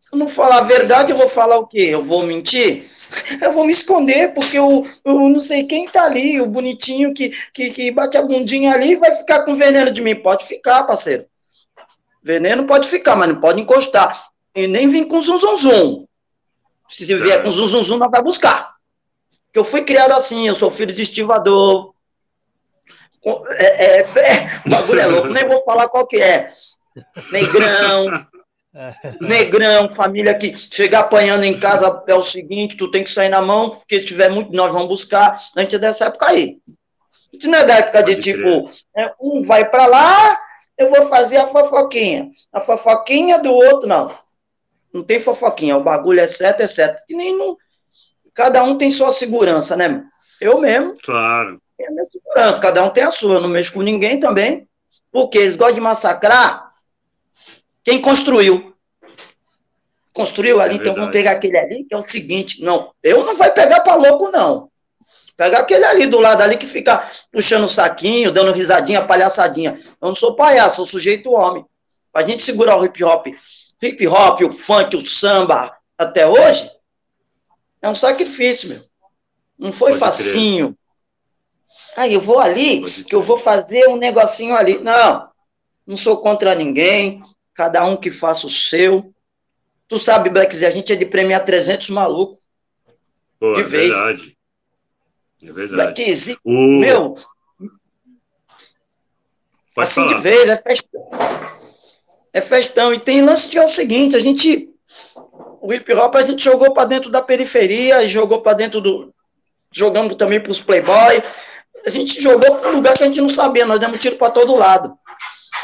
Se 0.00 0.14
eu 0.14 0.18
não 0.18 0.28
falar 0.28 0.58
a 0.58 0.62
verdade, 0.62 1.12
eu 1.12 1.16
vou 1.16 1.28
falar 1.28 1.58
o 1.58 1.66
quê? 1.66 1.88
Eu 1.90 2.02
vou 2.02 2.24
mentir? 2.24 2.90
Eu 3.42 3.52
vou 3.52 3.66
me 3.66 3.72
esconder, 3.72 4.32
porque 4.32 4.58
o, 4.58 4.82
o 5.04 5.28
não 5.28 5.38
sei 5.38 5.64
quem 5.64 5.86
tá 5.86 6.04
ali, 6.04 6.40
o 6.40 6.46
bonitinho 6.46 7.12
que, 7.12 7.28
que, 7.52 7.68
que 7.68 7.90
bate 7.90 8.16
a 8.16 8.22
bundinha 8.22 8.72
ali, 8.72 8.96
vai 8.96 9.12
ficar 9.12 9.44
com 9.44 9.54
veneno 9.54 9.92
de 9.92 10.00
mim. 10.00 10.14
Pode 10.14 10.46
ficar, 10.46 10.84
parceiro. 10.84 11.26
Veneno 12.22 12.64
pode 12.64 12.88
ficar, 12.88 13.14
mas 13.14 13.28
não 13.28 13.38
pode 13.38 13.60
encostar. 13.60 14.30
E 14.54 14.66
nem 14.66 14.88
vir 14.88 15.06
com 15.06 15.20
zum, 15.20 15.38
zum, 15.38 15.56
zum. 15.56 16.06
Se 16.88 17.04
vier 17.14 17.42
com 17.42 17.52
zum, 17.52 17.68
zum, 17.68 17.82
zum, 17.82 17.98
não 17.98 18.10
vai 18.10 18.22
buscar 18.22 18.72
que 19.52 19.58
eu 19.58 19.64
fui 19.64 19.82
criado 19.82 20.12
assim, 20.12 20.48
eu 20.48 20.54
sou 20.54 20.70
filho 20.70 20.94
de 20.94 21.02
estivador. 21.02 21.92
É, 23.24 23.84
é, 23.84 24.00
é, 24.00 24.62
o 24.64 24.70
bagulho 24.70 25.00
é 25.00 25.06
louco, 25.06 25.28
nem 25.28 25.46
vou 25.46 25.62
falar 25.64 25.88
qual 25.88 26.06
que 26.06 26.16
é. 26.16 26.50
Negrão, 27.30 28.26
negrão, 29.20 29.88
família 29.90 30.34
que 30.34 30.56
chega 30.56 31.00
apanhando 31.00 31.44
em 31.44 31.58
casa 31.58 32.02
é 32.06 32.14
o 32.14 32.22
seguinte, 32.22 32.76
tu 32.76 32.90
tem 32.90 33.04
que 33.04 33.10
sair 33.10 33.28
na 33.28 33.42
mão, 33.42 33.70
porque 33.70 34.00
se 34.00 34.06
tiver 34.06 34.30
muito, 34.30 34.52
nós 34.52 34.72
vamos 34.72 34.88
buscar. 34.88 35.38
A 35.54 35.60
gente 35.60 35.76
é 35.76 35.78
dessa 35.78 36.06
época 36.06 36.28
aí. 36.28 36.58
Gente 37.32 37.48
não 37.48 37.58
é 37.58 37.64
da 37.64 37.74
época 37.74 38.02
de 38.02 38.16
tipo, 38.16 38.70
é, 38.96 39.12
um 39.20 39.42
vai 39.42 39.68
para 39.68 39.86
lá, 39.86 40.38
eu 40.78 40.90
vou 40.90 41.04
fazer 41.04 41.36
a 41.38 41.46
fofoquinha. 41.46 42.30
A 42.52 42.60
fofoquinha 42.60 43.38
do 43.38 43.52
outro, 43.52 43.88
não. 43.88 44.14
Não 44.92 45.02
tem 45.02 45.20
fofoquinha, 45.20 45.76
o 45.76 45.82
bagulho 45.82 46.20
é 46.20 46.26
certo, 46.26 46.62
é 46.62 46.66
certo. 46.66 47.02
Que 47.06 47.14
nem 47.14 47.36
não, 47.36 47.56
cada 48.34 48.62
um 48.64 48.76
tem 48.76 48.90
sua 48.90 49.10
segurança, 49.10 49.76
né? 49.76 50.04
Eu 50.40 50.60
mesmo. 50.60 50.94
Claro. 51.02 51.60
Tenho 51.76 51.90
a 51.90 51.92
minha 51.92 52.04
segurança, 52.04 52.60
cada 52.60 52.84
um 52.84 52.90
tem 52.90 53.04
a 53.04 53.10
sua, 53.10 53.40
não 53.40 53.48
mexo 53.48 53.72
com 53.72 53.82
ninguém 53.82 54.18
também. 54.18 54.66
Porque 55.10 55.38
eles 55.38 55.56
gostam 55.56 55.74
de 55.74 55.80
massacrar 55.80 56.71
quem 57.84 58.00
construiu. 58.00 58.74
Construiu 60.12 60.60
ali, 60.60 60.74
é 60.74 60.76
então 60.78 60.94
vamos 60.94 61.10
pegar 61.10 61.32
aquele 61.32 61.58
ali, 61.58 61.84
que 61.84 61.94
é 61.94 61.96
o 61.96 62.02
seguinte. 62.02 62.62
Não, 62.62 62.92
eu 63.02 63.24
não 63.24 63.34
vai 63.34 63.50
pegar 63.52 63.80
para 63.80 63.94
louco, 63.94 64.30
não. 64.30 64.70
Pegar 65.36 65.60
aquele 65.60 65.84
ali 65.84 66.06
do 66.06 66.20
lado 66.20 66.42
ali 66.42 66.56
que 66.56 66.66
fica 66.66 67.10
puxando 67.32 67.64
o 67.64 67.68
saquinho, 67.68 68.30
dando 68.30 68.52
risadinha, 68.52 69.06
palhaçadinha. 69.06 69.80
Eu 70.00 70.08
não 70.08 70.14
sou 70.14 70.36
palhaço, 70.36 70.76
sou 70.76 70.86
sujeito 70.86 71.32
homem. 71.32 71.64
Pra 72.12 72.22
gente 72.22 72.42
segurar 72.42 72.78
o 72.78 72.84
hip 72.84 73.02
hop, 73.02 73.26
hip 73.82 74.06
hop, 74.06 74.42
o 74.42 74.52
funk, 74.52 74.94
o 74.94 75.00
samba, 75.00 75.74
até 75.96 76.26
hoje, 76.26 76.70
é 77.80 77.88
um 77.88 77.94
sacrifício, 77.94 78.68
meu. 78.68 78.80
Não 79.58 79.72
foi 79.72 79.90
Pode 79.92 80.00
facinho. 80.00 80.66
Crer. 80.66 80.76
Aí 81.96 82.14
eu 82.14 82.20
vou 82.20 82.38
ali, 82.38 82.82
que 83.04 83.14
eu 83.14 83.22
vou 83.22 83.38
fazer 83.38 83.88
um 83.88 83.96
negocinho 83.96 84.54
ali. 84.54 84.78
Não, 84.78 85.28
não 85.86 85.96
sou 85.96 86.18
contra 86.18 86.54
ninguém. 86.54 87.22
Cada 87.54 87.84
um 87.84 87.96
que 87.96 88.10
faça 88.10 88.46
o 88.46 88.50
seu. 88.50 89.12
Tu 89.88 89.98
sabe, 89.98 90.30
Black 90.30 90.64
a 90.64 90.70
gente 90.70 90.92
é 90.92 90.96
de 90.96 91.06
premiar 91.06 91.44
300 91.44 91.90
malucos. 91.90 92.38
Pô, 93.38 93.52
de 93.52 93.60
é 93.60 93.64
vez. 93.64 93.90
verdade. 93.90 94.38
É 95.42 95.52
verdade. 95.52 95.94
Black 95.94 96.14
Z, 96.14 96.36
o... 96.44 96.78
meu. 96.78 97.14
Pode 99.74 99.88
assim 99.88 100.06
falar. 100.06 100.16
de 100.16 100.22
vez, 100.22 100.48
é 100.48 100.62
festão. 100.62 101.08
É 102.32 102.40
festão. 102.40 102.94
E 102.94 102.98
tem 102.98 103.22
lance 103.22 103.48
que 103.48 103.58
é 103.58 103.64
o 103.64 103.68
seguinte: 103.68 104.16
a 104.16 104.20
gente 104.20 104.72
o 105.62 105.72
hip 105.72 105.92
hop 105.92 106.16
a 106.16 106.22
gente 106.22 106.42
jogou 106.42 106.74
para 106.74 106.88
dentro 106.88 107.08
da 107.08 107.22
periferia, 107.22 108.06
jogou 108.08 108.42
para 108.42 108.54
dentro 108.54 108.80
do. 108.80 109.14
Jogamos 109.70 110.16
também 110.16 110.40
para 110.40 110.50
os 110.50 110.60
playboy. 110.60 111.22
A 111.86 111.90
gente 111.90 112.20
jogou 112.20 112.56
para 112.56 112.70
um 112.70 112.74
lugar 112.74 112.96
que 112.96 113.04
a 113.04 113.06
gente 113.06 113.20
não 113.20 113.28
sabia, 113.28 113.64
nós 113.64 113.78
demos 113.78 114.00
tiro 114.00 114.16
para 114.16 114.32
todo 114.32 114.56
lado. 114.56 114.98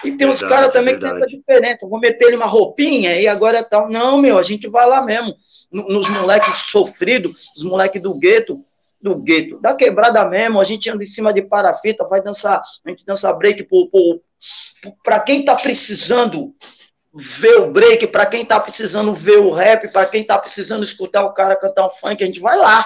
E 0.04 0.10
tem 0.10 0.18
verdade, 0.18 0.30
uns 0.30 0.42
caras 0.42 0.72
também 0.72 0.94
verdade. 0.94 1.14
que 1.14 1.18
tem 1.20 1.26
essa 1.26 1.36
diferença. 1.36 1.88
Vou 1.88 1.98
meter 1.98 2.26
ele 2.26 2.36
uma 2.36 2.46
roupinha 2.46 3.18
e 3.20 3.26
agora 3.26 3.58
é 3.58 3.62
tal. 3.62 3.88
Não, 3.88 4.18
meu, 4.18 4.38
a 4.38 4.42
gente 4.42 4.68
vai 4.68 4.86
lá 4.86 5.02
mesmo. 5.02 5.34
Nos 5.70 6.08
moleques 6.08 6.62
sofridos, 6.68 7.48
os 7.56 7.64
moleques 7.64 8.00
do 8.00 8.18
gueto. 8.18 8.58
do 9.00 9.16
gueto, 9.16 9.60
da 9.60 9.74
quebrada 9.74 10.24
mesmo, 10.24 10.60
a 10.60 10.64
gente 10.64 10.90
anda 10.90 11.04
em 11.04 11.06
cima 11.06 11.32
de 11.32 11.42
parafita, 11.42 12.06
vai 12.06 12.20
dançar, 12.20 12.60
a 12.84 12.90
gente 12.90 13.04
dança 13.04 13.32
break 13.32 13.68
para 15.02 15.20
quem 15.20 15.44
tá 15.44 15.54
precisando 15.54 16.54
ver 17.14 17.60
o 17.60 17.70
break, 17.72 18.06
para 18.08 18.26
quem 18.26 18.44
tá 18.44 18.60
precisando 18.60 19.12
ver 19.12 19.38
o 19.38 19.50
rap, 19.50 19.90
para 19.92 20.06
quem 20.06 20.24
tá 20.24 20.38
precisando 20.38 20.82
escutar 20.82 21.24
o 21.24 21.32
cara 21.32 21.56
cantar 21.56 21.86
um 21.86 21.90
funk, 21.90 22.22
a 22.22 22.26
gente 22.26 22.40
vai 22.40 22.56
lá. 22.56 22.84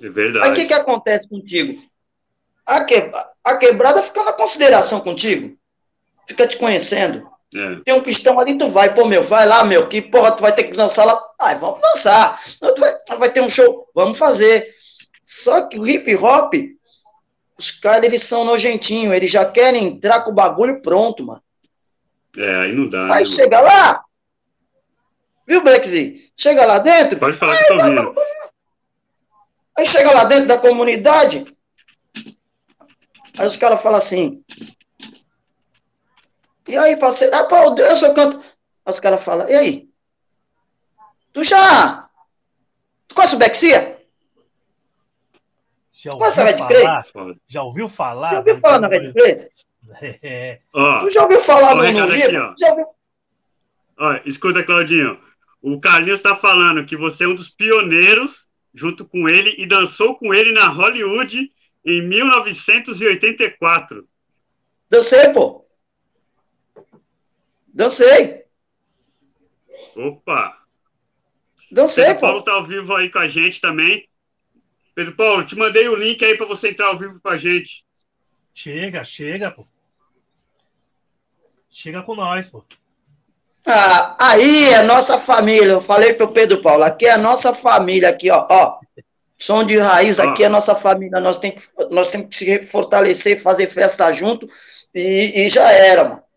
É 0.00 0.08
verdade. 0.08 0.46
Aí 0.46 0.52
o 0.52 0.54
que, 0.54 0.66
que 0.66 0.74
acontece 0.74 1.28
contigo? 1.28 1.82
A, 2.66 2.84
que, 2.84 3.10
a 3.44 3.56
quebrada 3.56 4.02
fica 4.02 4.22
na 4.24 4.32
consideração 4.32 5.00
contigo, 5.00 5.58
fica 6.30 6.46
te 6.46 6.56
conhecendo. 6.56 7.28
É. 7.54 7.80
Tem 7.84 7.94
um 7.94 8.02
pistão 8.02 8.38
ali, 8.38 8.56
tu 8.56 8.68
vai, 8.68 8.94
pô, 8.94 9.04
meu, 9.04 9.22
vai 9.24 9.44
lá, 9.44 9.64
meu, 9.64 9.88
que 9.88 10.00
porra, 10.00 10.30
tu 10.30 10.42
vai 10.42 10.52
ter 10.52 10.64
que 10.64 10.76
dançar 10.76 11.04
lá. 11.04 11.20
Ai, 11.38 11.56
vamos 11.56 11.80
dançar. 11.80 12.40
Não, 12.62 12.72
vai, 12.76 12.94
vai 13.18 13.30
ter 13.30 13.40
um 13.40 13.48
show, 13.48 13.88
vamos 13.92 14.16
fazer. 14.16 14.72
Só 15.24 15.62
que 15.62 15.78
o 15.78 15.86
hip 15.86 16.14
hop, 16.14 16.54
os 17.58 17.72
caras, 17.72 18.04
eles 18.04 18.22
são 18.22 18.44
nojentinhos, 18.44 19.12
eles 19.12 19.30
já 19.30 19.44
querem 19.44 19.88
entrar 19.88 20.20
com 20.20 20.30
o 20.30 20.34
bagulho 20.34 20.80
pronto, 20.80 21.26
mano. 21.26 21.42
É, 22.36 22.56
aí 22.62 22.72
não 22.72 22.88
dá. 22.88 23.14
Aí 23.14 23.20
né, 23.20 23.26
chega 23.26 23.60
mano? 23.60 23.68
lá, 23.68 24.04
viu, 25.46 25.62
Blackzy? 25.62 26.30
Chega 26.36 26.64
lá 26.64 26.78
dentro. 26.78 27.18
Pode 27.18 27.38
falar 27.38 27.52
aí, 27.52 27.58
que 27.58 27.66
tô 27.66 27.74
ouvindo. 27.74 28.14
Aí 29.76 29.86
chega 29.86 30.12
lá 30.12 30.24
dentro 30.24 30.46
da 30.46 30.58
comunidade, 30.58 31.44
aí 33.36 33.46
os 33.46 33.56
caras 33.56 33.80
falam 33.82 33.98
assim, 33.98 34.44
e 36.68 36.76
aí, 36.76 36.96
parceiro? 36.96 37.34
Ah, 37.34 37.44
pô, 37.44 37.70
Deus, 37.70 38.02
eu 38.02 38.14
canto. 38.14 38.38
Aí 38.38 38.92
os 38.92 39.00
caras 39.00 39.22
falam, 39.22 39.48
e 39.48 39.54
aí? 39.54 39.88
Tu 41.32 41.44
já. 41.44 42.08
Tu 43.08 43.14
conhece 43.14 43.34
o 43.34 43.38
Bexia? 43.38 43.98
Já 45.92 46.14
ouviu 46.14 46.56
falar? 46.56 47.04
Já 47.46 47.62
ouviu 47.62 47.88
falar? 47.88 48.30
Já 48.30 48.38
ouviu 48.38 48.58
falar 48.58 48.80
na 48.80 48.88
Red 48.88 49.12
3? 49.12 49.48
É. 50.22 50.60
tu 51.00 51.10
já 51.10 51.22
ouviu 51.22 51.40
falar 51.40 51.74
no, 51.74 51.82
no 51.82 52.04
aqui, 52.04 52.20
Já 52.58 52.70
ouviu? 52.70 52.86
Ó, 53.98 54.20
escuta, 54.24 54.62
Claudinho. 54.62 55.18
O 55.60 55.80
Carlinhos 55.80 56.20
está 56.20 56.36
falando 56.36 56.84
que 56.84 56.96
você 56.96 57.24
é 57.24 57.28
um 57.28 57.34
dos 57.34 57.50
pioneiros 57.50 58.48
junto 58.72 59.04
com 59.04 59.28
ele 59.28 59.56
e 59.58 59.66
dançou 59.66 60.16
com 60.16 60.32
ele 60.32 60.52
na 60.52 60.68
Hollywood 60.68 61.50
em 61.84 62.06
1984. 62.06 64.06
Dancei, 64.88 65.30
pô. 65.30 65.66
Dancei. 67.72 68.44
Opa! 69.96 70.58
Dancei, 71.70 72.04
Pedro 72.06 72.20
Paulo 72.20 72.42
tá 72.42 72.52
ao 72.52 72.64
vivo 72.64 72.94
aí 72.94 73.08
com 73.08 73.18
a 73.18 73.28
gente 73.28 73.60
também. 73.60 74.08
Pedro 74.94 75.14
Paulo, 75.14 75.46
te 75.46 75.56
mandei 75.56 75.88
o 75.88 75.94
link 75.94 76.24
aí 76.24 76.36
para 76.36 76.46
você 76.46 76.70
entrar 76.70 76.88
ao 76.88 76.98
vivo 76.98 77.20
com 77.20 77.28
a 77.28 77.36
gente. 77.36 77.84
Chega, 78.52 79.04
chega, 79.04 79.50
pô. 79.50 79.64
Chega 81.70 82.02
com 82.02 82.16
nós, 82.16 82.48
pô. 82.48 82.64
Ah, 83.64 84.16
aí 84.18 84.70
é 84.70 84.82
nossa 84.82 85.18
família. 85.18 85.72
Eu 85.72 85.80
falei 85.80 86.12
pro 86.12 86.32
Pedro 86.32 86.60
Paulo, 86.60 86.82
aqui 86.82 87.06
é 87.06 87.12
a 87.12 87.18
nossa 87.18 87.54
família, 87.54 88.08
aqui, 88.08 88.30
ó, 88.30 88.46
ó. 88.50 88.80
Som 89.38 89.64
de 89.64 89.78
raiz, 89.78 90.18
aqui 90.18 90.42
é 90.42 90.46
a 90.46 90.50
nossa 90.50 90.74
família. 90.74 91.20
Nós 91.20 91.38
temos 91.38 91.66
que, 91.66 91.84
nós 91.90 92.08
temos 92.08 92.28
que 92.28 92.36
se 92.36 92.66
fortalecer, 92.66 93.40
fazer 93.40 93.66
festa 93.66 94.12
junto 94.12 94.46
e, 94.94 95.44
e 95.44 95.48
já 95.48 95.70
era, 95.70 96.04
mano. 96.04 96.29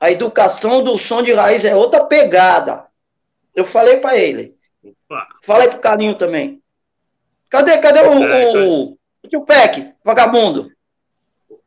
A 0.00 0.10
educação 0.10 0.82
do 0.82 0.96
som 0.98 1.22
de 1.22 1.32
raiz 1.32 1.64
é 1.64 1.76
outra 1.76 2.04
pegada. 2.06 2.86
Eu 3.54 3.64
falei 3.64 3.98
para 3.98 4.16
ele. 4.16 4.50
Opa. 4.82 5.28
Falei 5.44 5.68
pro 5.68 5.78
Carinho 5.78 6.16
também. 6.16 6.62
Cadê, 7.50 7.78
cadê 7.78 8.00
o, 8.00 8.24
é, 8.24 8.46
o, 8.46 8.84
o, 8.84 8.98
o 9.36 9.44
Peck, 9.44 9.92
vagabundo? 10.04 10.72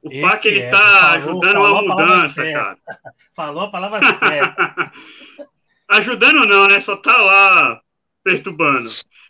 O 0.04 0.22
Pac, 0.22 0.46
ele 0.46 0.60
é, 0.60 0.70
tá 0.70 0.78
falou, 0.78 1.16
ajudando 1.16 1.54
falou 1.54 1.78
a 1.78 1.82
mudança, 1.82 2.44
a 2.44 2.52
cara. 2.52 2.78
Falou 3.36 3.64
a 3.64 3.72
palavra 3.72 4.14
certa. 4.14 4.92
ajudando 5.90 6.46
não, 6.46 6.68
né? 6.68 6.80
Só 6.82 6.98
tá 6.98 7.18
lá 7.18 7.82
perturbando. 8.24 8.90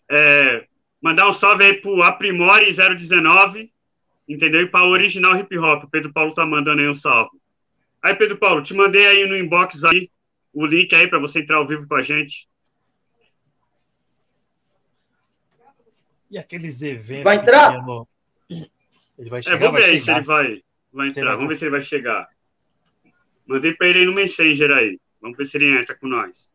É, 0.10 0.66
mandar 1.02 1.30
um 1.30 1.34
salve 1.34 1.64
aí 1.64 1.74
pro 1.76 2.02
Aprimore 2.02 2.74
019, 2.74 3.72
entendeu? 4.28 4.62
E 4.62 4.68
para 4.68 4.84
o 4.84 4.90
Original 4.90 5.38
Hip 5.38 5.58
Hop. 5.58 5.84
O 5.84 5.90
Pedro 5.90 6.12
Paulo 6.12 6.34
tá 6.34 6.46
mandando 6.46 6.82
aí 6.82 6.90
um 6.90 6.94
salve. 6.94 7.32
Aí, 8.04 8.14
Pedro 8.16 8.38
Paulo, 8.38 8.62
te 8.62 8.74
mandei 8.74 9.08
aí 9.08 9.26
no 9.26 9.38
inbox 9.38 9.86
aí 9.86 10.12
o 10.54 10.66
link 10.66 10.94
aí 10.94 11.08
para 11.08 11.20
você 11.20 11.40
entrar 11.40 11.58
ao 11.58 11.66
vivo 11.66 11.88
com 11.88 11.96
a 11.96 12.02
gente. 12.02 12.50
E 16.30 16.38
aqueles 16.38 16.82
eventos. 16.82 17.24
Vai 17.24 17.38
entrar? 17.38 17.82
No... 17.82 18.08
Ele 19.18 19.30
vai 19.30 19.42
chegar. 19.42 19.56
É, 19.56 19.60
vamos 19.60 19.82
ver 19.82 19.90
aí 19.90 20.00
se 20.00 20.12
ele 20.12 20.22
vai, 20.22 20.64
vai 20.92 21.08
entrar. 21.08 21.26
Vai 21.26 21.36
vamos 21.36 21.50
ver 21.50 21.56
se 21.56 21.64
ele 21.64 21.72
vai 21.72 21.82
chegar. 21.82 22.28
Mandei 23.48 23.74
para 23.74 23.88
ele 23.88 24.00
aí 24.00 24.06
no 24.06 24.14
Messenger 24.14 24.72
aí. 24.72 25.00
Vamos 25.22 25.38
ver 25.38 25.46
se 25.46 25.58
ele 25.58 25.80
entra 25.80 25.96
com 25.96 26.08
nós. 26.08 26.52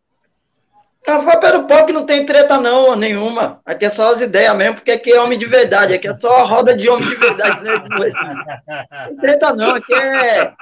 Café 1.03 1.39
pelo 1.39 1.67
pau 1.67 1.87
que 1.87 1.93
não 1.93 2.05
tem 2.05 2.27
treta 2.27 2.61
não, 2.61 2.95
nenhuma. 2.95 3.63
Aqui 3.65 3.87
é 3.87 3.89
só 3.89 4.11
as 4.11 4.21
ideias 4.21 4.55
mesmo, 4.57 4.75
porque 4.75 4.91
aqui 4.91 5.13
é 5.13 5.21
homem 5.21 5.39
de 5.39 5.47
verdade. 5.47 5.95
Aqui 5.95 6.09
é 6.09 6.13
só 6.13 6.39
a 6.39 6.45
roda 6.45 6.77
de 6.77 6.91
homem 6.91 7.09
de 7.09 7.15
verdade. 7.15 7.65
Né? 7.65 7.77
Não 7.89 9.07
tem 9.07 9.17
treta 9.17 9.55
não, 9.55 9.77
aqui 9.77 9.95
é 9.95 10.55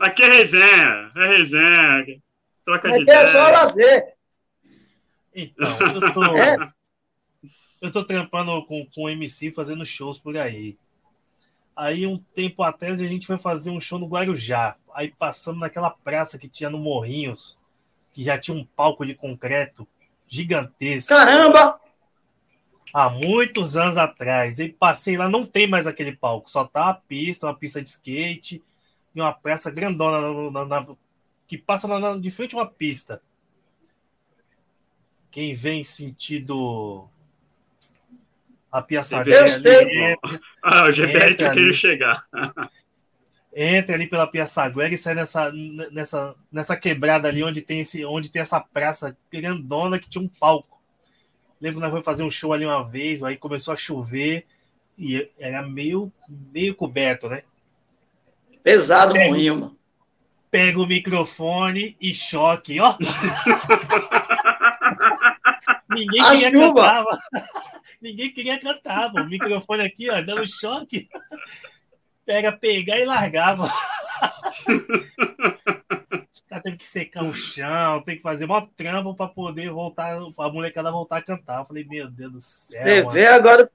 Aqui 0.00 0.22
é 0.22 0.28
resenha, 0.28 1.12
é 1.16 1.26
resenha. 1.36 2.22
Troca 2.64 2.88
Aqui 2.88 2.98
de 2.98 3.02
ideia. 3.02 3.18
é 3.18 3.26
só 3.26 3.48
lazer. 3.50 4.14
Então, 5.34 5.78
eu 5.78 6.14
tô, 6.14 6.24
é? 6.36 6.72
eu 7.82 7.92
tô 7.92 8.04
trampando 8.04 8.64
com, 8.66 8.86
com 8.86 9.02
o 9.04 9.10
MC 9.10 9.52
fazendo 9.52 9.84
shows 9.84 10.18
por 10.18 10.36
aí. 10.36 10.78
Aí, 11.76 12.06
um 12.06 12.18
tempo 12.18 12.62
atrás, 12.62 13.00
a 13.00 13.06
gente 13.06 13.26
foi 13.26 13.36
fazer 13.36 13.70
um 13.70 13.80
show 13.80 13.98
no 13.98 14.06
Guarujá. 14.06 14.76
Aí 14.94 15.12
passamos 15.18 15.60
naquela 15.60 15.90
praça 15.90 16.38
que 16.38 16.48
tinha 16.48 16.70
no 16.70 16.78
Morrinhos, 16.78 17.58
que 18.12 18.22
já 18.22 18.38
tinha 18.38 18.56
um 18.56 18.64
palco 18.64 19.04
de 19.04 19.14
concreto 19.14 19.86
gigantesco. 20.26 21.08
Caramba! 21.08 21.80
Há 22.92 23.10
muitos 23.10 23.76
anos 23.76 23.96
atrás. 23.96 24.60
E 24.60 24.68
passei 24.68 25.16
lá, 25.16 25.28
não 25.28 25.44
tem 25.44 25.66
mais 25.66 25.84
aquele 25.86 26.14
palco, 26.14 26.48
só 26.48 26.64
tá 26.64 26.90
a 26.90 26.94
pista, 26.94 27.46
uma 27.46 27.54
pista 27.54 27.82
de 27.82 27.88
skate 27.88 28.62
em 29.14 29.20
uma 29.20 29.32
peça 29.32 29.70
grandona 29.70 30.50
na, 30.50 30.66
na, 30.66 30.80
na, 30.80 30.96
que 31.46 31.56
passa 31.56 31.88
de 32.18 32.30
frente 32.30 32.54
a 32.54 32.58
uma 32.58 32.66
pista. 32.66 33.22
Quem 35.30 35.54
vem 35.54 35.82
sentido 35.82 37.08
a 38.70 38.82
Piaçaguera. 38.82 39.46
Ah, 40.62 40.88
o 40.88 40.92
GBR 40.92 41.36
tá 41.36 41.50
querendo 41.50 41.72
chegar. 41.72 42.26
entra 43.54 43.94
ali 43.94 44.06
pela 44.08 44.26
Piaçaguera 44.26 44.92
e 44.92 44.98
sai 44.98 45.14
nessa, 45.14 45.52
nessa, 45.92 46.34
nessa 46.50 46.76
quebrada 46.76 47.28
ali 47.28 47.44
onde 47.44 47.62
tem, 47.62 47.80
esse, 47.80 48.04
onde 48.04 48.32
tem 48.32 48.42
essa 48.42 48.60
praça 48.60 49.16
grandona 49.30 49.98
que 49.98 50.08
tinha 50.08 50.24
um 50.24 50.28
palco. 50.28 50.82
Lembro 51.60 51.78
que 51.78 51.82
nós 51.82 51.90
fomos 51.90 52.04
fazer 52.04 52.24
um 52.24 52.30
show 52.30 52.52
ali 52.52 52.64
uma 52.64 52.82
vez, 52.82 53.22
aí 53.22 53.36
começou 53.36 53.72
a 53.72 53.76
chover 53.76 54.44
e 54.98 55.30
era 55.38 55.62
meio, 55.62 56.12
meio 56.28 56.74
coberto, 56.74 57.28
né? 57.28 57.42
Pesado 58.64 59.12
pega, 59.12 59.28
moinho, 59.28 59.54
mano. 59.60 59.78
Pega 60.50 60.80
o 60.80 60.86
microfone 60.86 61.96
e 62.00 62.14
choque, 62.14 62.80
ó. 62.80 62.96
Ninguém 65.90 66.22
a 66.22 66.30
queria 66.30 66.50
chuva. 66.50 66.82
cantar. 66.82 67.04
Ninguém 68.00 68.32
queria 68.32 68.58
cantar, 68.58 69.12
mano. 69.12 69.26
O 69.26 69.28
microfone 69.28 69.82
aqui, 69.82 70.08
ó, 70.10 70.22
dando 70.22 70.46
choque. 70.48 71.10
Pega, 72.24 72.50
pegar 72.52 72.98
e 72.98 73.04
largava. 73.04 73.70
Os 76.32 76.40
caras 76.48 76.64
teve 76.64 76.78
que 76.78 76.86
secar 76.86 77.22
o 77.22 77.34
chão, 77.34 78.00
tem 78.02 78.16
que 78.16 78.22
fazer 78.22 78.46
uma 78.46 78.66
trampa 78.66 79.12
para 79.12 79.28
poder 79.28 79.70
voltar, 79.70 80.16
a 80.16 80.48
molecada 80.48 80.90
voltar 80.90 81.18
a 81.18 81.22
cantar. 81.22 81.60
Eu 81.60 81.66
falei, 81.66 81.84
meu 81.84 82.10
Deus 82.10 82.32
do 82.32 82.40
céu. 82.40 82.82
Você 82.82 83.10
vê 83.10 83.26
agora. 83.26 83.70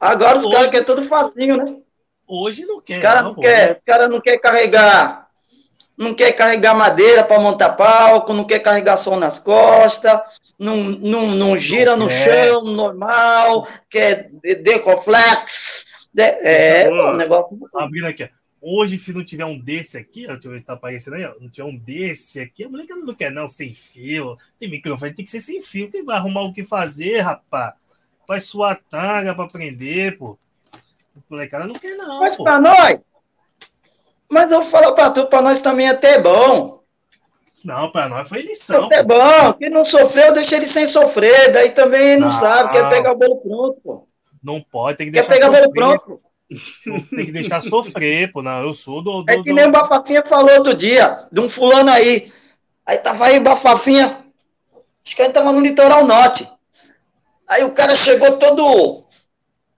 Agora 0.00 0.38
os 0.38 0.50
caras 0.50 0.70
querem 0.70 0.86
tudo 0.86 1.02
facinho, 1.02 1.58
né? 1.58 1.76
Hoje 2.26 2.64
não 2.64 2.80
quer. 2.80 2.94
Os 2.94 2.98
caras 2.98 3.22
não, 3.22 3.32
não 3.34 3.42
quer, 3.42 3.72
os 3.72 3.78
cara 3.84 4.08
não 4.08 4.20
quer 4.20 4.38
carregar, 4.38 5.28
não 5.96 6.14
quer 6.14 6.32
carregar 6.32 6.74
madeira 6.74 7.22
para 7.22 7.40
montar 7.40 7.70
palco, 7.70 8.32
não 8.32 8.44
quer 8.44 8.58
carregar 8.58 8.96
som 8.96 9.16
nas 9.16 9.38
costas, 9.38 10.20
não, 10.58 10.76
não, 10.76 11.28
não 11.28 11.56
gira 11.56 11.96
no 11.96 12.08
chão 12.08 12.64
normal, 12.64 13.66
quer 13.88 14.30
decoflex. 14.62 15.86
De, 16.12 16.22
é, 16.22 16.90
um 16.90 17.16
negócio. 17.16 17.58
Abrindo 17.74 18.06
aqui, 18.06 18.28
Hoje, 18.68 18.98
se 18.98 19.12
não 19.12 19.24
tiver 19.24 19.44
um 19.44 19.56
desse 19.56 19.96
aqui, 19.96 20.26
ó, 20.26 20.32
deixa 20.32 20.48
eu 20.48 20.50
ver 20.52 20.60
se 20.60 20.66
tá 20.66 20.72
aparecendo 20.72 21.14
aí, 21.14 21.24
ó, 21.24 21.34
não 21.40 21.48
tiver 21.48 21.68
um 21.68 21.76
desse 21.76 22.40
aqui, 22.40 22.64
a 22.64 22.68
moleque 22.68 22.92
não 22.92 23.14
quer 23.14 23.30
não, 23.30 23.46
sem 23.46 23.72
fio. 23.72 24.36
Tem 24.58 24.68
microfone, 24.68 25.14
tem 25.14 25.24
que 25.24 25.30
ser 25.30 25.40
sem 25.40 25.62
fio. 25.62 25.88
Quem 25.88 26.04
vai 26.04 26.16
arrumar 26.16 26.42
o 26.42 26.52
que 26.52 26.64
fazer, 26.64 27.20
rapaz? 27.20 27.74
Faz 28.26 28.42
sua 28.42 28.74
tanga 28.74 29.34
para 29.36 29.44
aprender, 29.44 30.18
pô. 30.18 30.36
O 31.16 31.22
molecada 31.30 31.66
não 31.66 31.74
quer, 31.74 31.96
não. 31.96 32.20
Mas 32.20 32.36
para 32.36 32.60
nós. 32.60 32.98
Mas 34.28 34.50
eu 34.50 34.60
vou 34.60 34.70
falar 34.70 34.92
para 34.92 35.10
tu, 35.10 35.26
para 35.26 35.42
nós 35.42 35.58
também 35.58 35.86
é 35.86 35.90
até 35.90 36.20
bom. 36.20 36.82
Não, 37.64 37.90
para 37.90 38.08
nós 38.08 38.28
foi 38.28 38.42
lição. 38.42 38.84
É 38.84 38.86
até 38.86 39.02
bom. 39.02 39.52
Quem 39.54 39.70
não 39.70 39.84
sofreu, 39.84 40.32
deixa 40.32 40.56
ele 40.56 40.66
sem 40.66 40.86
sofrer. 40.86 41.52
Daí 41.52 41.70
também 41.70 42.16
não, 42.16 42.26
não 42.26 42.30
sabe, 42.30 42.70
quer 42.70 42.88
pegar 42.88 43.12
o 43.12 43.16
bolo 43.16 43.36
pronto, 43.38 43.80
pô. 43.82 44.08
Não 44.42 44.62
pode, 44.62 44.98
tem 44.98 45.06
que 45.06 45.12
deixar 45.12 45.26
Quer 45.26 45.34
pegar 45.34 45.46
sofrer. 45.46 45.72
pronto. 45.72 46.20
Tem 47.10 47.26
que 47.26 47.32
deixar 47.32 47.60
sofrer, 47.60 48.30
pô. 48.30 48.40
Não, 48.40 48.62
eu 48.62 48.72
sou 48.72 49.02
do. 49.02 49.24
do 49.24 49.32
é 49.32 49.42
que 49.42 49.52
nem 49.52 49.66
o 49.66 49.72
Bafafinha 49.72 50.22
falou 50.24 50.54
outro 50.58 50.74
dia, 50.74 51.26
de 51.32 51.40
um 51.40 51.48
fulano 51.48 51.90
aí. 51.90 52.30
Aí 52.86 52.98
tava 52.98 53.26
aí 53.26 53.38
o 53.38 53.42
Bafafinha. 53.42 54.24
Acho 55.04 55.16
que 55.16 55.22
a 55.22 55.24
gente 55.24 55.34
tava 55.34 55.50
no 55.50 55.58
litoral 55.58 56.06
norte. 56.06 56.48
Aí 57.48 57.64
o 57.64 57.74
cara 57.74 57.96
chegou 57.96 58.38
todo. 58.38 59.05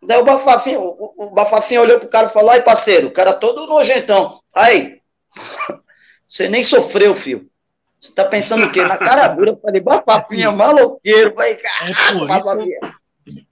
Daí 0.02 0.20
o 0.20 0.24
Bafafinha, 0.24 0.80
o, 0.80 1.14
o 1.16 1.30
Bafafinha 1.30 1.80
olhou 1.80 1.98
pro 1.98 2.08
cara 2.08 2.28
e 2.28 2.32
falou: 2.32 2.50
Aí, 2.50 2.62
parceiro, 2.62 3.08
o 3.08 3.12
cara 3.12 3.34
todo 3.34 3.66
nojentão. 3.66 4.40
Aí, 4.54 5.00
você 6.26 6.48
nem 6.48 6.62
sofreu, 6.62 7.14
filho. 7.14 7.48
Você 8.00 8.12
tá 8.14 8.24
pensando 8.24 8.66
o 8.66 8.70
quê? 8.70 8.84
Na 8.84 8.96
cara 8.96 9.26
dura. 9.28 9.50
Eu 9.50 9.56
falei, 9.56 9.80
Bafafinha, 9.80 10.52
maloqueiro. 10.52 11.34
Falei, 11.34 11.56
caralho, 11.56 12.72
é 12.74 12.98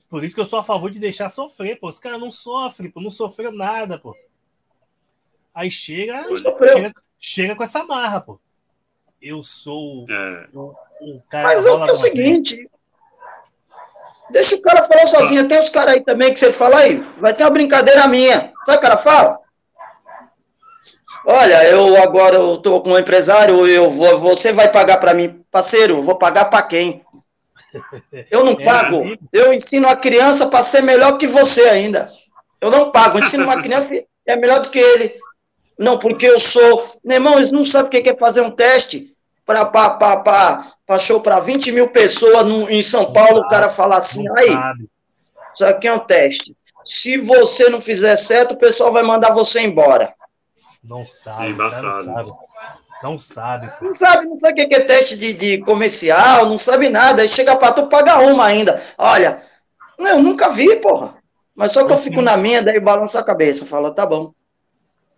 por 0.08 0.24
isso 0.24 0.34
que 0.34 0.40
eu 0.40 0.46
sou 0.46 0.60
a 0.60 0.64
favor 0.64 0.90
de 0.90 0.98
deixar 0.98 1.28
sofrer, 1.28 1.78
pô. 1.78 1.88
Os 1.88 1.98
caras 1.98 2.20
não 2.20 2.30
sofrem, 2.30 2.90
pô. 2.90 3.00
Não 3.00 3.10
sofreu 3.10 3.50
nada, 3.50 3.98
pô. 3.98 4.16
Aí 5.52 5.70
chega, 5.70 6.24
chega, 6.36 6.92
chega 7.18 7.56
com 7.56 7.64
essa 7.64 7.82
marra, 7.84 8.20
pô. 8.20 8.40
Eu 9.20 9.42
sou 9.42 10.06
é. 10.08 10.48
o, 10.54 10.74
o, 11.00 11.22
cara. 11.28 11.48
Mas 11.48 11.66
é 11.66 11.70
o 11.70 11.94
seguinte. 11.94 12.70
Deixa 14.30 14.56
o 14.56 14.62
cara 14.62 14.88
falar 14.88 15.06
sozinho. 15.06 15.48
Tem 15.48 15.58
os 15.58 15.70
caras 15.70 15.94
aí 15.94 16.04
também 16.04 16.32
que 16.32 16.40
você 16.40 16.52
fala 16.52 16.78
aí. 16.78 17.02
Vai 17.20 17.34
ter 17.34 17.44
uma 17.44 17.50
brincadeira 17.50 18.06
minha. 18.08 18.52
Sabe 18.64 18.78
o 18.78 18.80
que 18.80 18.86
cara 18.86 18.96
fala? 18.96 19.38
Olha, 21.24 21.64
eu 21.64 22.00
agora 22.00 22.36
eu 22.36 22.56
tô 22.58 22.80
com 22.80 22.90
um 22.90 22.98
empresário, 22.98 23.66
eu 23.66 23.90
vou, 23.90 24.16
você 24.18 24.52
vai 24.52 24.70
pagar 24.70 24.98
para 24.98 25.12
mim, 25.12 25.44
parceiro, 25.50 25.96
eu 25.96 26.02
vou 26.02 26.14
pagar 26.14 26.44
para 26.44 26.62
quem? 26.62 27.02
Eu 28.30 28.44
não 28.44 28.52
é 28.52 28.64
pago. 28.64 29.02
Eu 29.32 29.52
ensino 29.52 29.88
a 29.88 29.96
criança 29.96 30.46
para 30.46 30.62
ser 30.62 30.82
melhor 30.82 31.18
que 31.18 31.26
você 31.26 31.62
ainda. 31.62 32.08
Eu 32.60 32.70
não 32.70 32.92
pago. 32.92 33.18
Eu 33.18 33.24
ensino 33.24 33.44
uma 33.44 33.60
criança 33.60 33.94
é 34.26 34.36
melhor 34.36 34.60
do 34.60 34.70
que 34.70 34.78
ele. 34.78 35.14
Não, 35.78 35.98
porque 35.98 36.26
eu 36.26 36.38
sou. 36.38 36.88
Meu 37.04 37.16
irmão, 37.16 37.36
eles 37.36 37.50
não 37.50 37.64
sabem 37.64 38.00
o 38.00 38.02
que 38.02 38.08
é 38.08 38.16
fazer 38.16 38.40
um 38.40 38.50
teste 38.50 39.08
para 39.44 39.64
show 40.98 41.20
para 41.20 41.40
20 41.40 41.72
mil 41.72 41.88
pessoas 41.88 42.46
no, 42.46 42.70
em 42.70 42.82
São 42.82 43.12
Paulo. 43.12 43.40
o 43.40 43.48
cara 43.48 43.68
fala 43.68 43.96
assim: 43.96 44.24
aí, 44.36 44.56
isso 45.54 45.64
aqui 45.64 45.88
é 45.88 45.92
um 45.92 45.98
teste. 45.98 46.56
Se 46.84 47.18
você 47.18 47.68
não 47.68 47.80
fizer 47.80 48.16
certo, 48.16 48.52
o 48.52 48.58
pessoal 48.58 48.92
vai 48.92 49.02
mandar 49.02 49.34
você 49.34 49.60
embora. 49.60 50.14
Não 50.82 51.04
sabe, 51.04 51.50
é 51.50 51.52
não 51.52 51.70
sabe. 51.72 52.30
Não 53.02 53.18
sabe. 53.18 53.72
Não 53.82 53.94
sabe, 53.94 54.26
não 54.26 54.36
sabe 54.36 54.62
o 54.62 54.68
que 54.68 54.74
é 54.74 54.80
teste 54.80 55.16
de, 55.16 55.34
de 55.34 55.58
comercial, 55.62 56.46
não 56.46 56.56
sabe 56.56 56.88
nada. 56.88 57.22
Aí 57.22 57.28
chega 57.28 57.56
pra 57.56 57.72
tu 57.72 57.88
pagar 57.88 58.20
uma 58.20 58.44
ainda. 58.44 58.80
Olha, 58.96 59.42
eu 59.98 60.22
nunca 60.22 60.48
vi, 60.48 60.76
porra. 60.76 61.16
Mas 61.54 61.72
só 61.72 61.84
que 61.84 61.92
eu 61.92 61.98
fico 61.98 62.20
na 62.22 62.36
minha, 62.36 62.62
daí 62.62 62.78
balança 62.78 63.18
a 63.18 63.24
cabeça. 63.24 63.66
Fala, 63.66 63.92
tá 63.92 64.06
bom. 64.06 64.32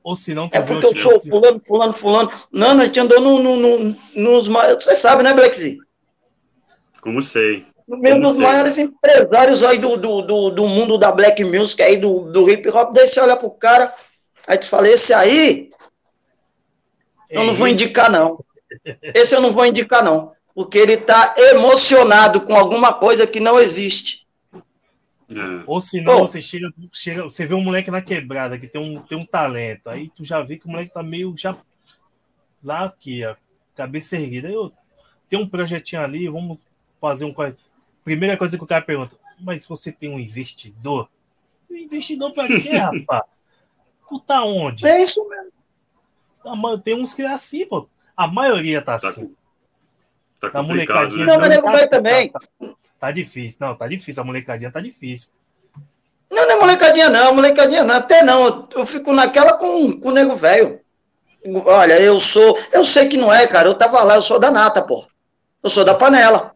Ou 0.03 0.17
se 0.17 0.35
não, 0.35 0.49
É 0.53 0.61
porque 0.61 0.87
eu 0.87 0.97
sou 0.97 1.21
fulano, 1.21 1.61
fulano, 1.61 1.95
fulano. 1.95 2.33
Não, 2.51 2.79
a 2.81 2.85
gente 2.85 3.01
andou 3.01 3.21
no, 3.21 3.43
no, 3.43 3.57
no, 3.57 3.97
nos 4.15 4.49
maiores. 4.49 4.85
Você 4.85 4.95
sabe, 4.95 5.23
né, 5.23 5.35
Blackzy? 5.35 5.79
Como 7.01 7.21
sei. 7.21 7.67
No 7.87 7.97
meio 7.97 8.21
dos 8.21 8.37
maiores 8.37 8.77
empresários 8.79 9.65
aí 9.65 9.79
do, 9.79 9.97
do, 9.97 10.23
do, 10.23 10.51
do, 10.51 10.67
mundo 10.67 10.99
da 10.99 11.11
Black 11.11 11.43
Music, 11.43 11.83
aí 11.83 11.97
do, 11.97 12.31
do 12.31 12.51
hip 12.51 12.69
hop, 12.69 12.93
daí 12.93 13.07
você 13.07 13.19
olha 13.19 13.37
pro 13.37 13.51
cara, 13.51 13.93
aí 14.47 14.59
tu 14.59 14.69
fala, 14.69 14.89
esse 14.89 15.15
aí 15.15 15.71
eu 17.31 17.45
não 17.45 17.55
vou 17.55 17.69
indicar, 17.69 18.11
não. 18.11 18.43
Esse 19.15 19.35
eu 19.35 19.41
não 19.41 19.53
vou 19.53 19.67
indicar, 19.67 20.03
não. 20.03 20.33
Porque 20.55 20.79
ele 20.79 20.95
está 20.95 21.35
emocionado 21.37 22.41
com 22.43 22.55
alguma 22.57 22.95
coisa 22.95 23.27
que 23.27 23.41
não 23.41 23.61
existe. 23.61 24.27
É. 25.31 25.65
Ou 25.67 25.81
se 25.81 26.01
não, 26.01 26.21
você 26.21 26.41
chega, 26.41 26.73
chega, 26.93 27.23
você 27.23 27.45
vê 27.45 27.55
um 27.55 27.63
moleque 27.63 27.91
na 27.91 28.01
quebrada 28.01 28.59
que 28.59 28.67
tem 28.67 28.81
um, 28.81 29.03
tem 29.03 29.19
um 29.19 29.27
talento, 29.27 29.89
aí 29.89 30.11
tu 30.17 30.25
já 30.25 30.43
vê 30.43 30.57
que 30.57 30.67
o 30.67 30.71
moleque 30.71 30.93
tá 30.93 31.03
meio 31.03 31.35
já 31.37 31.57
lá 32.63 32.85
aqui, 32.85 33.25
a 33.25 33.37
cabeça 33.75 34.17
erguida. 34.17 34.49
Eu 34.49 34.73
tenho 35.29 35.43
um 35.43 35.49
projetinho 35.49 36.03
ali, 36.03 36.29
vamos 36.29 36.59
fazer 37.01 37.25
um. 37.25 37.35
Primeira 38.03 38.37
coisa 38.37 38.57
que 38.57 38.65
o 38.65 38.67
cara 38.67 38.85
pergunta, 38.85 39.17
mas 39.39 39.67
você 39.67 39.93
tem 39.93 40.09
um 40.09 40.19
investidor? 40.19 41.11
Investidor 41.71 42.33
para 42.33 42.49
quê, 42.49 42.71
rapaz? 42.77 43.23
Tu 44.09 44.21
tá 44.21 44.43
onde? 44.43 44.87
É 44.87 44.99
isso 45.01 45.23
mesmo. 45.29 46.79
Tem 46.79 46.95
uns 46.95 47.13
que 47.13 47.21
é 47.21 47.27
assim, 47.27 47.67
pô. 47.67 47.87
A 48.17 48.27
maioria 48.27 48.81
tá, 48.81 48.99
tá 48.99 49.09
assim. 49.09 49.35
Tá 50.41 50.51
a 50.53 50.63
molecadinha. 50.63 51.27
Né? 51.27 51.33
Não, 51.33 51.41
mas 51.41 51.61
tá, 51.61 51.71
vai 51.71 51.89
também. 51.89 52.31
Tá, 52.31 52.41
tá, 52.41 52.69
tá, 53.01 53.11
difícil. 53.11 53.59
Não, 53.61 53.75
tá 53.75 53.89
difícil. 53.89 54.23
A 54.23 54.27
molecadinha 54.27 54.71
tá 54.71 54.81
difícil. 54.81 55.31
Não, 56.31 56.47
não 56.47 56.53
é 56.53 56.61
molecadinha, 56.61 57.11
não. 57.11 57.35
Molecadinha 57.35 57.85
não. 57.85 57.95
Até 57.97 58.23
não. 58.23 58.45
Eu, 58.45 58.69
eu 58.77 58.87
fico 58.87 59.13
naquela 59.13 59.55
com, 59.55 59.99
com 59.99 60.09
o 60.09 60.13
nego 60.13 60.37
velho. 60.37 60.81
Olha, 61.67 62.01
eu 62.01 62.19
sou. 62.21 62.59
Eu 62.73 62.85
sei 62.85 63.09
que 63.09 63.17
não 63.17 63.33
é, 63.33 63.47
cara. 63.47 63.69
Eu 63.69 63.75
tava 63.75 64.03
lá, 64.03 64.15
eu 64.15 64.23
sou 64.23 64.39
da 64.39 64.51
nata, 64.51 64.83
pô. 64.83 65.05
Eu 65.63 65.71
sou 65.71 65.85
da 65.85 65.95
panela. 65.95 66.55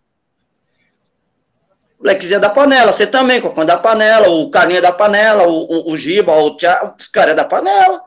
O 1.98 2.06
Lexia 2.06 2.36
é 2.36 2.40
da 2.40 2.50
panela, 2.50 2.92
você 2.92 3.06
também, 3.06 3.40
Cocão 3.40 3.62
é 3.62 3.66
da 3.66 3.76
panela, 3.76 4.28
o 4.28 4.50
Carinha 4.50 4.78
é 4.78 4.82
da 4.82 4.90
panela, 4.90 5.46
o, 5.46 5.52
o, 5.52 5.92
o 5.92 5.96
Giba, 5.96 6.32
o 6.32 6.56
Thiago, 6.56 6.96
os 6.98 7.06
caras 7.06 7.32
é 7.32 7.36
da 7.36 7.44
panela. 7.44 8.02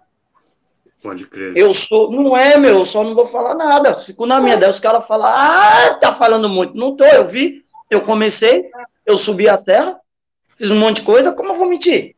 Pode 1.06 1.28
crer. 1.28 1.56
Eu 1.56 1.72
sou, 1.72 2.10
não 2.10 2.36
é, 2.36 2.58
meu, 2.58 2.80
eu 2.80 2.86
só 2.86 3.04
não 3.04 3.14
vou 3.14 3.28
falar 3.28 3.54
nada. 3.54 3.94
Fico 4.02 4.26
na 4.26 4.42
minha. 4.42 4.58
Daí 4.58 4.72
os 4.72 4.80
caras 4.80 5.06
falam, 5.06 5.28
ah, 5.28 5.96
tá 6.02 6.12
falando 6.12 6.50
muito. 6.50 6.76
Não 6.76 6.96
tô, 6.96 7.06
eu 7.06 7.24
vi, 7.24 7.64
eu 7.92 8.02
comecei, 8.02 8.72
eu 9.06 9.16
subi 9.16 9.48
a 9.48 9.56
terra, 9.56 10.00
fiz 10.58 10.72
um 10.72 10.80
monte 10.80 11.02
de 11.02 11.02
coisa, 11.04 11.32
como 11.32 11.50
eu 11.50 11.54
vou 11.54 11.70
mentir? 11.70 12.16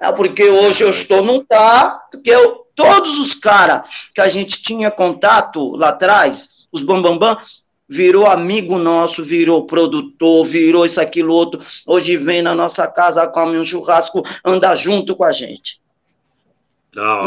É 0.00 0.10
porque 0.10 0.42
hoje 0.50 0.82
eu 0.82 0.90
estou 0.90 1.22
num 1.22 1.44
tá, 1.44 2.08
porque 2.10 2.30
eu, 2.30 2.66
todos 2.74 3.20
os 3.20 3.34
caras 3.34 3.88
que 4.12 4.20
a 4.20 4.26
gente 4.26 4.60
tinha 4.60 4.90
contato 4.90 5.76
lá 5.76 5.90
atrás, 5.90 6.66
os 6.72 6.82
bambambam, 6.82 7.18
bam, 7.18 7.34
bam, 7.36 7.42
virou 7.88 8.26
amigo 8.26 8.78
nosso, 8.78 9.22
virou 9.22 9.64
produtor, 9.64 10.44
virou 10.44 10.84
isso, 10.84 11.00
aquilo, 11.00 11.32
outro. 11.32 11.64
Hoje 11.86 12.16
vem 12.16 12.42
na 12.42 12.52
nossa 12.52 12.88
casa, 12.88 13.28
come 13.28 13.56
um 13.56 13.64
churrasco, 13.64 14.24
anda 14.44 14.74
junto 14.74 15.14
com 15.14 15.22
a 15.22 15.30
gente. 15.30 15.79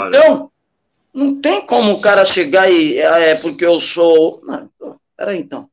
Então, 0.08 0.52
não 1.14 1.40
tem 1.40 1.66
como 1.66 1.94
o 1.94 2.02
cara 2.02 2.26
chegar 2.26 2.70
e. 2.72 2.98
É 2.98 3.36
porque 3.36 3.66
eu 3.66 3.80
sou. 3.80 4.42
Não, 4.44 4.70
peraí, 5.16 5.40
então. 5.40 5.70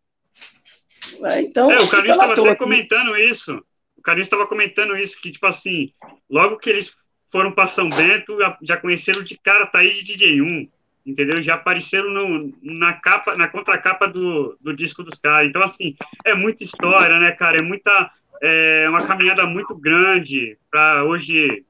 É, 1.24 1.40
então. 1.40 1.70
É, 1.70 1.78
o 1.78 1.88
Carlinhos 1.88 2.18
estava 2.18 2.56
comentando 2.56 3.16
isso. 3.16 3.64
O 3.96 4.02
Carlinhos 4.02 4.26
estava 4.26 4.46
comentando 4.46 4.96
isso, 4.96 5.20
que, 5.20 5.30
tipo 5.30 5.46
assim, 5.46 5.92
logo 6.28 6.58
que 6.58 6.70
eles 6.70 6.90
foram 7.30 7.52
para 7.52 7.66
São 7.66 7.88
Bento, 7.88 8.38
já 8.62 8.76
conheceram 8.76 9.22
de 9.22 9.38
cara 9.38 9.66
Thaís 9.66 9.94
de 9.94 10.14
DJ1, 10.14 10.68
entendeu? 11.06 11.40
Já 11.42 11.54
apareceram 11.54 12.10
no, 12.10 12.52
na 12.62 12.94
capa, 12.94 13.36
na 13.36 13.46
contracapa 13.46 14.08
do, 14.08 14.56
do 14.60 14.74
disco 14.74 15.02
dos 15.02 15.18
caras. 15.18 15.48
Então, 15.48 15.62
assim, 15.62 15.94
é 16.24 16.34
muita 16.34 16.64
história, 16.64 17.18
né, 17.18 17.32
cara? 17.32 17.58
É 17.58 17.62
muita. 17.62 18.10
É 18.42 18.88
uma 18.88 19.06
caminhada 19.06 19.46
muito 19.46 19.74
grande 19.74 20.56
para 20.70 21.04
hoje, 21.04 21.62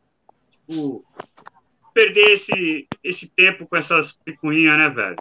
tipo, 0.68 1.04
perder 1.92 2.33
esse, 2.33 2.88
esse 3.03 3.29
tempo 3.29 3.66
com 3.66 3.76
essas 3.76 4.12
picuinhas, 4.12 4.79
né, 4.79 4.88
velho? 4.88 5.16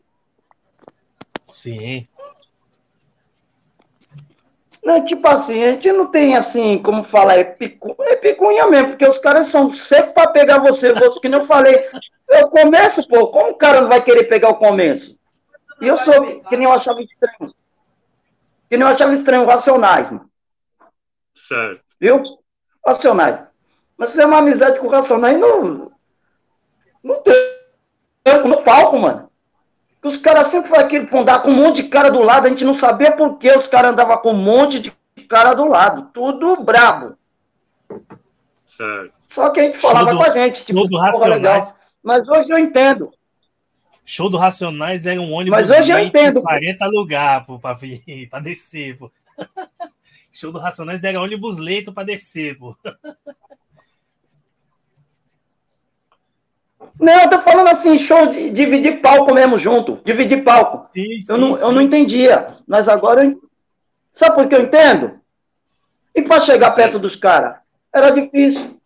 Sim. 1.49 2.07
Não, 4.83 5.03
tipo 5.03 5.27
assim, 5.27 5.63
a 5.63 5.71
gente 5.73 5.91
não 5.91 6.07
tem 6.07 6.35
assim, 6.35 6.81
como 6.81 7.03
falar, 7.03 7.35
é, 7.35 7.43
picu... 7.43 7.95
é 7.99 8.15
picuinha 8.15 8.67
mesmo, 8.67 8.89
porque 8.89 9.07
os 9.07 9.19
caras 9.19 9.47
são 9.47 9.73
secos 9.73 10.13
para 10.13 10.31
pegar 10.31 10.59
você, 10.59 10.93
que 11.21 11.27
nem 11.27 11.39
eu 11.39 11.45
falei. 11.45 11.89
Eu 12.29 12.47
começo, 12.49 13.07
pô, 13.07 13.27
como 13.27 13.51
o 13.51 13.55
cara 13.55 13.81
não 13.81 13.89
vai 13.89 14.01
querer 14.01 14.23
pegar 14.25 14.49
o 14.49 14.57
começo? 14.57 15.19
E 15.81 15.87
eu 15.87 15.97
sou, 15.97 16.41
que 16.41 16.55
nem 16.55 16.65
eu 16.65 16.73
achava 16.73 17.01
estranho. 17.01 17.53
Que 18.69 18.77
nem 18.77 18.81
eu 18.81 18.87
achava 18.87 19.13
estranho, 19.13 19.45
racionais, 19.45 20.11
mano. 20.11 20.29
Certo. 21.33 21.83
Viu? 21.99 22.21
Racionais. 22.85 23.47
Mas 23.97 24.11
se 24.11 24.21
é 24.21 24.25
uma 24.25 24.37
amizade 24.37 24.79
com 24.79 24.87
racionais, 24.87 25.37
não, 25.37 25.88
não 27.03 27.21
tem 27.21 27.33
no 28.45 28.61
palco, 28.63 28.97
mano. 28.97 29.29
Os 30.03 30.17
caras 30.17 30.47
sempre 30.47 30.69
foi 30.69 30.79
aquele 30.79 31.09
andar 31.11 31.41
com 31.41 31.49
um 31.49 31.55
monte 31.55 31.83
de 31.83 31.89
cara 31.89 32.09
do 32.09 32.21
lado, 32.21 32.45
a 32.45 32.49
gente 32.49 32.63
não 32.63 32.73
sabia 32.73 33.11
por 33.11 33.37
que 33.37 33.51
os 33.51 33.67
caras 33.67 33.91
andavam 33.91 34.17
com 34.19 34.31
um 34.31 34.37
monte 34.37 34.79
de 34.79 34.91
cara 35.27 35.53
do 35.53 35.65
lado. 35.65 36.09
Tudo 36.13 36.63
brabo. 36.63 37.17
Certo. 38.65 39.13
Só 39.27 39.49
que 39.49 39.59
a 39.59 39.63
gente 39.63 39.77
falava 39.77 40.11
do, 40.11 40.17
com 40.17 40.23
a 40.23 40.29
gente, 40.29 40.65
tipo, 40.65 40.87
do 40.87 40.97
Racionais. 40.97 41.35
legal. 41.35 41.75
Mas 42.01 42.27
hoje 42.27 42.49
eu 42.49 42.57
entendo. 42.57 43.11
Show 44.05 44.29
do 44.29 44.37
Racionais 44.37 45.05
era 45.05 45.19
um 45.21 45.31
ônibus 45.33 45.59
Mas 45.59 45.69
hoje 45.69 45.91
eu 45.91 45.99
entendo. 45.99 46.41
40 46.41 46.85
lugares 46.87 47.45
para 47.61 47.73
vir, 47.75 48.27
para 48.29 48.39
descer, 48.39 48.97
pô. 48.97 49.11
Show 50.31 50.51
do 50.51 50.59
Racionais 50.59 51.03
era 51.03 51.21
ônibus 51.21 51.57
leito 51.57 51.91
para 51.91 52.05
descer, 52.05 52.57
pô. 52.57 52.75
Não, 56.99 57.21
eu 57.21 57.29
tô 57.29 57.39
falando 57.39 57.69
assim, 57.69 57.97
show 57.97 58.27
de 58.27 58.49
dividir 58.49 59.01
palco 59.01 59.33
mesmo 59.33 59.57
junto, 59.57 60.01
dividir 60.03 60.43
palco. 60.43 60.85
Sim, 60.93 61.21
sim, 61.21 61.31
eu, 61.31 61.37
não, 61.37 61.55
sim. 61.55 61.61
eu 61.61 61.71
não 61.71 61.81
entendia, 61.81 62.55
mas 62.67 62.89
agora 62.89 63.23
eu... 63.23 63.39
Sabe 64.11 64.35
por 64.35 64.47
que 64.47 64.55
eu 64.55 64.63
entendo? 64.63 65.19
E 66.13 66.21
para 66.21 66.41
chegar 66.41 66.71
perto 66.71 66.99
dos 66.99 67.15
caras? 67.15 67.57
Era 67.93 68.09
difícil. 68.09 68.77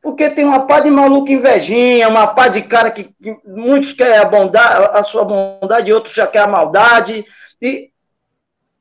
Porque 0.00 0.30
tem 0.30 0.44
uma 0.44 0.66
pá 0.66 0.80
de 0.80 0.90
maluco 0.90 1.30
invejinha, 1.30 2.08
uma 2.08 2.26
pá 2.26 2.48
de 2.48 2.62
cara 2.62 2.90
que, 2.90 3.04
que 3.04 3.36
muitos 3.44 3.92
querem 3.92 4.18
a, 4.18 4.24
bondade, 4.24 4.96
a 4.96 5.02
sua 5.02 5.24
bondade, 5.24 5.92
outros 5.92 6.14
já 6.14 6.26
querem 6.26 6.48
a 6.48 6.50
maldade. 6.50 7.24
E 7.60 7.90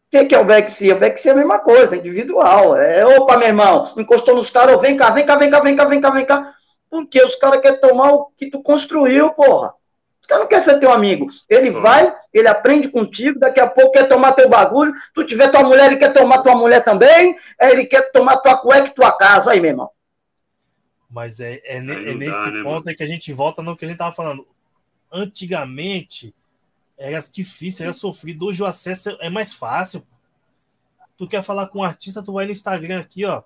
o 0.08 0.12
que, 0.12 0.26
que 0.26 0.36
é 0.36 0.40
o 0.40 0.46
Vexia? 0.46 0.96
O 0.96 1.00
Vexia 1.00 1.32
é 1.32 1.34
a 1.34 1.38
mesma 1.38 1.60
coisa, 1.60 1.96
individual. 1.96 2.78
É, 2.78 3.06
opa, 3.06 3.38
meu 3.38 3.48
irmão, 3.48 3.92
encostou 3.98 4.36
nos 4.36 4.50
caras, 4.50 4.80
vem 4.82 4.96
cá, 4.96 5.10
vem 5.10 5.26
cá, 5.26 5.36
vem 5.36 5.50
cá, 5.50 5.60
vem 5.60 5.76
cá, 5.76 5.86
vem 5.86 6.02
cá, 6.02 6.10
vem 6.12 6.26
cá. 6.26 6.54
Porque 6.94 7.20
os 7.24 7.36
caras 7.36 7.60
querem 7.60 7.82
tomar 7.82 8.12
o 8.12 8.26
que 8.38 8.52
tu 8.52 8.62
construiu, 8.62 9.32
porra. 9.32 9.74
Os 10.22 10.28
caras 10.28 10.44
não 10.44 10.48
querem 10.48 10.64
ser 10.64 10.80
teu 10.80 10.92
amigo. 10.92 11.26
Ele 11.50 11.72
vai, 11.72 12.16
ele 12.32 12.48
aprende 12.48 12.88
contigo, 12.88 13.40
daqui 13.40 13.60
a 13.60 13.68
pouco 13.68 13.94
quer 13.94 14.08
tomar 14.08 14.34
teu 14.34 14.48
bagulho. 14.48 14.94
Tu 15.12 15.26
tiver 15.26 15.50
tua 15.50 15.64
mulher, 15.64 15.88
ele 15.88 15.98
quer 15.98 16.14
tomar 16.14 16.44
tua 16.44 16.54
mulher 16.54 16.84
também. 16.84 17.36
Ele 17.60 17.88
quer 17.88 18.12
tomar 18.12 18.38
tua 18.38 18.60
cueca 18.60 18.90
e 18.90 18.94
tua 18.94 19.12
casa. 19.12 19.50
Aí, 19.50 19.60
meu 19.60 19.72
irmão. 19.72 19.90
Mas 21.10 21.40
é, 21.40 21.62
é, 21.64 21.78
é 21.78 21.82
nesse 21.82 22.46
dá, 22.46 22.52
né, 22.52 22.64
ponto 22.64 22.86
né, 22.86 22.94
que 22.94 23.02
a 23.02 23.08
gente 23.08 23.34
volta 23.34 23.64
no 23.64 23.76
que 23.76 23.86
a 23.86 23.88
gente 23.88 23.98
tava 23.98 24.16
falando. 24.16 24.48
Antigamente 25.12 26.32
era 26.96 27.20
difícil, 27.32 27.86
era 27.86 27.94
sofrido. 27.94 28.46
Hoje 28.46 28.62
o 28.62 28.68
acesso 28.68 29.18
é 29.20 29.32
mais 29.32 29.52
fácil. 29.52 30.06
Tu 31.18 31.28
quer 31.28 31.42
falar 31.42 31.70
com 31.70 31.80
um 31.80 31.84
artista, 31.84 32.22
tu 32.22 32.34
vai 32.34 32.46
no 32.46 32.52
Instagram 32.52 33.00
aqui, 33.00 33.26
ó. 33.26 33.42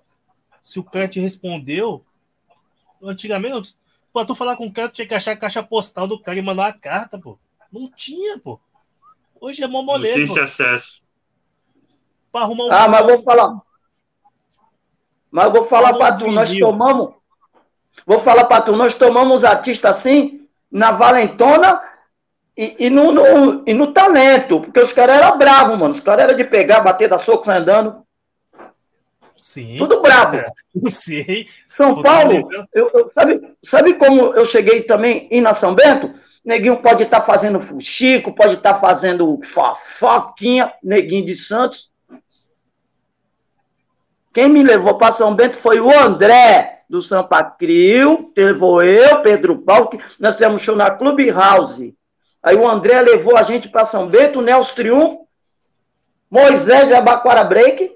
Se 0.62 0.78
o 0.78 0.84
cara 0.84 1.08
te 1.08 1.18
respondeu, 1.18 2.04
antigamente 3.02 3.76
Pô, 4.12 4.24
tu 4.24 4.34
falar 4.34 4.56
com 4.56 4.66
o 4.66 4.72
cara, 4.72 4.88
tu 4.88 4.94
tinha 4.94 5.06
que 5.06 5.14
achar 5.14 5.32
a 5.32 5.36
caixa 5.36 5.62
postal 5.62 6.06
do 6.06 6.18
cara 6.20 6.38
e 6.38 6.42
mandar 6.42 6.64
uma 6.64 6.72
carta, 6.72 7.18
pô. 7.18 7.38
Não 7.70 7.90
tinha, 7.90 8.38
pô. 8.38 8.58
Hoje 9.40 9.62
é 9.62 9.68
mó 9.68 9.82
moleza. 9.82 10.18
Não 10.18 10.26
tinha 10.26 10.44
esse 10.44 10.62
acesso. 10.62 11.02
Pra 12.32 12.42
arrumar 12.42 12.64
um. 12.64 12.72
Ah, 12.72 12.88
mas 12.88 13.06
vou 13.06 13.22
falar. 13.22 13.60
Mas 15.30 15.44
eu 15.44 15.52
vou 15.52 15.64
falar 15.66 15.94
pra 15.94 16.16
tu, 16.16 16.30
nós 16.30 16.50
tomamos. 16.56 17.14
Vou 18.06 18.20
falar 18.20 18.44
pra 18.44 18.60
tu, 18.62 18.74
nós 18.74 18.94
tomamos 18.94 19.44
artista 19.44 19.90
assim, 19.90 20.48
na 20.70 20.90
valentona 20.90 21.82
e, 22.56 22.86
e, 22.86 22.90
no, 22.90 23.12
no, 23.12 23.64
e 23.66 23.74
no 23.74 23.92
talento. 23.92 24.62
Porque 24.62 24.80
os 24.80 24.92
caras 24.92 25.18
eram 25.18 25.36
bravos, 25.36 25.78
mano. 25.78 25.94
Os 25.94 26.00
caras 26.00 26.24
eram 26.24 26.34
de 26.34 26.44
pegar, 26.44 26.80
bater 26.80 27.08
da 27.08 27.18
soco 27.18 27.50
andando. 27.50 28.02
Sim. 29.40 29.78
Tudo 29.78 30.00
bravo. 30.00 30.38
Sim. 30.90 31.46
São 31.78 32.02
Paulo, 32.02 32.48
eu, 32.74 32.90
eu, 32.92 33.10
sabe, 33.14 33.56
sabe 33.62 33.94
como 33.94 34.34
eu 34.34 34.44
cheguei 34.44 34.82
também 34.82 35.28
em 35.30 35.40
na 35.40 35.54
São 35.54 35.74
Bento? 35.74 36.12
Neguinho 36.44 36.78
pode 36.78 37.04
estar 37.04 37.20
tá 37.20 37.26
fazendo 37.26 37.60
fuxico, 37.60 38.34
pode 38.34 38.54
estar 38.54 38.74
tá 38.74 38.80
fazendo 38.80 39.40
fofoquinha, 39.44 40.72
neguinho 40.82 41.24
de 41.24 41.36
Santos. 41.36 41.92
Quem 44.34 44.48
me 44.48 44.62
levou 44.62 44.98
para 44.98 45.12
São 45.12 45.34
Bento 45.34 45.56
foi 45.56 45.80
o 45.80 45.96
André, 45.96 46.82
do 46.90 47.00
Sampa 47.00 47.44
Crio, 47.44 48.32
levou 48.36 48.82
eu, 48.82 49.22
Pedro 49.22 49.58
Paulo, 49.58 49.88
que 49.88 50.00
nós 50.18 50.34
fizemos 50.34 50.62
show 50.62 50.74
na 50.74 50.90
Clube 50.90 51.30
House. 51.30 51.92
Aí 52.42 52.56
o 52.56 52.68
André 52.68 53.00
levou 53.02 53.36
a 53.36 53.42
gente 53.42 53.68
para 53.68 53.84
São 53.84 54.08
Bento, 54.08 54.40
o 54.40 54.42
Nelson 54.42 54.74
Triunfo, 54.74 55.28
Moisés 56.30 56.88
de 56.88 56.94
Abaquara 56.94 57.44
Break, 57.44 57.92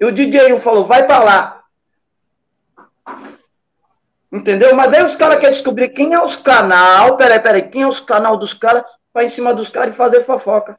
e 0.00 0.04
o 0.04 0.12
DJ 0.12 0.58
falou, 0.58 0.84
vai 0.84 1.06
para 1.06 1.22
lá. 1.22 1.59
Entendeu? 4.32 4.74
Mas 4.76 4.90
daí 4.90 5.02
os 5.02 5.16
caras 5.16 5.40
querem 5.40 5.54
descobrir 5.54 5.88
quem 5.88 6.14
é 6.14 6.22
os 6.22 6.36
canal, 6.36 7.16
peraí, 7.16 7.40
peraí, 7.40 7.62
quem 7.62 7.82
é 7.82 7.86
os 7.86 7.98
canal 7.98 8.36
dos 8.36 8.54
caras, 8.54 8.84
para 9.12 9.24
em 9.24 9.28
cima 9.28 9.52
dos 9.52 9.68
caras 9.68 9.92
e 9.92 9.96
fazer 9.96 10.22
fofoca. 10.22 10.78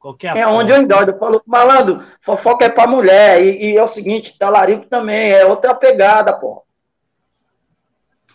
Qualquer 0.00 0.34
é 0.34 0.46
onde 0.46 0.72
eu 0.72 0.78
endoido. 0.78 1.12
Eu 1.12 1.18
falo, 1.18 1.42
malandro, 1.46 2.02
fofoca 2.22 2.64
é 2.64 2.68
para 2.68 2.90
mulher. 2.90 3.42
E, 3.42 3.72
e, 3.72 3.76
é 3.76 3.84
o 3.84 3.92
seguinte, 3.92 4.36
talarico 4.36 4.86
também, 4.86 5.30
é 5.30 5.44
outra 5.44 5.74
pegada, 5.74 6.32
pô. 6.32 6.64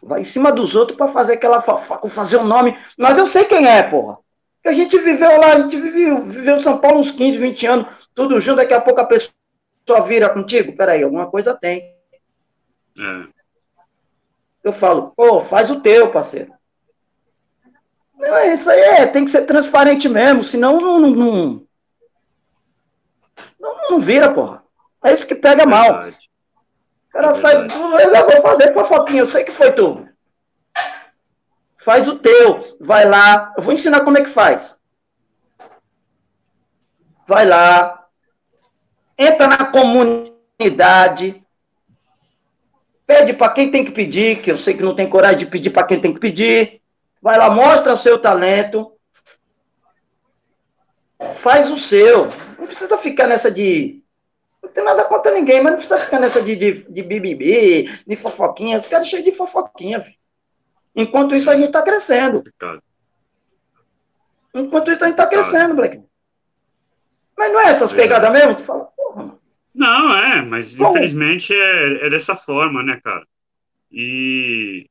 Vai 0.02 0.22
em 0.22 0.26
cima 0.26 0.52
dos 0.52 0.76
outros 0.76 0.96
para 0.96 1.08
fazer 1.08 1.34
aquela 1.34 1.62
fofoca, 1.62 2.08
fazer 2.08 2.38
um 2.38 2.46
nome. 2.46 2.78
Mas 2.96 3.18
eu 3.18 3.26
sei 3.26 3.46
quem 3.46 3.68
é, 3.68 3.82
porra. 3.82 4.20
A 4.64 4.72
gente 4.72 4.98
viveu 5.00 5.40
lá, 5.40 5.54
a 5.54 5.60
gente 5.62 5.80
viveu, 5.80 6.26
viveu 6.26 6.58
em 6.58 6.64
São 6.64 6.78
Paulo 6.78 7.00
uns 7.00 7.12
15, 7.12 7.38
20 7.38 7.68
anos, 7.68 7.88
tudo 8.14 8.40
junto, 8.40 8.58
daqui 8.58 8.74
a 8.74 8.82
pouco 8.82 9.02
a 9.02 9.06
pessoa 9.06 9.34
só 9.88 10.02
vira 10.02 10.30
contigo? 10.30 10.76
Peraí, 10.76 11.04
alguma 11.04 11.30
coisa 11.30 11.56
tem. 11.56 11.94
É. 13.00 13.35
Eu 14.66 14.74
falo, 14.74 15.14
pô, 15.16 15.42
faz 15.42 15.70
o 15.70 15.80
teu, 15.80 16.12
parceiro. 16.12 16.52
Não, 18.18 18.52
isso 18.52 18.68
aí 18.68 18.80
é, 18.80 19.06
tem 19.06 19.24
que 19.24 19.30
ser 19.30 19.44
transparente 19.46 20.10
mesmo, 20.10 20.44
senão 20.44 20.82
não, 20.82 21.00
não, 21.00 21.12
não, 21.12 21.68
não, 23.60 23.92
não 23.92 24.02
vira, 24.02 24.34
porra. 24.34 24.64
É 25.04 25.14
isso 25.14 25.28
que 25.28 25.36
pega 25.36 25.68
mal. 25.68 26.10
O 26.10 27.12
cara 27.12 27.30
é 27.30 27.34
sai, 27.34 27.64
eu 27.64 27.70
vou 27.70 28.42
fazer 28.42 28.74
fofoquinha, 28.74 29.22
eu 29.22 29.30
sei 29.30 29.44
que 29.44 29.52
foi 29.52 29.72
tu. 29.74 30.10
Faz 31.78 32.10
o 32.10 32.18
teu, 32.18 32.76
vai 32.82 33.08
lá, 33.08 33.54
eu 33.56 33.62
vou 33.62 33.72
ensinar 33.72 34.04
como 34.04 34.18
é 34.18 34.24
que 34.24 34.30
faz. 34.30 34.80
Vai 37.28 37.46
lá, 37.46 38.08
entra 39.16 39.46
na 39.46 39.66
comunidade, 39.66 41.45
pede 43.06 43.34
para 43.34 43.52
quem 43.54 43.72
tem 43.72 43.86
que 43.86 43.92
pedir, 43.92 44.42
que 44.42 44.52
eu 44.52 44.58
sei 44.58 44.74
que 44.74 44.84
não 44.84 44.96
tem 44.96 45.10
coragem 45.10 45.40
de 45.40 45.46
pedir 45.46 45.70
para 45.70 45.86
quem 45.86 46.00
tem 46.00 46.14
que 46.14 46.20
pedir. 46.20 46.82
Vai 47.22 47.38
lá, 47.38 47.50
mostra 47.50 47.96
seu 47.96 48.20
talento. 48.20 48.92
Faz 51.38 51.72
o 51.72 51.78
seu. 51.78 52.28
Não 52.58 52.66
precisa 52.66 52.98
ficar 52.98 53.28
nessa 53.28 53.50
de. 53.50 54.04
Não 54.62 54.70
tem 54.70 54.84
nada 54.84 55.04
contra 55.06 55.34
ninguém, 55.34 55.62
mas 55.62 55.72
não 55.72 55.78
precisa 55.80 56.00
ficar 56.00 56.20
nessa 56.20 56.42
de, 56.42 56.56
de, 56.56 56.92
de 56.92 57.04
bibibi, 57.04 58.04
de 58.06 58.16
fofoquinha. 58.16 58.78
Esse 58.78 58.90
cara 58.90 59.04
é 59.04 59.06
cheio 59.06 59.24
de 59.24 59.32
fofoquinha, 59.32 60.02
filho. 60.02 60.18
Enquanto 60.96 61.36
isso, 61.36 61.50
a 61.50 61.56
gente 61.56 61.68
está 61.68 61.82
crescendo. 61.82 62.44
Enquanto 64.54 64.92
isso, 64.92 65.04
a 65.04 65.08
gente 65.08 65.20
está 65.20 65.28
crescendo, 65.28 65.76
Black. 65.76 66.02
Mas 67.38 67.52
não 67.52 67.60
é 67.60 67.72
essas 67.72 67.92
é. 67.92 67.96
pegadas 67.96 68.32
mesmo? 68.32 68.56
Tu 68.56 68.64
fala. 68.64 68.90
Não, 69.76 70.16
é, 70.16 70.42
mas 70.42 70.76
Bom, 70.76 70.90
infelizmente 70.90 71.54
é, 71.54 72.08
é 72.08 72.10
dessa 72.10 72.36
forma, 72.36 72.82
né, 72.82 73.00
cara? 73.04 73.28
E. 73.92 74.90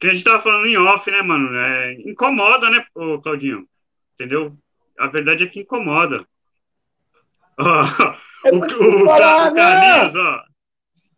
Que 0.00 0.08
a 0.08 0.14
gente 0.14 0.24
tava 0.24 0.40
falando 0.40 0.66
em 0.66 0.76
off, 0.76 1.08
né, 1.10 1.22
mano? 1.22 1.54
É, 1.56 1.92
incomoda, 2.00 2.70
né, 2.70 2.84
ô, 2.94 3.20
Claudinho? 3.20 3.68
Entendeu? 4.14 4.56
A 4.98 5.06
verdade 5.06 5.44
é 5.44 5.46
que 5.46 5.60
incomoda. 5.60 6.26
Ó, 7.58 7.82
o, 8.50 8.56
o, 8.56 9.06
falar, 9.06 9.52
o 9.52 9.54
Carlinhos, 9.54 10.16
ó. 10.16 10.42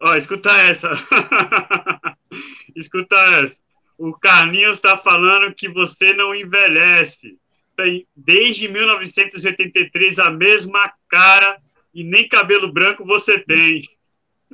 Ó, 0.00 0.14
escuta 0.16 0.50
essa. 0.50 0.90
escuta 2.76 3.16
essa. 3.16 3.62
O 3.96 4.12
Carlinhos 4.12 4.80
tá 4.80 4.96
falando 4.96 5.54
que 5.54 5.68
você 5.68 6.12
não 6.12 6.34
envelhece 6.34 7.38
tem 7.76 8.06
desde 8.16 8.68
1983 8.68 10.18
a 10.18 10.30
mesma 10.30 10.92
cara 11.08 11.60
e 11.94 12.02
nem 12.02 12.28
cabelo 12.28 12.72
branco 12.72 13.04
você 13.04 13.38
tem. 13.38 13.82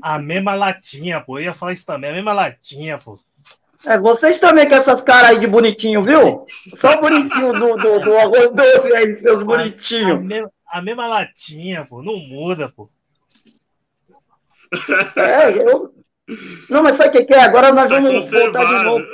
A 0.03 0.19
mesma 0.19 0.55
latinha, 0.55 1.21
pô. 1.21 1.39
Eu 1.39 1.45
ia 1.45 1.55
falar 1.55 1.73
isso 1.73 1.87
também, 1.87 2.11
a 2.11 2.15
mesma 2.15 2.33
latinha, 2.33 2.99
pô. 2.99 3.19
É, 3.87 3.99
vocês 3.99 4.39
também 4.39 4.69
com 4.69 4.75
essas 4.75 5.03
caras 5.03 5.31
aí 5.31 5.39
de 5.39 5.47
bonitinho, 5.47 6.03
viu? 6.03 6.45
Só 6.75 7.01
bonitinho 7.01 7.53
do, 7.53 7.77
do, 7.77 8.01
do 8.01 8.17
arroz 8.19 8.51
doce 8.53 8.95
aí, 8.95 9.17
seus 9.19 9.43
bonitinhos. 9.43 10.19
A, 10.19 10.21
mesma, 10.21 10.53
a 10.71 10.83
mesma 10.83 11.09
latinha, 11.09 11.87
pô. 11.87 12.03
Não 12.03 12.19
muda, 12.19 12.69
pô. 12.69 12.91
É, 15.17 15.51
eu... 15.57 15.95
Não, 16.69 16.83
mas 16.83 16.97
sabe 16.97 17.19
o 17.19 17.27
que 17.27 17.35
é? 17.35 17.41
Agora 17.41 17.73
nós 17.73 17.89
tá 17.89 17.99
vamos 17.99 18.31
voltar 18.31 18.65
de 18.65 18.85
novo. 18.85 19.05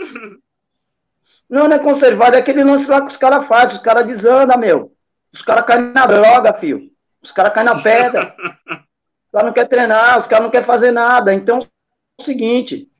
Não, 1.48 1.68
não 1.68 1.76
é 1.76 1.78
conservado, 1.78 2.34
é 2.34 2.40
aquele 2.40 2.64
lance 2.64 2.90
lá 2.90 3.00
que 3.00 3.12
os 3.12 3.16
caras 3.16 3.46
fazem, 3.46 3.76
os 3.76 3.82
caras 3.82 4.06
desandam, 4.06 4.58
meu. 4.58 4.92
Os 5.32 5.42
caras 5.42 5.64
caem 5.64 5.92
na 5.92 6.06
droga, 6.06 6.52
filho. 6.52 6.90
Os 7.22 7.32
caras 7.32 7.52
caem 7.52 7.66
na 7.66 7.80
pedra. 7.80 8.34
Os 9.26 9.32
caras 9.32 9.46
não 9.46 9.52
querem 9.52 9.68
treinar, 9.68 10.18
os 10.18 10.26
caras 10.26 10.44
não 10.44 10.50
querem 10.50 10.66
fazer 10.66 10.92
nada. 10.92 11.34
Então, 11.34 11.58
é 11.58 11.66
o 12.20 12.24
seguinte: 12.24 12.90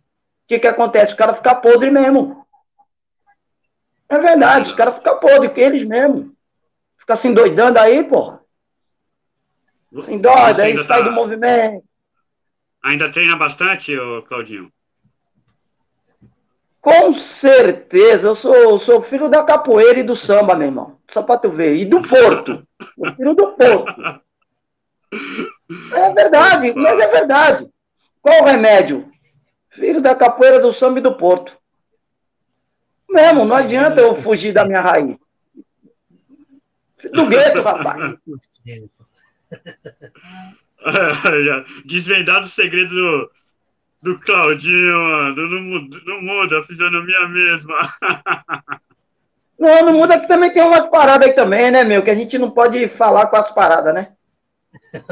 o 0.44 0.48
que, 0.48 0.58
que 0.58 0.66
acontece? 0.66 1.12
Os 1.12 1.18
caras 1.18 1.36
ficam 1.36 1.60
podres 1.60 1.92
mesmo. 1.92 2.46
É 4.08 4.18
verdade, 4.18 4.68
os 4.68 4.74
caras 4.74 4.96
ficam 4.96 5.18
podres, 5.18 5.52
que 5.52 5.60
eles 5.60 5.84
mesmo. 5.84 6.36
Fica 6.98 7.16
se 7.16 7.28
endoidando 7.28 7.78
aí, 7.78 8.04
porra. 8.04 8.40
Se 10.00 10.12
endoida, 10.12 10.64
aí 10.64 10.76
sai 10.76 11.02
tá... 11.02 11.08
do 11.08 11.12
movimento. 11.12 11.84
Ainda 12.82 13.10
treina 13.10 13.36
bastante, 13.36 13.96
Claudinho? 14.28 14.70
Com 16.86 17.12
certeza, 17.14 18.28
eu 18.28 18.36
sou, 18.36 18.78
sou 18.78 19.02
filho 19.02 19.28
da 19.28 19.42
capoeira 19.42 19.98
e 19.98 20.04
do 20.04 20.14
samba, 20.14 20.54
meu 20.54 20.68
irmão. 20.68 21.00
Só 21.08 21.20
pra 21.20 21.36
tu 21.36 21.50
ver. 21.50 21.74
E 21.74 21.84
do 21.84 22.00
Porto. 22.00 22.64
O 22.96 23.10
filho 23.10 23.34
do 23.34 23.48
Porto. 23.54 24.20
É 25.92 26.12
verdade, 26.12 26.72
mas 26.76 27.00
é 27.00 27.08
verdade. 27.08 27.68
Qual 28.22 28.40
o 28.40 28.44
remédio? 28.44 29.10
Filho 29.68 30.00
da 30.00 30.14
capoeira, 30.14 30.60
do 30.60 30.72
samba 30.72 31.00
e 31.00 31.02
do 31.02 31.16
Porto. 31.16 31.58
Mesmo, 33.10 33.44
não 33.44 33.56
adianta 33.56 34.00
eu 34.00 34.14
fugir 34.22 34.52
da 34.52 34.64
minha 34.64 34.80
raiz. 34.80 35.16
Do 37.12 37.26
gueto, 37.26 37.62
rapaz. 37.62 38.14
Desvendado 41.84 42.46
o 42.46 42.48
segredo 42.48 42.94
do, 42.94 43.28
do 44.02 44.18
Claudinho, 44.18 44.98
mano. 44.98 45.48
Não 45.48 45.62
muda, 45.62 46.00
não 46.06 46.22
muda 46.22 46.60
a 46.60 46.64
fisionomia 46.64 47.28
mesma. 47.28 47.74
Não, 49.58 49.86
não 49.86 49.94
muda 49.94 50.20
que 50.20 50.28
também 50.28 50.52
tem 50.52 50.62
umas 50.62 50.90
paradas 50.90 51.28
aí 51.28 51.34
também, 51.34 51.70
né, 51.70 51.82
meu? 51.82 52.02
Que 52.02 52.10
a 52.10 52.14
gente 52.14 52.36
não 52.36 52.50
pode 52.50 52.88
falar 52.88 53.26
com 53.28 53.36
as 53.36 53.50
paradas, 53.50 53.94
né? 53.94 54.08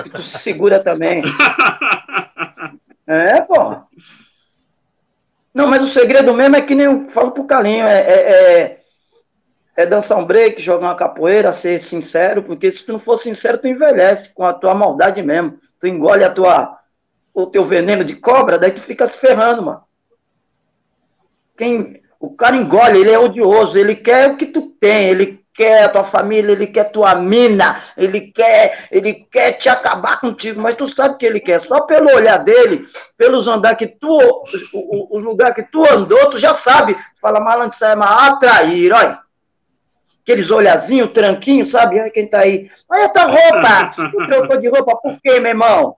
Que 0.03 0.11
tu 0.11 0.21
se 0.21 0.37
segura 0.39 0.79
também. 0.79 1.23
É, 3.07 3.41
pô. 3.43 3.83
Não, 5.53 5.67
mas 5.67 5.83
o 5.83 5.87
segredo 5.87 6.33
mesmo 6.33 6.57
é 6.57 6.63
que 6.63 6.75
nem 6.75 6.87
eu 6.87 7.11
falo 7.11 7.31
pro 7.31 7.45
Calinho, 7.45 7.85
é, 7.85 8.01
é, 8.01 8.61
é, 8.61 8.81
é, 9.77 9.87
dançar 9.87 10.19
um 10.19 10.25
break, 10.25 10.61
jogar 10.61 10.87
uma 10.89 10.97
capoeira, 10.97 11.53
ser 11.53 11.79
sincero, 11.81 12.43
porque 12.43 12.73
se 12.73 12.85
tu 12.85 12.93
não 12.93 12.99
for 12.99 13.19
sincero, 13.19 13.59
tu 13.59 13.69
envelhece 13.69 14.33
com 14.35 14.45
a 14.45 14.55
tua 14.55 14.75
maldade 14.75 15.23
mesmo. 15.23 15.59
Tu 15.79 15.87
engole 15.87 16.25
a 16.25 16.31
tua, 16.31 16.79
o 17.35 17.47
teu 17.47 17.65
veneno 17.65 18.05
de 18.05 18.15
cobra, 18.15 18.57
daí 18.57 18.71
tu 18.71 18.81
fica 18.81 19.09
se 19.09 19.19
ferrando, 19.19 19.63
mano. 19.63 19.83
Quem, 21.57 22.01
o 22.21 22.31
cara 22.31 22.55
engole, 22.55 23.01
ele 23.01 23.11
é 23.11 23.19
odioso, 23.19 23.77
ele 23.77 23.97
quer 23.97 24.31
o 24.31 24.37
que 24.37 24.47
tu 24.47 24.63
tem, 24.81 25.09
ele 25.09 25.45
quer 25.53 25.85
a 25.85 25.89
tua 25.89 26.05
família, 26.05 26.53
ele 26.53 26.67
quer 26.67 26.91
tua 26.91 27.15
mina, 27.15 27.81
ele 27.97 28.33
quer, 28.33 28.89
ele 28.91 29.15
quer 29.31 29.53
te 29.53 29.69
acabar 29.69 30.21
contigo, 30.21 30.61
mas 30.61 30.75
tu 30.75 30.87
sabe 30.89 31.15
o 31.15 31.19
que 31.19 31.27
ele 31.27 31.41
quer, 31.41 31.61
só 31.61 31.83
pelo 31.83 32.15
olhar 32.15 32.39
dele, 32.39 32.87
pelos 33.17 33.47
andar 33.49 33.77
que 33.77 33.87
tu, 33.87 34.19
os 35.11 35.23
lugares 35.23 35.55
que 35.55 35.63
tu 35.65 35.85
andou, 35.93 36.31
tu 36.31 36.39
já 36.39 36.55
sabe, 36.55 36.97
fala 37.21 37.41
malandro, 37.41 37.75
isso 37.75 37.85
é 37.85 37.95
uma 37.95 38.27
atrair, 38.27 38.93
olha, 38.93 39.21
aqueles 40.23 40.51
olhazinhos, 40.51 41.13
tranquinho, 41.13 41.67
sabe, 41.67 42.01
olha 42.01 42.11
quem 42.11 42.27
tá 42.29 42.41
aí, 42.41 42.69
olha 42.89 43.07
a 43.07 43.09
tua 43.09 43.25
roupa, 43.25 43.95
tu 44.11 44.29
trocou 44.29 44.57
de 44.61 44.69
roupa 44.69 44.97
por 44.97 45.21
quê, 45.21 45.39
meu 45.39 45.51
irmão? 45.51 45.97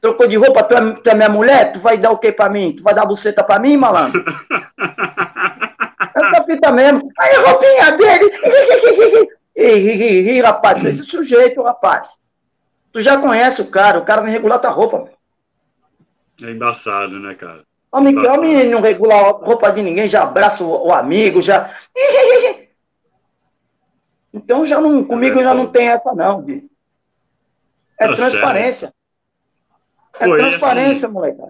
Trocou 0.00 0.28
de 0.28 0.36
roupa, 0.36 0.62
tu 0.62 0.74
é, 0.74 0.92
tu 0.92 1.10
é 1.10 1.14
minha 1.14 1.28
mulher, 1.28 1.72
tu 1.72 1.80
vai 1.80 1.98
dar 1.98 2.10
o 2.10 2.18
quê 2.18 2.30
pra 2.30 2.48
mim? 2.48 2.72
Tu 2.72 2.82
vai 2.82 2.94
dar 2.94 3.04
buceta 3.04 3.42
pra 3.42 3.58
mim, 3.58 3.76
malandro? 3.76 4.24
Essa 6.14 6.44
fita 6.44 6.72
mesmo. 6.72 7.10
Aí 7.18 7.34
a 7.34 7.40
roupinha 7.40 7.96
dele. 7.96 9.28
Ih, 9.56 10.40
rapaz, 10.40 10.84
esse 10.84 11.02
sujeito, 11.02 11.62
rapaz. 11.62 12.16
Tu 12.92 13.00
já 13.02 13.18
conhece 13.18 13.60
o 13.60 13.70
cara, 13.70 13.98
o 13.98 14.04
cara 14.04 14.22
vem 14.22 14.32
regular 14.32 14.60
tua 14.60 14.70
roupa. 14.70 14.98
Mano. 14.98 15.10
É 16.42 16.50
embaçado, 16.50 17.18
né, 17.18 17.34
cara? 17.34 17.64
Homem, 17.90 18.14
que 18.14 18.28
homem 18.28 18.68
não 18.68 18.80
regula 18.80 19.14
a 19.14 19.30
roupa 19.30 19.72
de 19.72 19.82
ninguém, 19.82 20.08
já 20.08 20.22
abraça 20.22 20.62
o, 20.62 20.88
o 20.88 20.92
amigo, 20.92 21.40
já. 21.40 21.74
Então 24.32 24.64
já 24.64 24.80
não, 24.80 25.02
comigo 25.04 25.42
já 25.42 25.54
não 25.54 25.66
tem 25.66 25.88
essa, 25.88 26.12
não, 26.14 26.42
Gui. 26.42 26.70
É 27.98 28.06
tá 28.06 28.14
transparência. 28.14 28.94
É 30.20 30.24
Pô, 30.26 30.36
transparência, 30.36 31.06
assim, 31.06 31.14
moleque. 31.14 31.40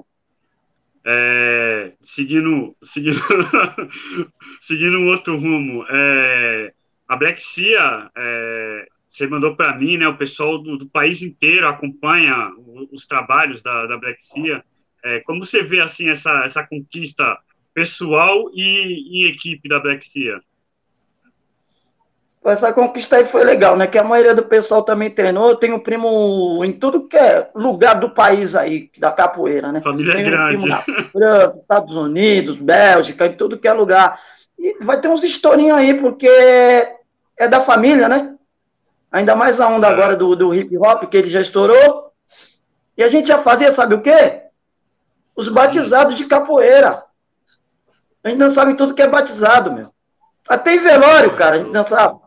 É, 1.04 1.92
seguindo, 2.02 2.76
seguindo, 2.82 3.18
seguindo 4.60 4.98
um 4.98 5.08
outro 5.08 5.36
rumo, 5.38 5.84
é, 5.88 6.72
a 7.06 7.16
Black 7.16 7.40
Sea, 7.40 8.10
é, 8.14 8.88
você 9.08 9.26
mandou 9.26 9.56
para 9.56 9.76
mim, 9.78 9.96
né? 9.96 10.06
O 10.06 10.18
pessoal 10.18 10.58
do, 10.58 10.76
do, 10.76 10.86
país 10.86 11.22
inteiro 11.22 11.66
acompanha 11.66 12.52
os 12.92 13.06
trabalhos 13.06 13.62
da, 13.62 13.86
da 13.86 13.96
Black 13.96 14.22
Sea. 14.22 14.62
É, 15.02 15.20
como 15.20 15.44
você 15.44 15.62
vê 15.62 15.80
assim 15.80 16.10
essa, 16.10 16.44
essa 16.44 16.66
conquista 16.66 17.38
pessoal 17.72 18.50
e, 18.52 19.22
e 19.22 19.28
equipe 19.28 19.68
da 19.68 19.80
Black 19.80 20.04
Sea? 20.04 20.40
Essa 22.44 22.72
conquista 22.72 23.16
aí 23.16 23.24
foi 23.24 23.44
legal, 23.44 23.76
né? 23.76 23.86
Que 23.86 23.98
a 23.98 24.04
maioria 24.04 24.34
do 24.34 24.44
pessoal 24.44 24.82
também 24.82 25.10
treinou. 25.10 25.50
Eu 25.50 25.56
tenho 25.56 25.80
primo 25.80 26.64
em 26.64 26.72
tudo 26.72 27.08
que 27.08 27.16
é 27.16 27.50
lugar 27.54 27.98
do 27.98 28.10
país 28.10 28.54
aí, 28.54 28.90
da 28.98 29.10
capoeira, 29.10 29.72
né? 29.72 29.80
Família 29.80 30.12
tenho 30.14 30.30
grande. 30.30 30.66
França, 31.12 31.58
Estados 31.60 31.96
Unidos, 31.96 32.56
Bélgica, 32.56 33.26
em 33.26 33.32
tudo 33.32 33.58
que 33.58 33.68
é 33.68 33.72
lugar. 33.72 34.20
E 34.58 34.76
vai 34.82 35.00
ter 35.00 35.08
uns 35.08 35.22
historinhos 35.22 35.76
aí, 35.76 35.94
porque 35.94 36.28
é 36.28 37.48
da 37.48 37.60
família, 37.60 38.08
né? 38.08 38.34
Ainda 39.10 39.34
mais 39.34 39.60
a 39.60 39.68
onda 39.68 39.86
é. 39.86 39.90
agora 39.90 40.16
do, 40.16 40.36
do 40.36 40.54
hip 40.54 40.76
hop, 40.78 41.04
que 41.04 41.16
ele 41.16 41.28
já 41.28 41.40
estourou. 41.40 42.12
E 42.96 43.02
a 43.02 43.08
gente 43.08 43.28
já 43.28 43.38
fazia, 43.38 43.72
sabe 43.72 43.94
o 43.94 44.00
quê? 44.00 44.42
Os 45.34 45.48
batizados 45.48 46.14
de 46.14 46.26
capoeira. 46.26 47.04
A 48.22 48.28
gente 48.28 48.38
não 48.38 48.50
sabe 48.50 48.74
tudo 48.74 48.94
que 48.94 49.02
é 49.02 49.08
batizado, 49.08 49.72
meu. 49.72 49.92
Até 50.48 50.74
em 50.74 50.80
velório, 50.80 51.36
cara, 51.36 51.56
a 51.56 51.58
gente 51.58 51.88
sabe. 51.88 52.18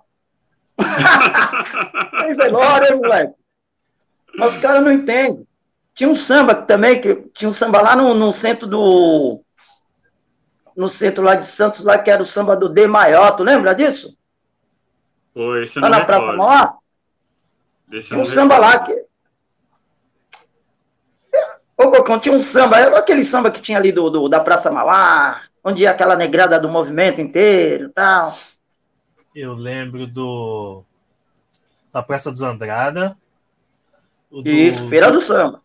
Tem 2.22 2.36
velório, 2.36 2.98
moleque. 2.98 3.34
Mas 4.36 4.56
os 4.56 4.62
caras 4.62 4.84
não 4.84 4.92
entendem. 4.92 5.46
Tinha 5.94 6.10
um 6.10 6.16
samba 6.16 6.56
também, 6.56 7.02
que 7.02 7.16
tinha 7.34 7.50
um 7.50 7.52
samba 7.52 7.82
lá 7.82 7.96
no, 7.96 8.14
no 8.14 8.32
centro 8.32 8.68
do. 8.68 9.42
No 10.76 10.88
centro 10.88 11.24
lá 11.24 11.36
de 11.36 11.46
Santos, 11.46 11.84
lá 11.84 12.00
que 12.00 12.10
era 12.10 12.22
o 12.22 12.26
samba 12.26 12.56
do 12.56 12.70
D 12.70 12.88
Maior, 12.88 13.36
tu 13.36 13.44
lembra 13.44 13.76
disso? 13.76 14.18
Foi, 15.34 15.64
Lá 15.78 15.90
na 15.90 16.06
Praça 16.06 16.32
Maior? 16.34 16.78
Tinha 18.02 18.20
um 18.20 18.26
samba 18.26 18.58
lá 18.58 18.80
que. 18.80 19.06
Ô, 21.78 21.92
Cocão, 21.92 22.20
tinha 22.20 22.34
um 22.34 22.40
samba, 22.40 22.78
aquele 22.98 23.24
samba 23.24 23.52
que 23.52 23.60
tinha 23.60 23.78
ali 23.78 23.92
do, 23.92 24.10
do 24.10 24.30
da 24.30 24.40
Praça 24.40 24.72
Mauá, 24.72 25.42
onde 25.64 25.84
ia 25.84 25.92
aquela 25.92 26.16
negrada 26.16 26.60
do 26.60 26.70
movimento 26.70 27.20
inteiro 27.20 27.88
e 27.88 27.90
tal. 27.90 28.38
Eu 29.34 29.54
lembro 29.54 30.06
do. 30.06 30.84
Da 31.92 32.04
Praça 32.04 32.32
dos 32.32 32.42
Andrada. 32.42 33.18
Do, 34.30 34.48
Isso, 34.48 34.88
Feira 34.88 35.12
do 35.12 35.22
Samba. 35.22 35.62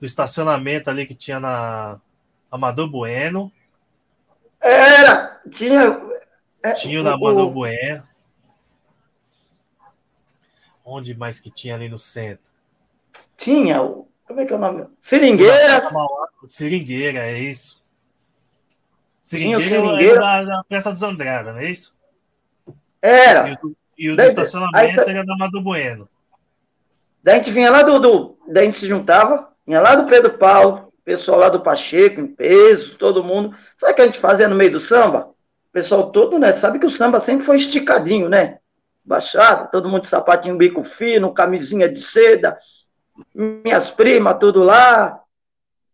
Do 0.00 0.06
estacionamento 0.06 0.88
ali 0.88 1.06
que 1.06 1.14
tinha 1.14 1.38
na 1.38 2.00
Amador 2.50 2.88
Bueno. 2.88 3.52
Era! 4.60 5.40
Tinha. 5.50 6.00
É, 6.62 6.72
tinha 6.72 7.00
o 7.00 7.04
da 7.04 7.14
Amador 7.14 7.50
Bueno. 7.50 8.06
Onde 10.84 11.14
mais 11.14 11.38
que 11.38 11.50
tinha 11.50 11.74
ali 11.74 11.88
no 11.88 11.98
centro? 11.98 12.50
Tinha 13.36 13.82
o. 13.82 14.08
Como 14.26 14.40
é 14.40 14.46
que 14.46 14.52
é 14.52 14.56
o 14.56 14.58
nome? 14.58 14.86
Seringueira. 15.00 15.82
Seringueira, 16.46 17.18
é 17.20 17.38
isso. 17.38 17.82
Seringueira, 19.22 19.62
Tinha 19.62 19.80
o 19.80 19.84
Seringueira. 19.84 20.20
Da, 20.20 20.44
da 20.44 20.64
Praça 20.64 20.92
dos 20.92 21.02
Andrada, 21.02 21.52
não 21.52 21.60
é 21.60 21.70
isso? 21.70 21.94
Era. 23.02 23.48
E 23.48 23.66
o, 23.66 23.76
e 23.98 24.10
o 24.10 24.16
daí, 24.16 24.28
estacionamento 24.28 25.00
aí, 25.00 25.10
era 25.10 25.26
da 25.26 25.34
Amado 25.34 25.60
Bueno. 25.60 26.08
Daí 27.22 27.34
a 27.34 27.38
gente 27.38 27.50
vinha 27.50 27.70
lá 27.70 27.82
do, 27.82 27.98
do. 27.98 28.38
Daí 28.48 28.62
a 28.62 28.66
gente 28.66 28.78
se 28.78 28.88
juntava, 28.88 29.48
vinha 29.66 29.80
lá 29.80 29.96
do 29.96 30.08
Pedro 30.08 30.38
Paulo, 30.38 30.92
pessoal 31.04 31.38
lá 31.38 31.48
do 31.48 31.60
Pacheco, 31.60 32.20
em 32.20 32.26
peso, 32.26 32.96
todo 32.96 33.24
mundo. 33.24 33.54
Sabe 33.76 33.92
o 33.92 33.96
que 33.96 34.02
a 34.02 34.06
gente 34.06 34.18
fazia 34.18 34.48
no 34.48 34.54
meio 34.54 34.72
do 34.72 34.80
samba? 34.80 35.24
O 35.24 35.72
pessoal 35.72 36.10
todo, 36.10 36.38
né? 36.38 36.52
Sabe 36.52 36.78
que 36.78 36.86
o 36.86 36.90
samba 36.90 37.18
sempre 37.18 37.44
foi 37.44 37.56
esticadinho, 37.56 38.28
né? 38.28 38.58
Baixado, 39.04 39.70
todo 39.70 39.88
mundo 39.88 40.02
de 40.02 40.08
sapatinho 40.08 40.56
bico 40.56 40.84
fino, 40.84 41.34
camisinha 41.34 41.88
de 41.88 42.00
seda, 42.00 42.56
minhas 43.34 43.90
primas, 43.90 44.38
tudo 44.38 44.62
lá. 44.62 45.20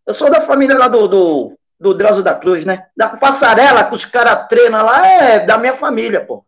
Eu 0.06 0.12
sou 0.12 0.30
da 0.30 0.42
família 0.42 0.76
lá 0.76 0.88
do, 0.88 1.08
do, 1.08 1.58
do 1.80 1.94
Drauzio 1.94 2.22
da 2.22 2.34
Cruz, 2.34 2.64
né? 2.64 2.86
Da 2.96 3.08
passarela 3.08 3.84
que 3.84 3.94
os 3.94 4.04
caras 4.04 4.46
treinam 4.48 4.84
lá 4.84 5.06
é 5.06 5.40
da 5.40 5.56
minha 5.56 5.74
família, 5.74 6.24
pô. 6.24 6.44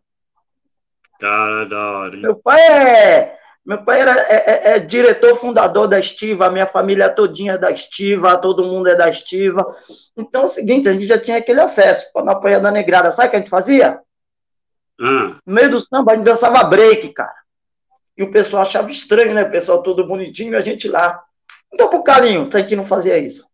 Cara, 1.21 1.65
da 1.65 1.77
hora. 1.77 2.15
Hein? 2.15 2.21
Meu 2.23 2.35
pai 2.35 2.59
é. 2.59 3.37
Meu 3.63 3.83
pai 3.83 4.01
era, 4.01 4.19
é, 4.21 4.35
é, 4.35 4.75
é, 4.75 4.79
diretor 4.79 5.37
fundador 5.37 5.87
da 5.87 5.99
Estiva, 5.99 6.47
a 6.47 6.49
minha 6.49 6.65
família 6.65 7.11
todinha 7.11 7.53
é 7.53 7.57
da 7.59 7.69
Estiva, 7.69 8.35
todo 8.39 8.63
mundo 8.63 8.89
é 8.89 8.95
da 8.95 9.07
Estiva. 9.07 9.77
Então 10.17 10.41
é 10.41 10.45
o 10.45 10.47
seguinte, 10.47 10.89
a 10.89 10.93
gente 10.93 11.05
já 11.05 11.19
tinha 11.19 11.37
aquele 11.37 11.61
acesso 11.61 12.11
para 12.11 12.25
não 12.25 12.33
apanhar 12.33 12.59
da 12.59 12.71
negrada. 12.71 13.11
Sabe 13.11 13.27
o 13.27 13.29
que 13.29 13.35
a 13.35 13.39
gente 13.39 13.51
fazia? 13.51 14.01
Hum. 14.99 15.35
No 15.45 15.53
meio 15.53 15.69
do 15.69 15.79
samba, 15.79 16.11
a 16.11 16.15
gente 16.15 16.25
dançava 16.25 16.63
break, 16.63 17.09
cara. 17.13 17.35
E 18.17 18.23
o 18.23 18.31
pessoal 18.31 18.63
achava 18.63 18.89
estranho, 18.89 19.35
né? 19.35 19.43
O 19.43 19.51
pessoal 19.51 19.83
todo 19.83 20.07
bonitinho 20.07 20.53
e 20.53 20.55
a 20.55 20.61
gente 20.61 20.87
lá. 20.87 21.23
Então, 21.71 21.87
por 21.87 22.03
carinho, 22.03 22.47
se 22.47 22.57
a 22.57 22.61
gente 22.61 22.75
não 22.75 22.85
fazia 22.85 23.19
isso. 23.19 23.47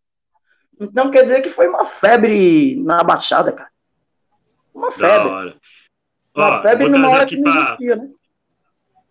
Então, 0.80 1.10
quer 1.10 1.24
dizer 1.24 1.42
que 1.42 1.50
foi 1.50 1.68
uma 1.68 1.84
febre 1.84 2.76
na 2.82 3.04
Baixada, 3.04 3.52
cara. 3.52 3.70
Uma 4.74 4.90
febre. 4.90 5.57
Ó, 6.34 6.62
febre 6.62 6.88
numa 6.88 7.10
hora 7.10 7.26
que 7.26 7.36
pra... 7.40 7.50
existia, 7.50 7.96
né? 7.96 8.10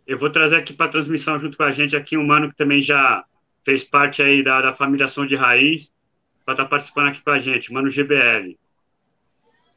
Eu 0.05 0.18
vou 0.18 0.30
trazer 0.30 0.55
aqui 0.55 0.74
para 0.74 0.86
a 0.86 0.89
transmissão 0.89 1.38
junto 1.38 1.57
com 1.57 1.63
a 1.63 1.72
gente 1.72 1.95
aqui 1.95 2.18
um 2.18 2.26
mano 2.26 2.49
que 2.49 2.55
também 2.55 2.80
já 2.80 3.26
fez 3.63 3.84
parte 3.84 4.22
aí 4.22 4.41
da, 4.41 4.61
da 4.61 4.74
família 4.74 5.07
Som 5.07 5.26
de 5.26 5.36
Raiz, 5.36 5.93
para 6.45 6.53
estar 6.53 6.63
tá 6.63 6.70
participando 6.70 7.09
aqui 7.09 7.22
com 7.22 7.32
a 7.32 7.39
gente, 7.39 7.74
mano 7.74 7.89
GBL. 7.89 8.57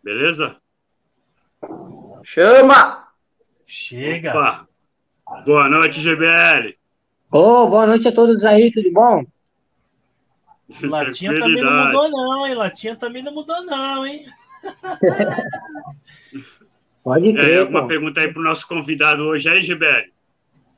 Beleza? 0.04 0.56
Chama! 2.22 3.08
Chega! 3.66 4.30
Opa. 4.30 4.68
Boa 5.44 5.68
noite, 5.68 6.00
GBL. 6.00 6.76
Ô, 7.32 7.38
oh, 7.38 7.68
boa 7.68 7.86
noite 7.86 8.06
a 8.06 8.12
todos 8.12 8.44
aí, 8.44 8.70
tudo 8.70 8.90
bom? 8.92 9.24
Latinha 10.82 11.38
também 11.38 11.62
não 11.62 11.86
mudou, 11.86 12.10
não, 12.10 12.46
hein? 12.46 12.54
Latinha 12.54 12.96
também 12.96 13.22
não 13.22 13.32
mudou, 13.32 13.64
não, 13.64 14.06
hein? 14.06 14.24
Pode 17.10 17.32
crer. 17.32 17.58
É, 17.58 17.62
uma 17.64 17.82
pô. 17.82 17.88
pergunta 17.88 18.20
aí 18.20 18.32
para 18.32 18.40
o 18.40 18.44
nosso 18.44 18.68
convidado 18.68 19.24
hoje 19.24 19.48
aí, 19.48 19.60
GBL. 19.60 20.12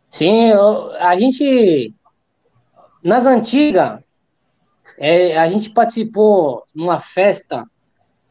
Sim, 0.08 0.50
a 0.98 1.14
gente. 1.14 1.94
Nas 3.04 3.26
antigas, 3.26 4.00
é, 4.96 5.36
a 5.36 5.50
gente 5.50 5.68
participou 5.68 6.66
numa 6.74 7.00
festa, 7.00 7.66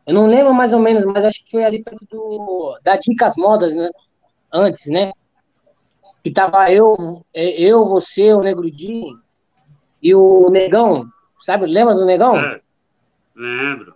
eu 0.07 0.15
não 0.15 0.25
lembro 0.25 0.51
mais 0.51 0.73
ou 0.73 0.79
menos, 0.79 1.05
mas 1.05 1.23
acho 1.25 1.45
que 1.45 1.51
foi 1.51 1.63
ali 1.63 1.83
perto 1.83 2.03
do, 2.09 2.79
da 2.83 2.97
Dicas 2.97 3.35
Modas, 3.37 3.75
né? 3.75 3.87
Antes, 4.51 4.87
né? 4.87 5.11
Que 6.23 6.31
tava 6.31 6.71
eu, 6.71 7.23
é, 7.31 7.61
eu, 7.61 7.85
você, 7.85 8.33
o 8.33 8.41
Negrudinho 8.41 9.19
e 10.01 10.15
o 10.15 10.49
Negão, 10.49 11.05
sabe? 11.39 11.67
Lembra 11.67 11.93
do 11.93 12.05
Negão? 12.05 12.35
É, 12.35 12.61
lembro. 13.35 13.93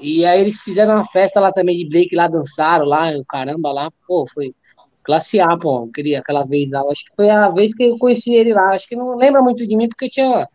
E 0.00 0.24
aí 0.24 0.40
eles 0.40 0.58
fizeram 0.58 0.94
uma 0.94 1.04
festa 1.04 1.40
lá 1.40 1.52
também 1.52 1.76
de 1.76 1.88
Blake, 1.88 2.14
lá 2.14 2.28
dançaram 2.28 2.84
lá, 2.84 3.10
caramba, 3.28 3.72
lá, 3.72 3.90
pô, 4.06 4.26
foi 4.32 4.54
classe 5.02 5.40
A, 5.40 5.56
pô, 5.56 5.88
queria 5.88 6.20
aquela 6.20 6.44
vez 6.44 6.70
lá. 6.70 6.82
Acho 6.90 7.04
que 7.04 7.16
foi 7.16 7.30
a 7.30 7.50
vez 7.50 7.74
que 7.74 7.82
eu 7.82 7.98
conheci 7.98 8.34
ele 8.34 8.54
lá. 8.54 8.70
Acho 8.70 8.88
que 8.88 8.96
não 8.96 9.16
lembra 9.16 9.42
muito 9.42 9.66
de 9.66 9.76
mim, 9.76 9.88
porque 9.88 10.06
eu 10.06 10.10
tinha 10.10 10.48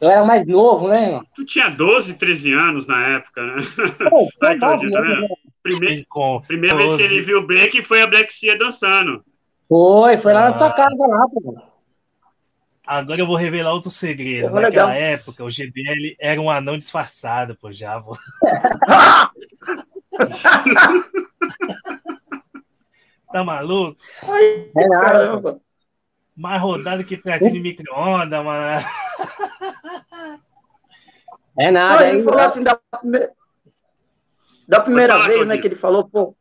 eu 0.00 0.10
era 0.10 0.24
mais 0.24 0.46
novo, 0.46 0.88
né? 0.88 1.20
Tu 1.34 1.46
tinha 1.46 1.70
12, 1.70 2.14
13 2.18 2.52
anos 2.52 2.86
na 2.86 3.16
época, 3.16 3.42
né? 3.42 3.54
Pô, 4.10 4.28
Ai, 4.42 4.58
Claudinho, 4.58 4.92
tá 4.92 5.00
vendo? 5.00 5.26
Primeira, 5.62 6.02
primeira 6.46 6.76
vez 6.76 6.94
que 6.94 7.02
ele 7.02 7.22
viu 7.22 7.38
o 7.38 7.46
Black 7.46 7.80
foi 7.80 8.02
a 8.02 8.06
Black 8.06 8.30
Cia 8.32 8.58
dançando. 8.58 9.24
Foi, 9.66 10.18
foi 10.18 10.34
lá 10.34 10.46
ah. 10.46 10.50
na 10.50 10.56
tua 10.58 10.70
casa 10.72 11.06
lá, 11.06 11.26
pô. 11.32 11.73
Agora 12.86 13.20
eu 13.20 13.26
vou 13.26 13.36
revelar 13.36 13.72
outro 13.72 13.90
segredo. 13.90 14.50
Naquela 14.50 14.68
legal. 14.68 14.90
época, 14.90 15.42
o 15.42 15.50
GBL 15.50 16.16
era 16.20 16.38
um 16.40 16.50
anão 16.50 16.76
disfarçado, 16.76 17.56
pô, 17.56 17.72
já 17.72 17.98
vou. 17.98 18.18
tá 23.32 23.42
maluco? 23.42 23.96
Ai, 24.22 24.70
é 24.76 24.86
nada, 24.86 25.58
Mais 26.36 26.60
rodado 26.60 27.04
que 27.04 27.16
pratinho 27.16 27.54
de 27.54 27.60
micro-ondas, 27.60 28.44
mano. 28.44 28.84
É 31.56 31.70
nada. 31.70 32.04
Não, 32.04 32.08
ele 32.08 32.24
falou 32.24 32.40
assim 32.40 32.64
da 32.64 32.74
primeira, 32.74 33.30
da 34.66 34.80
primeira 34.80 35.12
falar, 35.12 35.28
vez, 35.28 35.46
né, 35.46 35.56
que 35.56 35.68
ele 35.68 35.76
falou, 35.76 36.08
pô. 36.08 36.34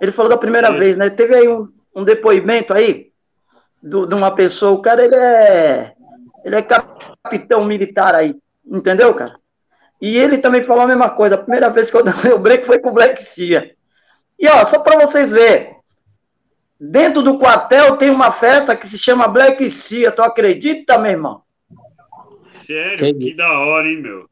Ele 0.00 0.12
falou 0.12 0.30
da 0.30 0.38
primeira 0.38 0.70
vez, 0.70 0.96
né? 0.96 1.10
Teve 1.10 1.34
aí 1.34 1.48
um, 1.48 1.68
um 1.94 2.04
depoimento 2.04 2.72
aí 2.72 3.09
do, 3.82 4.06
de 4.06 4.14
uma 4.14 4.34
pessoa, 4.34 4.72
o 4.72 4.82
cara, 4.82 5.04
ele 5.04 5.16
é. 5.16 5.94
Ele 6.42 6.56
é 6.56 6.62
capitão 6.62 7.64
militar 7.64 8.14
aí, 8.14 8.34
entendeu, 8.66 9.12
cara? 9.12 9.38
E 10.00 10.16
ele 10.16 10.38
também 10.38 10.64
falou 10.64 10.84
a 10.84 10.86
mesma 10.86 11.10
coisa. 11.10 11.34
A 11.34 11.38
primeira 11.38 11.68
vez 11.68 11.90
que 11.90 11.96
eu 11.96 12.02
dei 12.02 12.14
o 12.32 12.38
break 12.38 12.64
foi 12.64 12.78
com 12.78 12.88
o 12.88 12.94
Black 12.94 13.22
Cia. 13.22 13.74
E 14.38 14.48
ó, 14.48 14.64
só 14.64 14.78
para 14.78 15.04
vocês 15.04 15.30
verem. 15.30 15.76
Dentro 16.80 17.22
do 17.22 17.38
quartel 17.38 17.98
tem 17.98 18.08
uma 18.08 18.32
festa 18.32 18.74
que 18.74 18.88
se 18.88 18.96
chama 18.96 19.28
Black 19.28 19.68
Cia. 19.68 20.10
Tu 20.10 20.22
acredita, 20.22 20.96
meu 20.96 21.10
irmão? 21.10 21.42
Sério? 22.48 23.18
Que 23.18 23.34
da 23.34 23.52
hora, 23.58 23.86
hein, 23.86 24.00
meu? 24.00 24.30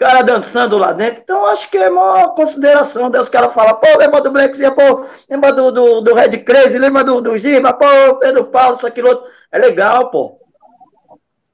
Os 0.00 0.06
caras 0.06 0.24
dançando 0.24 0.78
lá 0.78 0.94
dentro. 0.94 1.20
Então, 1.20 1.44
acho 1.44 1.70
que 1.70 1.76
é 1.76 1.90
uma 1.90 2.30
consideração. 2.30 3.10
Daí 3.10 3.20
os 3.20 3.28
caras 3.28 3.52
falam, 3.52 3.74
pô, 3.76 3.86
lembra 3.98 4.22
do 4.22 4.30
Black 4.30 4.56
Sea, 4.56 4.70
pô, 4.70 5.04
lembra 5.28 5.52
do, 5.52 5.70
do, 5.70 6.00
do 6.00 6.14
Red 6.14 6.38
Crazy, 6.38 6.78
lembra 6.78 7.04
do, 7.04 7.20
do 7.20 7.36
Giba, 7.36 7.74
pô, 7.74 8.16
Pedro 8.18 8.46
Paulo, 8.46 8.76
isso, 8.76 8.86
aquilo 8.86 9.10
outro. 9.10 9.30
É 9.52 9.58
legal, 9.58 10.10
pô. 10.10 10.40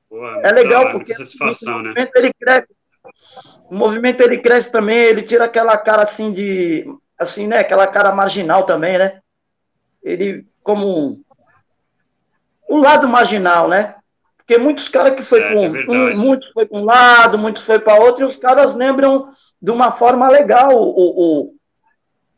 pô 0.09 0.24
é 0.44 0.53
legal, 0.53 0.92
porque 0.92 1.12
satisfação, 1.12 1.78
o 1.78 1.82
né? 1.82 1.88
movimento, 1.88 2.12
né? 2.14 2.20
ele 2.20 2.34
cresce. 2.34 2.68
O 3.68 3.74
movimento, 3.74 4.20
ele 4.20 4.38
cresce 4.38 4.70
também, 4.70 4.97
ele 4.97 5.22
tira 5.22 5.47
aquela 5.47 5.76
cara, 5.76 6.03
assim, 6.03 6.32
de... 6.32 6.86
Assim, 7.18 7.49
né? 7.49 7.59
Aquela 7.59 7.88
cara 7.88 8.12
marginal 8.12 8.62
também, 8.62 8.97
né? 8.97 9.20
Ele, 10.05 10.47
como... 10.62 11.20
O 12.68 12.76
lado 12.76 13.09
marginal, 13.09 13.66
né? 13.66 13.97
Porque 14.47 14.62
muitos 14.62 14.88
caras 14.88 15.16
que 15.16 15.24
foi 15.24 15.40
é, 15.40 15.53
com 15.53 15.92
é 15.94 16.14
um, 16.14 16.16
muitos 16.16 16.49
foi 16.51 16.66
para 16.66 16.78
um 16.78 16.84
lado, 16.84 17.36
muitos 17.36 17.66
foi 17.66 17.80
para 17.80 18.01
outro, 18.01 18.22
e 18.22 18.26
os 18.26 18.36
caras 18.36 18.76
lembram 18.76 19.28
de 19.61 19.72
uma 19.72 19.90
forma 19.90 20.28
legal 20.28 20.70
o, 20.72 21.51
o, 21.51 21.55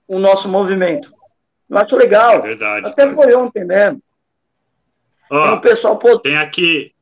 o 0.08 0.18
nosso 0.18 0.48
movimento. 0.48 1.12
Eu 1.68 1.76
acho 1.76 1.94
legal. 1.94 2.36
É 2.36 2.40
verdade. 2.40 2.86
Até 2.86 3.04
cara. 3.04 3.14
foi 3.14 3.34
ontem 3.34 3.62
mesmo. 3.62 4.02
Ó, 5.30 5.54
o 5.56 5.60
pessoal 5.60 5.98
pô... 5.98 6.18
tem 6.18 6.38
aqui 6.38 6.92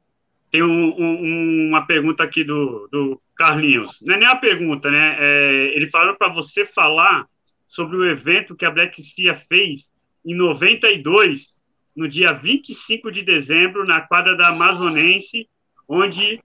tem 0.51 0.63
um, 0.63 0.95
um, 0.99 1.69
uma 1.69 1.87
pergunta 1.87 2.25
aqui 2.25 2.43
do, 2.43 2.89
do 2.91 3.21
Carlinhos. 3.37 3.99
Não 4.03 4.15
é 4.15 4.19
nem 4.19 4.29
uma 4.29 4.41
pergunta, 4.41 4.91
né? 4.91 5.17
É, 5.21 5.77
ele 5.77 5.89
falou 5.89 6.17
para 6.17 6.33
você 6.33 6.65
falar 6.65 7.27
sobre 7.65 7.97
o 7.97 8.11
evento 8.11 8.57
que 8.57 8.65
a 8.65 8.71
Black 8.71 9.01
Sea 9.03 9.35
fez 9.35 9.93
em 10.25 10.35
92 10.35 11.61
no 11.97 12.07
dia 12.07 12.33
25 12.33 13.11
de 13.11 13.23
dezembro, 13.23 13.87
na 13.87 14.03
quadra 14.03 14.37
da 14.37 14.49
Amazonense, 14.49 15.49
onde 15.89 16.41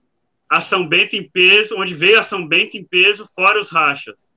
a 0.48 0.60
São 0.60 0.88
Bento 0.88 1.14
em 1.14 1.28
peso, 1.28 1.76
onde 1.78 1.94
veio 1.94 2.18
a 2.18 2.22
São 2.22 2.46
Bento 2.46 2.76
em 2.76 2.84
peso, 2.84 3.28
fora 3.34 3.60
os 3.60 3.70
rachas. 3.70 4.32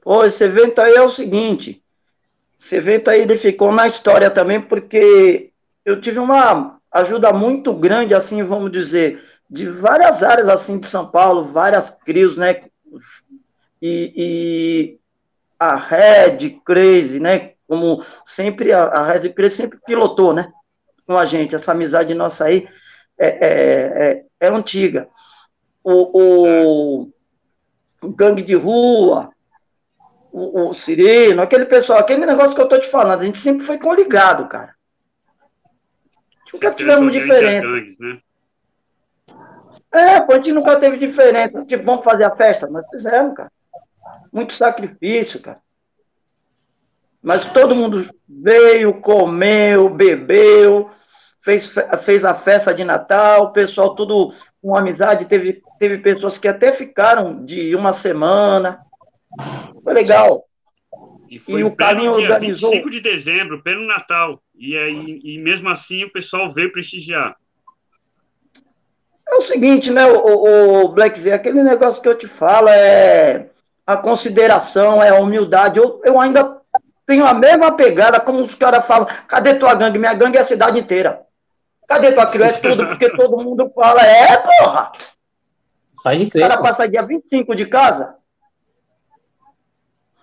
Pô, 0.00 0.24
esse 0.24 0.42
evento 0.42 0.80
aí 0.80 0.94
é 0.94 1.02
o 1.02 1.08
seguinte, 1.08 1.82
esse 2.58 2.76
evento 2.76 3.10
aí 3.10 3.22
ele 3.22 3.36
ficou 3.36 3.72
na 3.72 3.88
história 3.88 4.30
também, 4.30 4.60
porque 4.60 5.50
eu 5.84 6.00
tive 6.00 6.18
uma 6.18 6.78
ajuda 6.92 7.32
muito 7.32 7.74
grande, 7.74 8.14
assim, 8.14 8.42
vamos 8.42 8.70
dizer, 8.70 9.22
de 9.50 9.68
várias 9.68 10.22
áreas, 10.22 10.48
assim, 10.48 10.78
de 10.78 10.86
São 10.86 11.10
Paulo, 11.10 11.44
várias 11.44 11.90
crios, 11.90 12.36
né, 12.36 12.62
e, 13.82 14.12
e 14.16 14.98
a 15.58 15.76
Red, 15.76 16.60
Crazy, 16.64 17.20
né, 17.20 17.55
como 17.66 18.04
sempre 18.24 18.72
a, 18.72 18.84
a 18.84 19.04
Rez 19.04 19.54
sempre 19.54 19.78
pilotou, 19.84 20.32
né? 20.32 20.52
Com 21.06 21.16
a 21.16 21.24
gente, 21.24 21.54
essa 21.54 21.72
amizade 21.72 22.14
nossa 22.14 22.44
aí 22.44 22.68
é, 23.18 23.28
é, 23.28 24.10
é, 24.10 24.24
é 24.40 24.48
antiga. 24.48 25.08
O, 25.82 27.06
o, 28.02 28.08
gangue 28.14 28.42
de 28.42 28.54
rua, 28.54 29.30
o, 30.32 30.68
o 30.68 30.74
Sireno, 30.74 31.42
aquele 31.42 31.64
pessoal, 31.64 32.00
aquele 32.00 32.26
negócio 32.26 32.54
que 32.54 32.60
eu 32.60 32.68
tô 32.68 32.78
te 32.78 32.88
falando, 32.88 33.22
a 33.22 33.24
gente 33.24 33.38
sempre 33.38 33.64
foi 33.64 33.78
coligado, 33.78 34.48
cara. 34.48 34.74
Nunca 36.52 36.72
tivemos 36.72 37.12
diferença. 37.12 37.72
Gangues, 37.72 37.98
né? 38.00 38.20
É, 39.92 40.16
a 40.16 40.34
gente 40.34 40.52
nunca 40.52 40.78
teve 40.78 40.96
diferença. 40.96 41.64
Tipo, 41.64 41.84
vamos 41.84 42.04
fazer 42.04 42.24
a 42.24 42.36
festa? 42.36 42.66
Nós 42.66 42.84
fizemos, 42.90 43.34
cara. 43.34 43.52
Muito 44.32 44.52
sacrifício, 44.52 45.40
cara. 45.40 45.60
Mas 47.26 47.44
todo 47.44 47.74
mundo 47.74 48.08
veio, 48.28 49.00
comeu, 49.00 49.88
bebeu, 49.88 50.88
fez, 51.42 51.74
fez 52.04 52.24
a 52.24 52.32
festa 52.32 52.72
de 52.72 52.84
Natal, 52.84 53.46
o 53.46 53.52
pessoal 53.52 53.96
tudo 53.96 54.32
com 54.62 54.76
amizade. 54.76 55.24
Teve, 55.24 55.60
teve 55.76 55.98
pessoas 55.98 56.38
que 56.38 56.46
até 56.46 56.70
ficaram 56.70 57.44
de 57.44 57.74
uma 57.74 57.92
semana. 57.92 58.78
Foi 59.82 59.92
legal. 59.92 60.44
E, 61.28 61.40
foi 61.40 61.62
e 61.62 61.64
o 61.64 61.74
Carlinho 61.74 62.12
organizou. 62.12 62.70
25 62.70 62.90
de 62.90 63.00
dezembro, 63.00 63.60
pelo 63.60 63.84
Natal. 63.88 64.40
E, 64.56 64.76
aí, 64.76 65.20
e 65.24 65.38
mesmo 65.38 65.68
assim 65.68 66.04
o 66.04 66.12
pessoal 66.12 66.52
veio 66.52 66.70
prestigiar. 66.70 67.34
É 69.28 69.34
o 69.34 69.40
seguinte, 69.40 69.90
né, 69.90 70.06
o, 70.06 70.84
o 70.84 70.88
Black 70.90 71.18
Z, 71.18 71.32
aquele 71.32 71.60
negócio 71.60 72.00
que 72.00 72.08
eu 72.08 72.16
te 72.16 72.28
falo 72.28 72.68
é 72.68 73.50
a 73.84 73.96
consideração, 73.96 75.02
é 75.02 75.08
a 75.08 75.18
humildade. 75.18 75.80
Eu, 75.80 76.00
eu 76.04 76.20
ainda 76.20 76.64
tenho 77.06 77.24
a 77.24 77.32
mesma 77.32 77.72
pegada, 77.72 78.18
como 78.18 78.40
os 78.40 78.54
caras 78.54 78.84
falam, 78.84 79.06
cadê 79.28 79.54
tua 79.54 79.74
gangue? 79.74 79.98
Minha 79.98 80.12
gangue 80.12 80.36
é 80.36 80.40
a 80.40 80.44
cidade 80.44 80.78
inteira. 80.78 81.22
Cadê 81.86 82.12
tua 82.12 82.26
criança? 82.26 82.58
É 82.58 82.60
tudo, 82.60 82.86
porque 82.88 83.08
todo 83.16 83.36
mundo 83.36 83.70
fala, 83.74 84.02
é, 84.02 84.36
porra! 84.36 84.90
Pode 86.02 86.30
crer. 86.30 86.44
O 86.44 86.48
cara 86.48 86.60
passa 86.60 86.88
dia 86.88 87.02
25 87.02 87.54
de 87.54 87.66
casa. 87.66 88.16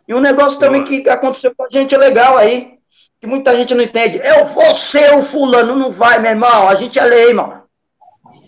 E 0.06 0.14
um 0.14 0.20
negócio 0.20 0.60
também 0.60 0.84
que 0.84 1.10
aconteceu 1.10 1.54
com 1.56 1.64
a 1.64 1.68
gente 1.72 1.96
legal 1.96 2.38
aí, 2.38 2.78
que 3.22 3.26
muita 3.26 3.56
gente 3.56 3.74
não 3.74 3.84
entende. 3.84 4.18
Eu 4.18 4.46
vou 4.48 4.76
ser 4.76 5.14
o 5.14 5.24
fulano, 5.24 5.78
não 5.78 5.92
vai, 5.92 6.20
meu 6.20 6.32
irmão. 6.32 6.68
A 6.68 6.76
gente 6.76 7.00
é 7.00 7.06
lei, 7.06 7.34
mano. 7.34 7.64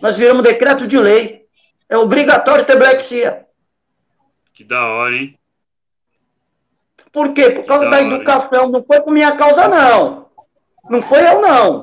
Nós 0.01 0.17
viramos 0.17 0.43
decreto 0.43 0.85
de 0.85 0.97
lei. 0.97 1.45
É 1.87 1.97
obrigatório 1.97 2.65
ter 2.65 2.77
Black 2.77 3.01
Sea. 3.01 3.45
Que 4.53 4.63
da 4.65 4.85
hora, 4.85 5.15
hein? 5.15 5.39
Por 7.15 7.33
quê? 7.33 7.49
Por 7.49 7.63
causa 7.63 7.89
da 7.89 8.01
educação. 8.01 8.67
Não 8.67 8.83
foi 8.83 8.99
por 8.99 9.13
minha 9.13 9.37
causa, 9.37 9.69
não. 9.69 10.25
Não 10.89 11.01
foi 11.01 11.25
eu, 11.25 11.41
não. 11.41 11.81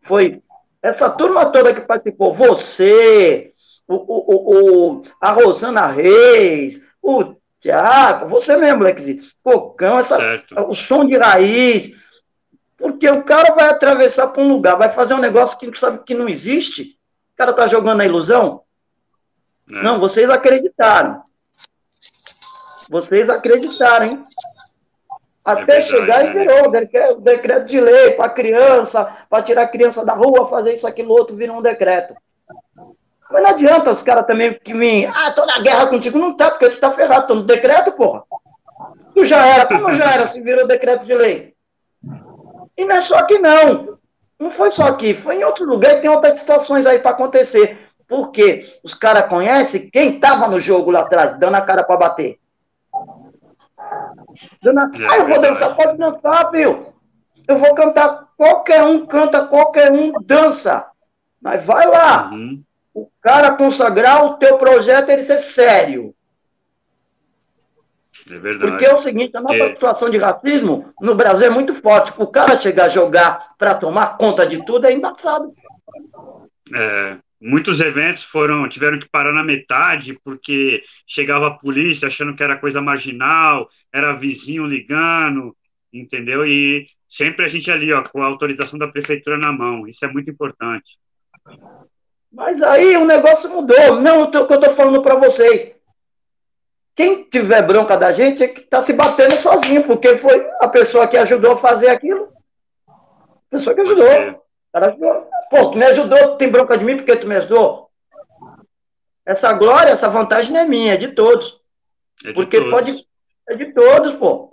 Foi 0.00 0.42
essa 0.80 1.10
turma 1.10 1.44
toda 1.52 1.74
que 1.74 1.82
participou. 1.82 2.32
Você, 2.32 3.52
o, 3.86 3.94
o, 3.94 4.94
o, 4.94 5.02
a 5.20 5.32
Rosana 5.32 5.86
Reis, 5.88 6.82
o 7.02 7.36
Tiago, 7.60 8.26
você 8.30 8.56
mesmo, 8.56 8.82
Lex, 8.82 9.34
Cocão, 9.44 9.98
essa, 9.98 10.42
o 10.66 10.72
som 10.72 11.04
de 11.04 11.14
raiz. 11.14 11.92
Porque 12.78 13.06
o 13.06 13.22
cara 13.22 13.54
vai 13.54 13.68
atravessar 13.68 14.28
para 14.28 14.42
um 14.42 14.50
lugar, 14.50 14.78
vai 14.78 14.88
fazer 14.88 15.12
um 15.12 15.20
negócio 15.20 15.58
que 15.58 15.78
sabe 15.78 16.02
que 16.06 16.14
não 16.14 16.26
existe. 16.26 16.98
O 17.34 17.36
cara 17.36 17.52
tá 17.52 17.66
jogando 17.66 18.00
a 18.00 18.06
ilusão. 18.06 18.62
É. 19.70 19.82
Não, 19.82 20.00
vocês 20.00 20.30
acreditaram. 20.30 21.22
Vocês 22.88 23.28
acreditaram, 23.28 24.06
hein? 24.06 24.24
Até 25.52 25.76
é 25.76 25.80
chegar 25.80 26.24
e 26.24 26.32
virou 26.32 26.68
o 26.68 27.20
decreto 27.20 27.66
de 27.66 27.80
lei 27.80 28.12
para 28.12 28.28
criança, 28.28 29.04
para 29.28 29.42
tirar 29.42 29.62
a 29.62 29.68
criança 29.68 30.04
da 30.04 30.12
rua, 30.12 30.48
fazer 30.48 30.74
isso, 30.74 30.86
aquilo, 30.86 31.12
outro, 31.12 31.36
vira 31.36 31.52
um 31.52 31.62
decreto. 31.62 32.14
Mas 33.30 33.42
não 33.42 33.50
adianta 33.50 33.90
os 33.90 34.02
caras 34.02 34.26
também 34.26 34.58
que 34.58 34.74
vêm, 34.74 35.06
ah, 35.06 35.30
tô 35.30 35.46
na 35.46 35.60
guerra 35.60 35.86
contigo. 35.86 36.18
Não 36.18 36.36
tá, 36.36 36.50
porque 36.50 36.70
tu 36.70 36.80
tá 36.80 36.90
ferrado, 36.90 37.28
tô 37.28 37.34
no 37.36 37.42
decreto, 37.42 37.92
porra. 37.92 38.24
Tu 39.14 39.24
já 39.24 39.46
era, 39.46 39.66
como 39.66 39.92
já 39.92 40.12
era, 40.12 40.26
se 40.26 40.40
virou 40.40 40.66
decreto 40.66 41.04
de 41.04 41.14
lei. 41.14 41.54
E 42.76 42.84
não 42.84 42.96
é 42.96 43.00
só 43.00 43.16
aqui, 43.16 43.38
não. 43.38 43.98
Não 44.38 44.50
foi 44.50 44.72
só 44.72 44.84
aqui, 44.84 45.14
foi 45.14 45.36
em 45.36 45.44
outro 45.44 45.64
lugar 45.64 45.98
e 45.98 46.00
tem 46.00 46.10
outras 46.10 46.40
situações 46.40 46.86
aí 46.86 46.98
para 46.98 47.10
acontecer. 47.10 47.78
Porque 48.08 48.66
os 48.82 48.94
caras 48.94 49.26
conhecem 49.26 49.88
quem 49.90 50.18
tava 50.18 50.48
no 50.48 50.58
jogo 50.58 50.90
lá 50.90 51.00
atrás, 51.00 51.38
dando 51.38 51.56
a 51.56 51.60
cara 51.60 51.84
para 51.84 51.96
bater. 51.96 52.39
Dando 54.62 54.78
a... 54.78 54.82
É, 54.82 55.08
ah, 55.08 55.16
eu 55.18 55.28
vou 55.28 55.40
dançar, 55.40 55.76
pode 55.76 55.98
dançar, 55.98 56.50
viu? 56.50 56.92
Eu 57.46 57.58
vou 57.58 57.74
cantar, 57.74 58.28
qualquer 58.36 58.82
um 58.84 59.06
canta, 59.06 59.44
qualquer 59.46 59.90
um 59.90 60.12
dança. 60.22 60.86
Mas 61.40 61.66
vai 61.66 61.86
lá. 61.86 62.30
Uhum. 62.30 62.62
O 62.94 63.08
cara 63.20 63.52
consagrar 63.52 64.24
o 64.24 64.34
teu 64.34 64.58
projeto, 64.58 65.10
ele 65.10 65.22
ser 65.22 65.40
sério. 65.40 66.14
É 68.30 68.38
verdade. 68.38 68.70
Porque 68.70 68.84
é 68.84 68.94
o 68.94 69.02
seguinte, 69.02 69.36
a 69.36 69.40
nossa 69.40 69.56
é. 69.56 69.70
situação 69.70 70.10
de 70.10 70.18
racismo 70.18 70.92
no 71.00 71.14
Brasil 71.14 71.46
é 71.46 71.50
muito 71.50 71.74
forte. 71.74 72.12
O 72.16 72.26
cara 72.26 72.56
chegar 72.56 72.84
a 72.84 72.88
jogar 72.88 73.54
para 73.58 73.74
tomar 73.74 74.16
conta 74.16 74.46
de 74.46 74.64
tudo 74.64 74.86
é 74.86 74.92
embaçado. 74.92 75.52
É, 76.74 77.16
muitos 77.40 77.80
eventos 77.80 78.22
foram 78.22 78.68
tiveram 78.68 78.98
que 78.98 79.08
parar 79.08 79.32
na 79.32 79.42
metade 79.42 80.18
porque 80.22 80.82
chegava 81.06 81.48
a 81.48 81.54
polícia 81.54 82.08
achando 82.08 82.34
que 82.34 82.42
era 82.42 82.58
coisa 82.58 82.82
marginal, 82.82 83.68
era 83.92 84.12
vizinho 84.12 84.66
ligando, 84.66 85.56
entendeu? 85.92 86.46
E 86.46 86.86
sempre 87.08 87.44
a 87.44 87.48
gente 87.48 87.70
ali, 87.70 87.92
ó, 87.92 88.02
com 88.02 88.22
a 88.22 88.26
autorização 88.26 88.78
da 88.78 88.88
prefeitura 88.88 89.38
na 89.38 89.52
mão. 89.52 89.86
Isso 89.88 90.04
é 90.04 90.08
muito 90.08 90.30
importante. 90.30 90.98
Mas 92.32 92.62
aí 92.62 92.96
o 92.96 93.04
negócio 93.04 93.50
mudou. 93.50 94.00
Não 94.00 94.22
o 94.22 94.30
que 94.30 94.36
eu 94.36 94.44
estou 94.44 94.74
falando 94.74 95.02
para 95.02 95.16
vocês. 95.16 95.74
Quem 96.94 97.24
tiver 97.24 97.62
bronca 97.62 97.96
da 97.96 98.12
gente 98.12 98.42
é 98.42 98.48
que 98.48 98.60
está 98.60 98.82
se 98.82 98.92
batendo 98.92 99.32
sozinho, 99.32 99.84
porque 99.84 100.18
foi 100.18 100.46
a 100.60 100.68
pessoa 100.68 101.08
que 101.08 101.16
ajudou 101.16 101.52
a 101.52 101.56
fazer 101.56 101.88
aquilo. 101.88 102.28
A 102.86 103.50
pessoa 103.50 103.74
que 103.74 103.80
ajudou. 103.80 104.44
Cara. 104.72 104.96
Pô, 105.50 105.70
tu 105.70 105.78
me 105.78 105.84
ajudou, 105.84 106.18
tu 106.30 106.36
tem 106.36 106.48
bronca 106.48 106.78
de 106.78 106.84
mim 106.84 106.96
porque 106.96 107.16
tu 107.16 107.26
me 107.26 107.36
ajudou? 107.36 107.90
Essa 109.26 109.52
glória, 109.52 109.90
essa 109.90 110.08
vantagem 110.08 110.52
não 110.52 110.60
é 110.60 110.66
minha, 110.66 110.94
é 110.94 110.96
de 110.96 111.08
todos. 111.08 111.60
É 112.24 112.28
de 112.28 112.34
porque 112.34 112.58
todos. 112.58 112.70
pode. 112.70 113.06
É 113.48 113.54
de 113.56 113.72
todos, 113.72 114.14
pô. 114.14 114.50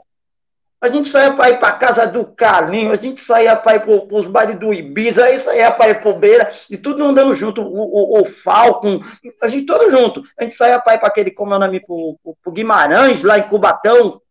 A 0.80 0.89
gente 0.89 1.09
saía 1.09 1.34
para 1.34 1.49
ir 1.49 1.59
para 1.59 1.72
casa 1.72 2.05
do 2.05 2.24
Carlinho, 2.24 2.91
a 2.91 2.95
gente 2.95 3.20
saía 3.20 3.55
para 3.55 3.78
ir 3.78 3.80
para 3.80 4.15
os 4.15 4.28
bares 4.28 4.59
do 4.59 4.72
Ibiza, 4.72 5.26
aí 5.26 5.39
saía 5.39 5.72
para 5.72 5.89
ir 5.89 6.01
para 6.01 6.13
Beira, 6.13 6.51
e 6.70 6.78
tudo 6.78 7.03
andando 7.03 7.34
junto, 7.34 7.63
o, 7.63 8.18
o, 8.18 8.22
o 8.22 8.26
Falcon, 8.26 8.99
a 9.41 9.47
gente 9.47 9.65
todo 9.65 9.89
junto. 9.89 10.24
A 10.38 10.43
gente 10.43 10.53
saía 10.53 10.80
para 10.80 10.93
ir 10.93 10.99
para 10.99 11.07
aquele, 11.07 11.32
como 11.32 11.53
é 11.53 11.57
o 11.57 11.59
nome, 11.59 11.80
para 11.80 12.53
Guimarães, 12.53 13.24
lá 13.24 13.39
em 13.39 13.47
Cubatão. 13.47 14.22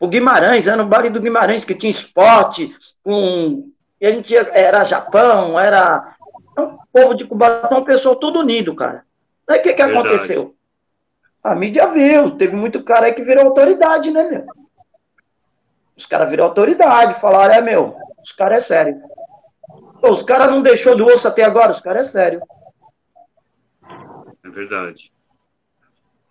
O 0.00 0.08
Guimarães, 0.08 0.66
era 0.66 0.76
no 0.76 0.86
bar 0.86 1.10
do 1.10 1.20
Guimarães, 1.20 1.66
que 1.66 1.74
tinha 1.74 1.90
esporte, 1.90 2.74
com... 3.02 3.70
e 4.00 4.06
a 4.06 4.10
gente 4.10 4.32
ia, 4.32 4.48
era 4.52 4.84
Japão, 4.84 5.58
era 5.58 6.16
é 6.58 6.68
povo 6.92 7.14
de 7.14 7.24
Cubatão, 7.24 7.84
pessoal 7.84 8.16
todo 8.16 8.40
unido, 8.40 8.74
cara. 8.74 9.04
Aí 9.48 9.60
o 9.60 9.62
que, 9.62 9.72
que 9.72 9.82
aconteceu? 9.82 10.54
A 11.42 11.54
mídia 11.54 11.86
viu, 11.88 12.32
teve 12.32 12.54
muito 12.56 12.82
cara 12.82 13.06
aí 13.06 13.14
que 13.14 13.22
virou 13.22 13.46
autoridade, 13.46 14.10
né, 14.10 14.24
meu? 14.24 14.46
Os 15.96 16.06
caras 16.06 16.28
viram 16.30 16.44
autoridade, 16.44 17.20
falaram, 17.20 17.54
é 17.54 17.60
meu, 17.60 17.96
os 18.22 18.32
caras 18.32 18.58
é 18.58 18.66
sério. 18.66 19.00
Pô, 20.00 20.10
os 20.10 20.22
caras 20.22 20.50
não 20.50 20.62
deixou 20.62 20.94
do 20.94 21.06
osso 21.06 21.26
até 21.26 21.42
agora, 21.42 21.72
os 21.72 21.80
caras 21.80 22.08
é 22.08 22.10
sério. 22.10 22.42
É 24.44 24.48
verdade. 24.48 25.12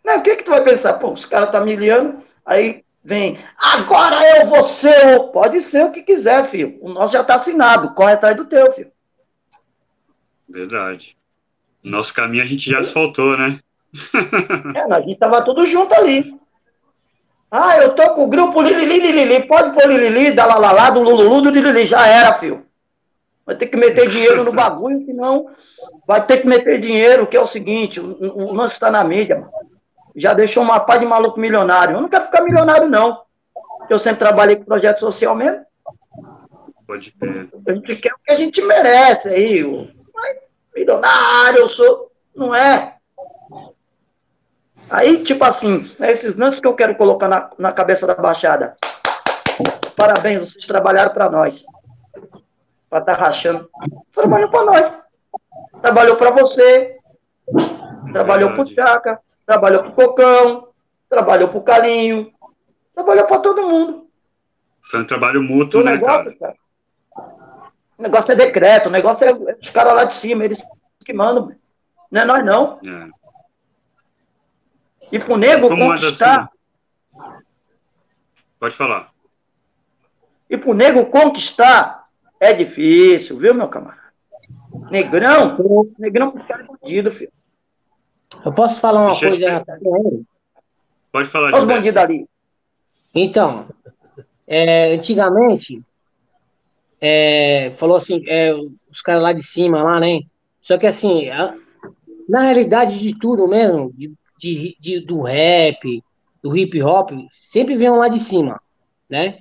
Não, 0.05 0.19
o 0.19 0.21
que 0.21 0.37
que 0.37 0.43
tu 0.43 0.51
vai 0.51 0.63
pensar? 0.63 0.93
Pô, 0.93 1.11
os 1.11 1.25
caras 1.25 1.51
tá 1.51 1.59
miliando, 1.59 2.23
aí 2.45 2.85
vem, 3.07 3.37
agora 3.57 4.37
eu 4.37 4.47
vou 4.47 4.61
ser 4.63 5.17
o... 5.17 5.29
Pode 5.29 5.61
ser 5.61 5.85
o 5.85 5.91
que 5.91 6.03
quiser, 6.03 6.45
filho. 6.45 6.77
O 6.81 6.89
nosso 6.89 7.13
já 7.13 7.23
tá 7.23 7.35
assinado, 7.35 7.93
corre 7.93 8.11
atrás 8.11 8.35
do 8.35 8.43
teu, 8.43 8.69
filho. 8.69 8.91
Verdade. 10.47 11.15
Nosso 11.81 12.13
caminho 12.13 12.43
a 12.43 12.45
gente 12.45 12.69
já 12.69 12.79
asfaltou, 12.79 13.37
né? 13.37 13.59
é, 14.75 14.93
a 14.93 14.99
gente 14.99 15.17
tava 15.17 15.41
tudo 15.41 15.65
junto 15.65 15.93
ali. 15.95 16.37
Ah, 17.49 17.77
eu 17.77 17.95
tô 17.95 18.13
com 18.13 18.25
o 18.25 18.29
grupo 18.29 18.61
Lilili, 18.61 18.99
Lilili. 18.99 19.47
Pode 19.47 19.73
pôr 19.73 19.87
Lilili, 19.87 20.31
da 20.31 20.45
Lalala, 20.45 20.89
do 20.89 21.01
Lululu, 21.01 21.43
do 21.43 21.49
Lilili. 21.49 21.85
Já 21.85 22.05
era, 22.05 22.33
filho. 22.33 22.65
Vai 23.45 23.55
ter 23.55 23.67
que 23.67 23.77
meter 23.77 24.09
dinheiro 24.09 24.43
no 24.43 24.51
bagulho, 24.51 25.05
senão 25.05 25.49
vai 26.05 26.25
ter 26.25 26.41
que 26.41 26.47
meter 26.47 26.81
dinheiro, 26.81 27.25
que 27.25 27.37
é 27.37 27.39
o 27.39 27.45
seguinte, 27.45 28.01
o, 28.01 28.17
o 28.19 28.53
lance 28.53 28.73
está 28.73 28.91
na 28.91 29.01
mídia, 29.05 29.37
mano. 29.37 29.76
Já 30.17 30.33
deixou 30.33 30.63
uma 30.63 30.79
pá 30.79 30.97
de 30.97 31.05
maluco 31.05 31.39
milionário. 31.39 31.95
Eu 31.95 32.01
não 32.01 32.09
quero 32.09 32.25
ficar 32.25 32.41
milionário, 32.41 32.89
não. 32.89 33.21
Eu 33.87 33.99
sempre 33.99 34.17
trabalhei 34.19 34.55
com 34.55 34.65
projeto 34.65 34.99
social 34.99 35.35
mesmo. 35.35 35.63
Pode 36.87 37.11
ter. 37.11 37.49
A 37.67 37.73
gente 37.73 37.95
quer 37.97 38.13
o 38.13 38.19
que 38.25 38.31
a 38.31 38.37
gente 38.37 38.61
merece 38.63 39.27
aí. 39.27 39.63
Mas, 40.11 40.37
milionário, 40.75 41.59
eu 41.59 41.67
sou. 41.67 42.11
Não 42.35 42.55
é. 42.55 42.95
Aí, 44.89 45.21
tipo 45.21 45.43
assim, 45.43 45.87
é 45.99 46.11
esses 46.11 46.35
lances 46.35 46.59
que 46.59 46.67
eu 46.67 46.75
quero 46.75 46.95
colocar 46.95 47.27
na, 47.27 47.51
na 47.59 47.71
cabeça 47.71 48.07
da 48.07 48.15
Baixada. 48.15 48.75
Parabéns, 49.95 50.53
vocês 50.53 50.65
trabalharam 50.65 51.13
para 51.13 51.29
nós. 51.29 51.63
Para 52.89 52.99
estar 52.99 53.15
tá 53.17 53.23
rachando. 53.23 53.69
Trabalhou 54.15 54.49
para 54.49 54.63
nós. 54.63 55.03
Trabalhou 55.79 56.15
para 56.15 56.31
você. 56.31 56.97
Trabalhou 58.11 58.53
para 58.53 58.63
o 58.63 58.67
Chaca. 58.67 59.26
Trabalhou 59.47 59.81
para 59.81 59.89
o 59.89 59.95
Cocão. 59.95 60.67
Trabalhou 61.09 61.49
para 61.49 61.57
o 61.57 61.63
Calinho. 61.63 62.31
Trabalhou 62.93 63.25
para 63.25 63.39
todo 63.39 63.67
mundo. 63.67 64.07
Foi 64.81 65.01
um 65.01 65.07
trabalho 65.07 65.41
mútuo, 65.41 65.81
o 65.81 65.83
né, 65.83 65.93
negócio, 65.93 66.37
cara? 66.37 66.55
O 67.97 68.03
negócio 68.03 68.31
é 68.31 68.35
decreto, 68.35 68.87
o 68.87 68.91
negócio 68.91 69.27
é 69.27 69.57
os 69.59 69.69
caras 69.69 69.95
lá 69.95 70.03
de 70.03 70.13
cima, 70.13 70.45
eles 70.45 70.63
que 71.03 71.13
mandam. 71.13 71.55
Não 72.11 72.21
é 72.21 72.25
nós, 72.25 72.45
não. 72.45 72.79
É. 72.85 73.09
E 75.11 75.19
pro 75.19 75.37
nego 75.37 75.69
Como 75.69 75.87
conquistar. 75.87 76.49
Assim? 77.15 77.43
Pode 78.59 78.75
falar. 78.75 79.11
E 80.49 80.57
pro 80.57 80.73
nego 80.73 81.05
conquistar 81.07 82.07
é 82.39 82.53
difícil, 82.53 83.37
viu, 83.37 83.53
meu 83.53 83.67
camarada? 83.67 84.07
Negrão, 84.91 85.57
negrão 85.97 86.33
é 86.49 86.63
bandido, 86.63 87.11
filho. 87.11 87.31
Eu 88.45 88.53
posso 88.53 88.79
falar 88.79 89.01
uma 89.01 89.11
Deixa 89.11 89.29
coisa 89.29 89.65
Pode 91.11 91.29
falar. 91.29 91.47
Olha 91.47 91.57
os 91.57 91.63
bandidos 91.63 92.01
ali. 92.01 92.27
Então, 93.15 93.67
é, 94.45 94.93
antigamente, 94.93 95.81
é, 97.01 97.71
falou 97.71 97.97
assim, 97.97 98.21
é, 98.27 98.53
os 98.53 99.01
caras 99.01 99.23
lá 99.23 99.33
de 99.33 99.43
cima, 99.43 99.81
lá, 99.81 99.99
né? 99.99 100.21
Só 100.61 100.77
que 100.77 100.85
assim, 100.85 101.29
a, 101.29 101.55
na 102.27 102.41
realidade 102.41 102.99
de 102.99 103.17
tudo 103.17 103.47
mesmo, 103.47 103.91
de 103.93 104.13
de, 104.37 104.77
de, 104.79 104.99
do 104.99 105.21
rap, 105.21 106.03
do 106.41 106.55
hip 106.55 106.81
hop, 106.81 107.11
sempre 107.31 107.75
vêm 107.75 107.89
lá 107.89 108.07
de 108.07 108.19
cima, 108.19 108.61
né? 109.09 109.39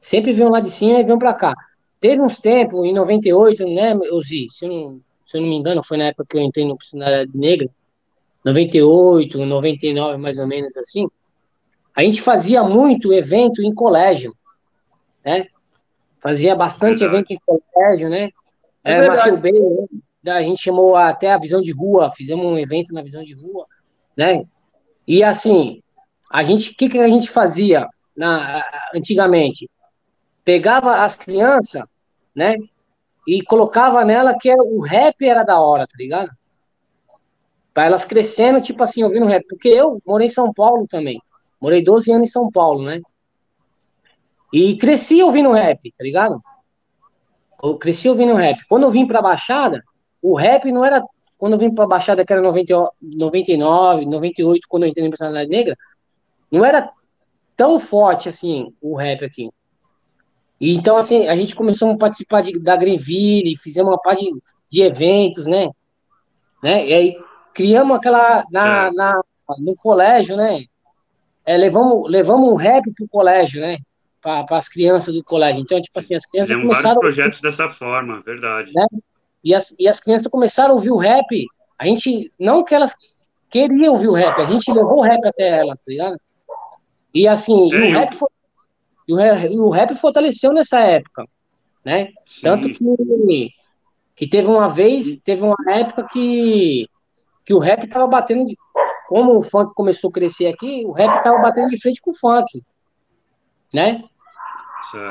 Sempre 0.00 0.32
vêm 0.32 0.48
lá 0.48 0.60
de 0.60 0.70
cima 0.70 1.00
e 1.00 1.04
vêm 1.04 1.18
para 1.18 1.34
cá. 1.34 1.54
Teve 2.00 2.20
uns 2.20 2.38
tempos, 2.38 2.84
em 2.84 2.92
98, 2.92 3.64
né, 3.66 3.94
Ozi? 4.12 4.46
Se 4.50 4.66
eu 4.66 4.68
não, 4.68 5.00
se 5.26 5.36
eu 5.36 5.40
não 5.40 5.48
me 5.48 5.56
engano, 5.56 5.82
foi 5.82 5.96
na 5.96 6.04
época 6.04 6.26
que 6.28 6.36
eu 6.36 6.42
entrei 6.42 6.66
no 6.66 6.76
Personalidade 6.76 7.30
Negra, 7.34 7.70
98, 8.44 9.44
99, 9.44 10.18
mais 10.18 10.38
ou 10.38 10.46
menos 10.46 10.76
assim. 10.76 11.06
A 11.94 12.02
gente 12.02 12.20
fazia 12.20 12.62
muito 12.62 13.12
evento 13.12 13.62
em 13.62 13.72
colégio, 13.72 14.34
né? 15.24 15.46
Fazia 16.20 16.54
bastante 16.54 17.04
evento 17.04 17.32
em 17.32 17.40
colégio, 17.44 18.08
né? 18.08 18.30
Era 18.82 19.04
é 19.04 19.08
Mateu 19.08 19.88
né? 20.22 20.32
A 20.32 20.42
gente 20.42 20.62
chamou 20.62 20.96
até 20.96 21.32
a 21.32 21.38
visão 21.38 21.60
de 21.60 21.72
rua, 21.72 22.10
fizemos 22.10 22.44
um 22.46 22.58
evento 22.58 22.92
na 22.92 23.02
visão 23.02 23.22
de 23.22 23.34
rua 23.34 23.66
né? 24.16 24.44
E 25.06 25.22
assim, 25.22 25.82
a 26.30 26.42
gente, 26.42 26.70
o 26.70 26.76
que, 26.76 26.88
que 26.88 26.98
a 26.98 27.08
gente 27.08 27.28
fazia 27.28 27.86
na, 28.16 28.62
antigamente? 28.94 29.68
Pegava 30.44 31.02
as 31.04 31.16
crianças, 31.16 31.82
né? 32.34 32.56
E 33.26 33.42
colocava 33.42 34.04
nela 34.04 34.36
que 34.38 34.48
era, 34.48 34.62
o 34.62 34.80
rap 34.82 35.26
era 35.26 35.42
da 35.42 35.60
hora, 35.60 35.86
tá 35.86 35.94
ligado? 35.98 36.30
Para 37.74 37.86
elas 37.86 38.04
crescendo, 38.04 38.60
tipo 38.60 38.82
assim, 38.82 39.02
ouvindo 39.02 39.26
rap. 39.26 39.44
Porque 39.48 39.68
eu 39.68 40.00
morei 40.06 40.28
em 40.28 40.30
São 40.30 40.52
Paulo 40.54 40.86
também. 40.88 41.20
Morei 41.60 41.82
12 41.82 42.10
anos 42.12 42.28
em 42.28 42.32
São 42.32 42.50
Paulo, 42.50 42.84
né? 42.84 43.00
E 44.52 44.76
cresci 44.78 45.22
ouvindo 45.22 45.50
rap, 45.50 45.92
tá 45.98 46.04
ligado? 46.04 46.40
Eu 47.62 47.76
cresci 47.76 48.08
ouvindo 48.08 48.34
rap. 48.34 48.64
Quando 48.68 48.84
eu 48.84 48.90
vim 48.90 49.06
pra 49.06 49.20
Baixada, 49.20 49.82
o 50.22 50.36
rap 50.36 50.70
não 50.70 50.84
era 50.84 51.02
quando 51.36 51.54
eu 51.54 51.58
vim 51.58 51.74
para 51.74 51.84
a 51.84 51.88
Baixada, 51.88 52.24
que 52.24 52.32
era 52.32 52.40
90, 52.40 52.90
99, 53.02 54.06
98, 54.06 54.66
quando 54.68 54.84
eu 54.84 54.88
entrei 54.88 55.04
na 55.04 55.10
Personalidade 55.10 55.50
Negra, 55.50 55.76
não 56.50 56.64
era 56.64 56.90
tão 57.56 57.78
forte 57.78 58.28
assim 58.28 58.72
o 58.80 58.96
rap 58.96 59.24
aqui. 59.24 59.50
E, 60.60 60.74
então, 60.74 60.96
assim, 60.96 61.26
a 61.26 61.36
gente 61.36 61.54
começou 61.54 61.90
a 61.90 61.96
participar 61.96 62.42
de, 62.42 62.58
da 62.58 62.76
Greenville, 62.76 63.56
fizemos 63.56 63.90
uma 63.90 64.00
parte 64.00 64.24
de, 64.24 64.42
de 64.70 64.82
eventos, 64.82 65.46
né? 65.46 65.68
né? 66.62 66.86
E 66.86 66.94
aí 66.94 67.16
criamos 67.54 67.96
aquela 67.96 68.44
na, 68.50 68.92
na 68.92 69.20
no 69.58 69.76
colégio, 69.76 70.36
né? 70.36 70.64
É, 71.46 71.56
levamos 71.56 72.10
levamos 72.10 72.48
o 72.48 72.56
rap 72.56 72.82
pro 72.94 73.08
colégio, 73.08 73.60
né? 73.60 73.78
Para 74.20 74.44
as 74.50 74.68
crianças 74.68 75.14
do 75.14 75.22
colégio. 75.22 75.62
Então, 75.62 75.80
tipo 75.80 75.98
assim, 75.98 76.14
as 76.14 76.26
crianças 76.26 76.48
Fizemos 76.48 76.66
começaram 76.66 77.00
vários 77.00 77.14
projetos 77.14 77.40
dessa 77.40 77.70
forma, 77.70 78.22
verdade. 78.22 78.72
Né? 78.74 78.86
E 79.42 79.54
as, 79.54 79.74
e 79.78 79.86
as 79.86 80.00
crianças 80.00 80.26
começaram 80.26 80.72
a 80.72 80.74
ouvir 80.74 80.90
o 80.90 80.96
rap. 80.96 81.46
A 81.78 81.86
gente 81.86 82.32
não 82.38 82.64
que 82.64 82.74
elas 82.74 82.94
queriam 83.50 83.92
ouvir 83.92 84.08
o 84.08 84.14
rap, 84.14 84.40
a 84.40 84.50
gente 84.50 84.72
levou 84.72 84.98
o 84.98 85.02
rap 85.02 85.24
até 85.26 85.48
elas, 85.60 85.78
tá 85.78 85.84
ligado? 85.86 86.16
E 87.12 87.28
assim, 87.28 87.72
é, 87.72 87.76
e 87.76 87.92
o, 87.92 87.92
rap 87.92 88.14
foi, 88.14 88.28
e 89.06 89.14
o, 89.14 89.66
o 89.66 89.70
rap 89.70 89.94
fortaleceu 89.94 90.52
nessa 90.52 90.80
época, 90.80 91.26
né? 91.84 92.08
Sim. 92.26 92.42
Tanto 92.42 92.72
que 92.72 92.84
que 94.16 94.28
teve 94.28 94.46
uma 94.46 94.68
vez, 94.68 95.16
teve 95.24 95.42
uma 95.42 95.56
época 95.68 96.06
que, 96.10 96.88
que 97.44 97.54
o 97.54 97.58
rap 97.58 97.86
tava 97.88 98.06
batendo 98.06 98.46
de, 98.46 98.56
como 99.08 99.36
o 99.36 99.42
funk 99.42 99.74
começou 99.74 100.10
a 100.10 100.12
crescer 100.12 100.46
aqui, 100.46 100.82
o 100.86 100.92
rap 100.92 101.22
tava 101.22 101.38
batendo 101.38 101.68
de 101.68 101.80
frente 101.80 102.00
com 102.00 102.10
o 102.10 102.14
funk, 102.14 102.62
né? 103.72 104.02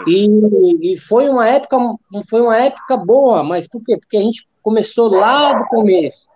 E, 0.08 0.94
e, 0.94 0.98
foi 0.98 1.28
uma 1.28 1.50
época, 1.50 1.78
foi 2.30 2.42
uma 2.42 2.58
época 2.58 2.96
boa, 2.96 3.44
mas 3.44 3.68
por 3.68 3.84
quê? 3.84 3.98
Porque 3.98 4.18
a 4.18 4.22
gente 4.22 4.48
começou 4.62 5.10
lá 5.10 5.54
do 5.54 5.66
começo, 5.66 6.28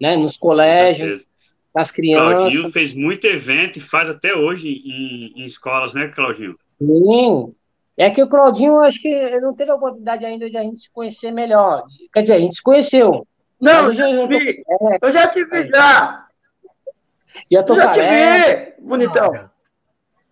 né? 0.00 0.16
Nos 0.16 0.36
colégios, 0.36 1.26
as 1.74 1.90
crianças. 1.90 2.36
Claudinho 2.36 2.72
fez 2.72 2.94
muito 2.94 3.26
evento 3.26 3.78
e 3.78 3.80
faz 3.80 4.08
até 4.08 4.34
hoje 4.34 4.68
em, 4.68 5.42
em 5.42 5.44
escolas, 5.44 5.94
né, 5.94 6.08
Claudinho? 6.08 6.56
Sim, 6.78 7.54
é 7.96 8.10
que 8.10 8.22
o 8.22 8.28
Claudinho, 8.28 8.78
acho 8.78 9.00
que 9.00 9.40
não 9.40 9.54
teve 9.54 9.70
a 9.70 9.74
oportunidade 9.74 10.24
ainda 10.24 10.48
de 10.48 10.56
a 10.56 10.62
gente 10.62 10.82
se 10.82 10.90
conhecer 10.90 11.32
melhor. 11.32 11.84
Quer 12.12 12.22
dizer, 12.22 12.34
a 12.34 12.38
gente 12.38 12.56
se 12.56 12.62
conheceu. 12.62 13.26
Não, 13.60 13.86
eu 13.86 13.94
já, 13.94 14.10
eu, 14.10 14.28
tô... 14.28 14.34
é, 14.36 14.98
eu 15.02 15.10
já 15.10 15.28
te 15.28 15.44
vi, 15.44 15.56
é. 15.56 15.66
já. 15.66 16.28
Já, 17.50 17.62
tô 17.62 17.74
já 17.74 17.92
te 17.92 18.00
vi, 18.00 18.74
bonitão. 18.82 19.50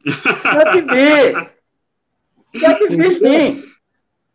já 0.05 0.71
te 0.73 0.81
vi. 0.83 2.59
Já 2.59 2.75
te 2.79 2.89
vi, 2.89 3.15
sim. 3.15 3.63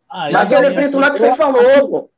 Ah, 0.10 0.30
Mas 0.32 0.52
ele 0.52 0.68
evento 0.68 0.98
lá 0.98 1.12
que 1.12 1.20
você 1.20 1.34
falou, 1.36 1.89
pô. 1.89 2.10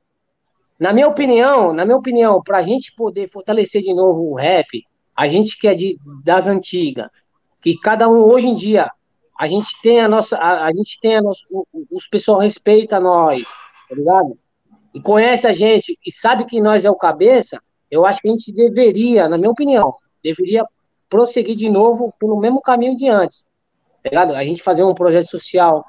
Na 0.79 0.91
minha 0.91 1.07
opinião, 1.07 1.71
na 1.71 1.85
minha 1.85 1.97
opinião, 1.97 2.41
para 2.41 2.57
a 2.57 2.63
gente 2.63 2.93
poder 2.93 3.29
fortalecer 3.29 3.81
de 3.81 3.93
novo 3.93 4.31
o 4.31 4.35
rap, 4.35 4.83
a 5.15 5.27
gente 5.27 5.57
que 5.57 5.67
é 5.67 5.75
de, 5.75 5.97
das 6.23 6.47
antigas, 6.47 7.09
que 7.61 7.77
cada 7.77 8.09
um 8.09 8.23
hoje 8.23 8.47
em 8.47 8.55
dia 8.55 8.91
a 9.39 9.47
gente 9.47 9.79
tem 9.81 10.01
a 10.01 10.07
nossa, 10.07 10.37
a, 10.37 10.65
a 10.65 10.71
gente 10.71 10.99
tem 10.99 11.17
a 11.17 11.21
nossa, 11.21 11.41
os 11.91 12.07
pessoal 12.07 12.39
respeita 12.39 12.99
nós, 12.99 13.43
tá 13.87 13.95
ligado? 13.95 14.37
E 14.93 15.01
conhece 15.01 15.47
a 15.47 15.53
gente 15.53 15.97
e 16.05 16.11
sabe 16.11 16.45
que 16.45 16.61
nós 16.61 16.85
é 16.85 16.89
o 16.89 16.95
cabeça, 16.95 17.61
eu 17.89 18.05
acho 18.05 18.21
que 18.21 18.27
a 18.27 18.31
gente 18.31 18.51
deveria, 18.51 19.27
na 19.27 19.37
minha 19.37 19.49
opinião, 19.49 19.95
deveria 20.23 20.65
prosseguir 21.09 21.55
de 21.55 21.69
novo 21.69 22.13
pelo 22.19 22.39
mesmo 22.39 22.61
caminho 22.61 22.95
de 22.95 23.07
antes, 23.07 23.45
tá 24.03 24.09
ligado? 24.09 24.35
A 24.35 24.43
gente 24.43 24.63
fazer 24.63 24.83
um 24.83 24.93
projeto 24.93 25.27
social, 25.27 25.85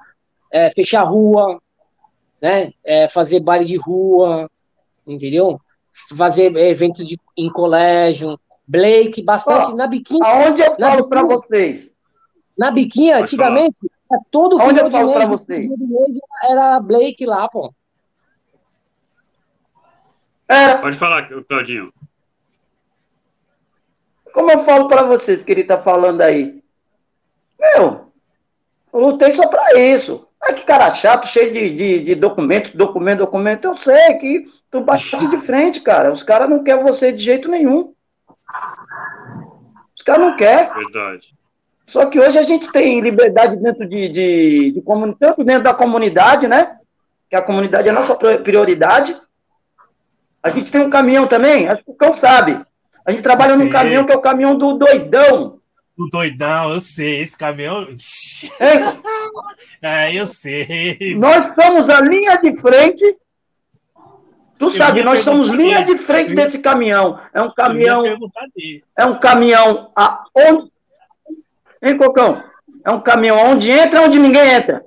é, 0.50 0.70
fechar 0.70 1.02
rua, 1.02 1.60
né? 2.40 2.72
É, 2.84 3.08
fazer 3.08 3.40
baile 3.40 3.64
de 3.64 3.76
rua, 3.76 4.50
entendeu? 5.06 5.58
Fazer 6.16 6.54
eventos 6.56 7.06
de, 7.06 7.18
em 7.36 7.50
colégio, 7.50 8.38
Blake, 8.66 9.22
bastante 9.22 9.72
oh, 9.72 9.76
na 9.76 9.86
biquinha. 9.86 10.24
Aonde 10.24 10.62
eu 10.62 10.76
falo 10.76 11.08
para 11.08 11.22
vocês? 11.22 11.90
Na 12.56 12.70
biquinha, 12.70 13.14
Pode 13.14 13.24
antigamente, 13.24 13.78
falar. 14.08 14.22
todo 14.30 14.56
Onde 14.56 14.66
final 14.66 14.84
eu 14.84 14.90
falo 14.90 15.12
para 15.12 15.26
vocês? 15.26 15.70
era 16.44 16.80
Blake 16.80 17.26
lá, 17.26 17.48
pô. 17.48 17.72
É. 20.48 20.74
Pode 20.76 20.96
falar, 20.96 21.28
Claudinho. 21.48 21.92
Como 24.32 24.50
eu 24.50 24.64
falo 24.64 24.88
para 24.88 25.02
vocês 25.02 25.42
que 25.42 25.52
ele 25.52 25.64
tá 25.64 25.78
falando 25.78 26.20
aí? 26.20 26.62
Meu, 27.58 28.12
eu 28.92 29.00
lutei 29.00 29.30
só 29.30 29.46
para 29.46 29.78
isso. 29.78 30.28
Ah, 30.40 30.52
que 30.52 30.64
cara 30.64 30.90
chato, 30.90 31.26
cheio 31.26 31.52
de, 31.52 31.70
de, 31.70 32.00
de 32.02 32.14
documento, 32.14 32.76
documento, 32.76 33.20
documento. 33.20 33.68
Eu 33.68 33.76
sei 33.76 34.14
que 34.14 34.44
tu 34.70 34.82
bate 34.82 35.16
de 35.30 35.38
frente, 35.38 35.80
cara. 35.80 36.12
Os 36.12 36.22
caras 36.22 36.50
não 36.50 36.62
querem 36.62 36.82
você 36.82 37.12
de 37.12 37.22
jeito 37.22 37.48
nenhum. 37.48 37.94
Os 39.96 40.02
caras 40.02 40.20
não 40.20 40.36
querem. 40.36 40.74
Verdade. 40.74 41.34
Só 41.86 42.06
que 42.06 42.18
hoje 42.18 42.38
a 42.38 42.42
gente 42.42 42.70
tem 42.72 43.00
liberdade 43.00 43.56
dentro 43.56 43.88
de, 43.88 44.08
de, 44.08 44.72
de 44.72 44.82
tanto 45.18 45.44
dentro 45.44 45.62
da 45.62 45.74
comunidade, 45.74 46.48
né? 46.48 46.76
Que 47.30 47.36
a 47.36 47.42
comunidade 47.42 47.88
é 47.88 47.90
a 47.90 47.94
nossa 47.94 48.14
prioridade. 48.14 49.16
A 50.44 50.50
gente 50.50 50.70
tem 50.70 50.82
um 50.82 50.90
caminhão 50.90 51.26
também, 51.26 51.66
acho 51.66 51.82
que 51.82 51.90
o 51.90 51.94
cão 51.94 52.14
sabe. 52.14 52.60
A 53.06 53.10
gente 53.10 53.22
trabalha 53.22 53.56
num 53.56 53.70
caminhão 53.70 54.04
que 54.04 54.12
é 54.12 54.16
o 54.16 54.20
caminhão 54.20 54.58
do 54.58 54.74
doidão. 54.74 55.58
Do 55.96 56.06
doidão, 56.10 56.74
eu 56.74 56.82
sei, 56.82 57.22
esse 57.22 57.38
caminhão. 57.38 57.88
É, 59.80 59.80
é 60.10 60.14
eu 60.14 60.26
sei. 60.26 61.16
Nós 61.16 61.54
somos 61.54 61.88
a 61.88 61.98
linha 62.02 62.36
de 62.36 62.60
frente. 62.60 63.16
Tu 64.58 64.66
eu 64.66 64.70
sabe, 64.70 65.02
nós 65.02 65.20
somos 65.20 65.48
linha 65.48 65.82
de 65.82 65.96
frente 65.96 66.34
desse 66.34 66.58
caminhão. 66.58 67.18
É 67.32 67.40
um 67.40 67.50
caminhão. 67.50 68.04
É 68.96 69.06
um 69.06 69.18
caminhão 69.18 69.90
a, 69.96 70.24
onde, 70.36 70.70
Hein, 71.82 71.96
Cocão? 71.96 72.42
É 72.84 72.90
um 72.90 73.00
caminhão 73.00 73.38
onde 73.38 73.70
entra 73.70 74.02
onde 74.02 74.18
ninguém 74.18 74.54
entra. 74.54 74.84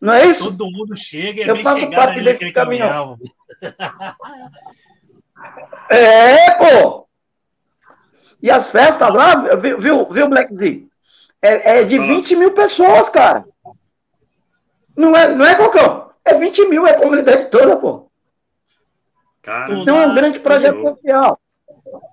Não 0.00 0.12
é 0.12 0.26
isso? 0.26 0.44
Todo 0.44 0.70
mundo 0.70 0.96
chega 0.96 1.42
e 1.42 1.48
Eu 1.48 1.56
faço 1.58 1.90
parte 1.90 2.22
desse 2.22 2.52
caminhão. 2.52 3.18
caminhão. 3.18 3.18
é, 5.90 6.50
pô! 6.52 7.06
E 8.42 8.50
as 8.50 8.70
festas 8.70 9.12
lá, 9.14 9.34
viu, 9.56 10.06
viu, 10.10 10.28
Black 10.28 10.54
Z? 10.54 10.86
É, 11.40 11.78
é 11.78 11.84
de 11.84 11.98
20 11.98 12.36
mil 12.36 12.52
pessoas, 12.52 13.08
cara. 13.08 13.44
Não 14.96 15.16
é, 15.16 15.34
não 15.34 15.44
é, 15.44 15.54
Cocão? 15.54 16.10
É 16.24 16.34
20 16.34 16.68
mil, 16.68 16.86
é 16.86 16.92
a 16.92 16.98
comunidade 16.98 17.50
toda, 17.50 17.76
pô. 17.76 18.10
Cara, 19.42 19.74
então 19.74 20.00
é 20.00 20.06
um 20.06 20.14
grande 20.14 20.40
projeto 20.40 20.80
social 20.82 21.40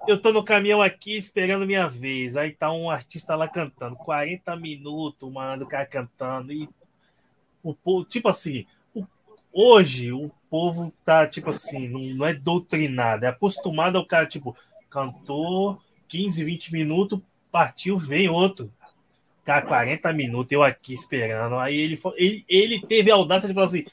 eu 0.07 0.21
tô 0.21 0.31
no 0.31 0.43
caminhão 0.43 0.81
aqui 0.81 1.17
esperando 1.17 1.65
minha 1.65 1.87
vez. 1.87 2.35
Aí 2.35 2.51
tá 2.51 2.71
um 2.71 2.89
artista 2.89 3.35
lá 3.35 3.47
cantando. 3.47 3.95
40 3.95 4.55
minutos, 4.55 5.31
mano, 5.31 5.63
o 5.63 5.67
cara 5.67 5.85
cantando. 5.85 6.51
E 6.51 6.69
o 7.63 7.73
povo, 7.73 8.05
tipo 8.05 8.27
assim, 8.27 8.65
o, 8.93 9.05
hoje 9.51 10.11
o 10.11 10.29
povo 10.49 10.93
tá, 11.03 11.25
tipo 11.25 11.49
assim, 11.49 11.87
não, 11.87 12.01
não, 12.15 12.25
é 12.25 12.33
doutrinado, 12.33 13.25
é 13.25 13.29
acostumado 13.29 13.97
ao 13.97 14.05
cara, 14.05 14.27
tipo, 14.27 14.55
cantou 14.89 15.79
15, 16.07 16.43
20 16.43 16.73
minutos, 16.73 17.19
partiu, 17.51 17.97
vem 17.97 18.29
outro. 18.29 18.71
Cara, 19.43 19.65
40 19.65 20.13
minutos, 20.13 20.51
eu 20.51 20.63
aqui 20.63 20.93
esperando. 20.93 21.55
Aí 21.55 21.75
ele, 21.75 21.99
ele, 22.15 22.45
ele 22.47 22.81
teve 22.81 23.11
a 23.11 23.15
audácia 23.15 23.47
de 23.47 23.53
falar 23.53 23.65
assim: 23.65 23.85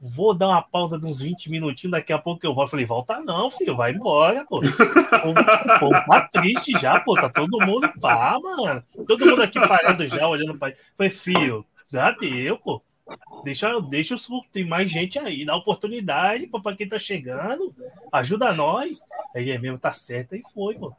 vou 0.00 0.34
dar 0.34 0.48
uma 0.48 0.62
pausa 0.62 0.98
de 0.98 1.06
uns 1.06 1.20
20 1.20 1.48
minutinhos, 1.48 1.92
daqui 1.92 2.12
a 2.12 2.18
pouco 2.18 2.44
eu 2.44 2.54
vou. 2.54 2.64
Eu 2.64 2.68
falei, 2.68 2.84
volta 2.84 3.20
não, 3.20 3.50
filho, 3.50 3.76
vai 3.76 3.92
embora, 3.92 4.44
pô. 4.44 4.58
O 4.58 5.78
povo 5.80 6.06
tá 6.06 6.28
triste 6.32 6.72
já, 6.72 7.00
pô, 7.00 7.14
tá 7.14 7.28
todo 7.28 7.64
mundo 7.64 7.88
pá, 8.00 8.38
mano. 8.42 8.82
Todo 9.06 9.26
mundo 9.26 9.42
aqui 9.42 9.60
parado 9.60 10.06
já, 10.06 10.26
olhando 10.26 10.58
para 10.58 10.74
Falei, 10.96 11.10
filho, 11.10 11.64
já 11.88 12.10
deu, 12.10 12.58
pô. 12.58 12.82
Deixa, 13.44 13.80
deixa 13.80 14.14
o 14.14 14.44
tem 14.52 14.66
mais 14.66 14.90
gente 14.90 15.18
aí, 15.18 15.44
dá 15.44 15.56
oportunidade 15.56 16.46
para 16.46 16.76
quem 16.76 16.88
tá 16.88 16.98
chegando, 16.98 17.74
ajuda 18.12 18.52
nós. 18.52 19.04
Aí 19.34 19.50
é 19.50 19.58
mesmo, 19.58 19.78
tá 19.78 19.92
certo, 19.92 20.34
aí 20.34 20.42
foi, 20.54 20.74
pô. 20.76 20.94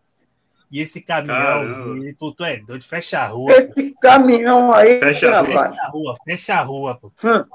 E 0.72 0.80
esse 0.80 1.02
caminhãozinho, 1.02 2.16
tu, 2.18 2.34
tu 2.34 2.44
é 2.44 2.58
doido, 2.58 2.84
fecha 2.84 3.20
a 3.20 3.28
rua. 3.28 3.54
Esse 3.54 3.92
pô. 3.92 4.00
caminhão 4.02 4.74
aí, 4.74 5.00
fecha, 5.00 5.40
a 5.40 5.46
fecha 5.46 5.82
a 5.82 5.90
rua, 5.90 6.16
fecha 6.26 6.54
a 6.56 6.62
rua, 6.62 6.96
pô. 6.96 7.12
Hum. 7.24 7.46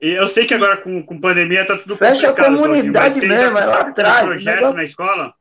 E 0.00 0.10
eu 0.10 0.28
sei 0.28 0.46
que 0.46 0.54
agora 0.54 0.76
com, 0.76 1.02
com 1.02 1.20
pandemia 1.20 1.66
tá 1.66 1.76
tudo 1.76 1.96
Fecha 1.96 2.30
a 2.30 2.34
comunidade 2.34 3.20
mesmo, 3.20 3.58
é 3.58 3.64
lá 3.64 3.80
atrás. 3.80 4.26
projeto 4.26 4.72
na 4.72 4.84
escola? 4.84 5.34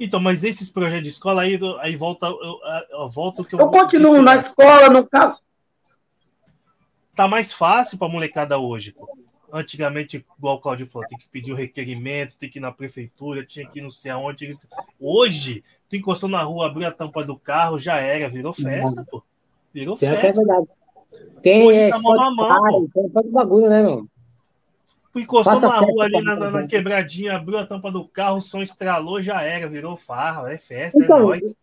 Então, 0.00 0.20
mas 0.20 0.44
esses 0.44 0.70
projetos 0.70 1.02
de 1.04 1.08
escola 1.08 1.42
aí, 1.42 1.58
aí 1.80 1.96
volta, 1.96 2.26
eu, 2.26 2.58
eu 2.90 3.08
volto 3.08 3.44
que 3.44 3.54
eu. 3.54 3.58
Eu 3.58 3.68
continuo 3.68 4.22
na 4.22 4.36
escola, 4.36 4.88
no 4.88 5.06
caso. 5.06 5.38
Tá 7.14 7.26
mais 7.26 7.52
fácil 7.52 7.98
para 7.98 8.08
molecada 8.08 8.58
hoje. 8.58 8.92
Pô. 8.92 9.08
Antigamente, 9.52 10.24
igual 10.38 10.56
o 10.56 10.60
Claudio 10.60 10.86
falou, 10.86 11.08
tem 11.08 11.18
que 11.18 11.28
pedir 11.28 11.52
o 11.52 11.56
requerimento, 11.56 12.36
tem 12.36 12.48
que 12.48 12.58
ir 12.58 12.62
na 12.62 12.70
prefeitura, 12.70 13.44
tinha 13.44 13.66
que 13.66 13.80
ir 13.80 13.82
não 13.82 13.90
sei 13.90 14.12
aonde. 14.12 14.48
Hoje, 15.00 15.64
tu 15.88 15.96
encostou 15.96 16.28
na 16.28 16.42
rua, 16.42 16.66
abriu 16.66 16.86
a 16.86 16.92
tampa 16.92 17.24
do 17.24 17.36
carro, 17.36 17.78
já 17.78 17.96
era, 17.96 18.28
virou 18.28 18.52
festa, 18.52 19.04
pô. 19.10 19.22
Virou 19.72 19.96
festa. 19.96 20.26
É 20.26 20.32
verdade. 20.32 20.68
Tem 21.42 21.66
Hoje 21.66 21.78
é, 21.78 21.90
tá 21.90 21.98
mão, 22.00 22.88
tem 22.92 23.08
todo 23.08 23.30
bagulho, 23.30 23.68
né, 23.68 23.82
meu? 23.82 24.06
Encostou 25.16 25.54
Passa 25.54 25.68
na 25.68 25.80
rua 25.80 26.04
ali 26.04 26.22
na, 26.22 26.36
na, 26.36 26.50
na, 26.50 26.66
quebradinha, 26.66 27.36
abriu 27.36 27.58
a 27.58 27.66
tampa 27.66 27.90
do 27.90 28.06
carro, 28.06 28.38
o 28.38 28.42
som 28.42 28.62
estralou, 28.62 29.20
já 29.20 29.42
era, 29.42 29.68
virou 29.68 29.96
farra, 29.96 30.52
é 30.52 30.58
festa, 30.58 30.98
é 31.00 31.04
então, 31.04 31.18
é 31.18 31.22
nóis. 31.22 31.54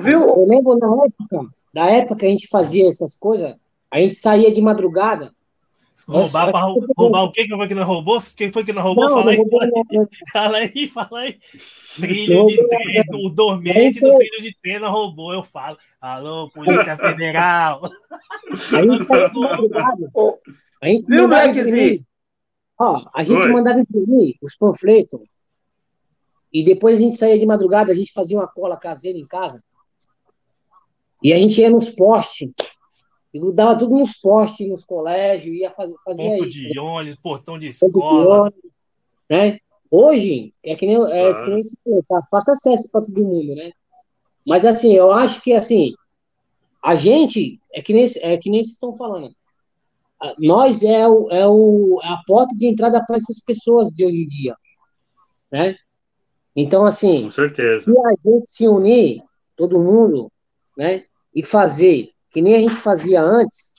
viu? 0.00 0.20
Eu 0.20 0.46
lembro 0.46 0.76
na 0.78 1.04
época, 1.04 1.54
da 1.72 1.86
época 1.86 2.16
que 2.16 2.26
a 2.26 2.28
gente 2.28 2.48
fazia 2.48 2.88
essas 2.88 3.14
coisas, 3.14 3.54
a 3.90 3.98
gente 3.98 4.14
saía 4.14 4.52
de 4.52 4.60
madrugada, 4.60 5.32
Roubar, 6.08 6.50
pra, 6.50 6.60
roubar 6.96 7.24
o 7.24 7.32
quê? 7.32 7.46
Quem 7.46 7.56
foi 7.56 7.68
que 7.68 7.74
não 7.74 7.84
roubou? 7.84 8.22
Quem 8.36 8.52
foi 8.52 8.64
que 8.64 8.72
não 8.72 8.82
roubou? 8.82 9.08
Não, 9.08 9.18
fala, 9.18 9.30
aí, 9.32 9.36
fala, 10.32 10.58
aí, 10.58 10.88
fala 10.88 10.88
aí, 10.88 10.88
fala 10.88 11.20
aí. 11.20 11.38
Trilho 11.96 12.46
de 12.46 12.68
trem, 12.68 13.04
o 13.14 13.30
dormente 13.30 14.00
do 14.00 14.16
trilho 14.16 14.42
de 14.42 14.56
trem 14.62 14.78
não 14.78 14.92
roubou, 14.92 15.32
eu 15.32 15.42
falo. 15.42 15.76
Alô, 16.00 16.50
Polícia 16.50 16.96
Federal. 16.96 17.82
A 17.84 18.82
gente 18.82 19.04
saiu 19.04 19.30
de 19.30 19.38
madrugada. 19.38 20.10
A 20.80 20.88
gente 20.88 21.04
Viu, 21.06 21.22
mandava 21.22 21.46
imprimir. 21.48 22.02
Ó, 22.78 23.04
a 23.14 23.24
gente 23.24 23.42
Oi. 23.42 23.52
mandava 23.52 23.80
imprimir 23.80 24.36
os 24.40 24.54
panfletos. 24.56 25.20
E 26.52 26.64
depois 26.64 26.96
a 26.96 26.98
gente 26.98 27.16
saía 27.16 27.38
de 27.38 27.46
madrugada, 27.46 27.92
a 27.92 27.94
gente 27.94 28.12
fazia 28.12 28.38
uma 28.38 28.48
cola 28.48 28.76
caseira 28.76 29.18
em 29.18 29.26
casa. 29.26 29.62
E 31.22 31.32
a 31.32 31.38
gente 31.38 31.60
ia 31.60 31.70
nos 31.70 31.90
postes 31.90 32.50
e 33.32 33.38
grudava 33.38 33.78
tudo 33.78 33.96
nos 33.96 34.12
postes, 34.14 34.68
nos 34.68 34.84
colégios, 34.84 35.54
ia 35.54 35.70
fazer, 35.70 35.94
fazia 36.04 36.30
Ponto 36.30 36.48
isso. 36.48 36.72
de 36.72 36.78
ônibus, 36.78 37.20
portão 37.20 37.58
de 37.58 37.68
escola. 37.68 38.42
Ônibus, 38.42 38.70
né? 39.28 39.58
Hoje, 39.90 40.54
é 40.62 40.76
que 40.76 40.86
nem, 40.86 40.96
é, 40.96 41.32
claro. 41.32 41.44
que 41.44 41.50
nem 41.50 42.02
tá, 42.02 42.22
fácil 42.30 42.52
acesso 42.52 42.90
para 42.90 43.02
todo 43.02 43.24
mundo, 43.24 43.54
né? 43.54 43.72
Mas 44.46 44.64
assim, 44.64 44.94
eu 44.94 45.10
acho 45.10 45.42
que 45.42 45.52
assim, 45.52 45.92
a 46.82 46.94
gente, 46.96 47.60
é 47.72 47.82
que 47.82 47.92
nem, 47.92 48.06
é 48.20 48.36
que 48.36 48.50
nem 48.50 48.62
vocês 48.62 48.74
estão 48.74 48.96
falando, 48.96 49.34
nós 50.38 50.82
é, 50.82 51.08
o, 51.08 51.28
é, 51.30 51.46
o, 51.46 52.00
é 52.02 52.08
a 52.08 52.20
porta 52.26 52.54
de 52.54 52.66
entrada 52.66 53.04
para 53.04 53.16
essas 53.16 53.40
pessoas 53.40 53.90
de 53.90 54.04
hoje 54.04 54.22
em 54.22 54.26
dia, 54.26 54.56
né? 55.50 55.76
Então, 56.54 56.84
assim, 56.84 57.22
Com 57.22 57.30
certeza. 57.30 57.84
se 57.84 57.90
a 57.90 58.30
gente 58.30 58.50
se 58.50 58.68
unir, 58.68 59.22
todo 59.56 59.80
mundo, 59.80 60.30
né, 60.76 61.04
e 61.34 61.42
fazer 61.42 62.10
que 62.30 62.40
nem 62.40 62.54
a 62.54 62.58
gente 62.58 62.76
fazia 62.76 63.22
antes, 63.22 63.72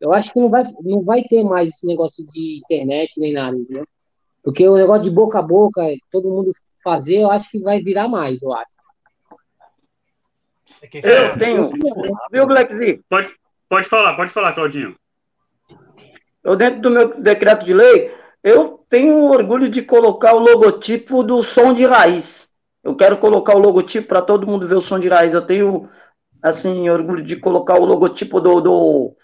eu 0.00 0.12
acho 0.12 0.32
que 0.32 0.40
não 0.40 0.50
vai, 0.50 0.64
não 0.82 1.02
vai 1.02 1.22
ter 1.22 1.44
mais 1.44 1.68
esse 1.68 1.86
negócio 1.86 2.26
de 2.26 2.58
internet 2.58 3.18
nem 3.18 3.32
nada, 3.32 3.56
entendeu? 3.56 3.86
Porque 4.42 4.68
o 4.68 4.76
negócio 4.76 5.02
de 5.02 5.10
boca 5.10 5.38
a 5.38 5.42
boca, 5.42 5.80
todo 6.10 6.28
mundo 6.28 6.50
fazer, 6.82 7.18
eu 7.18 7.30
acho 7.30 7.48
que 7.50 7.60
vai 7.60 7.80
virar 7.80 8.08
mais, 8.08 8.42
eu 8.42 8.52
acho. 8.52 8.72
É 10.94 11.30
eu 11.30 11.38
tenho. 11.38 11.70
Viu, 12.30 12.46
Black 12.46 12.74
Z? 12.74 13.00
Pode, 13.08 13.32
pode 13.68 13.86
falar, 13.86 14.16
pode 14.16 14.30
falar, 14.32 14.52
Claudinho. 14.52 14.96
Eu, 16.42 16.56
dentro 16.56 16.80
do 16.80 16.90
meu 16.90 17.20
decreto 17.20 17.64
de 17.64 17.72
lei, 17.72 18.12
eu 18.42 18.84
tenho 18.88 19.14
orgulho 19.26 19.68
de 19.68 19.80
colocar 19.82 20.34
o 20.34 20.40
logotipo 20.40 21.22
do 21.22 21.42
som 21.44 21.72
de 21.72 21.86
raiz. 21.86 22.48
Eu 22.82 22.96
quero 22.96 23.16
colocar 23.18 23.54
o 23.54 23.60
logotipo 23.60 24.08
para 24.08 24.20
todo 24.20 24.46
mundo 24.46 24.66
ver 24.66 24.74
o 24.74 24.80
som 24.80 24.98
de 24.98 25.08
raiz. 25.08 25.32
Eu 25.32 25.42
tenho 25.42 25.88
assim, 26.42 26.90
orgulho 26.90 27.22
de 27.22 27.36
colocar 27.36 27.78
o 27.78 27.84
logotipo 27.84 28.40
do, 28.40 28.60
do 28.60 29.16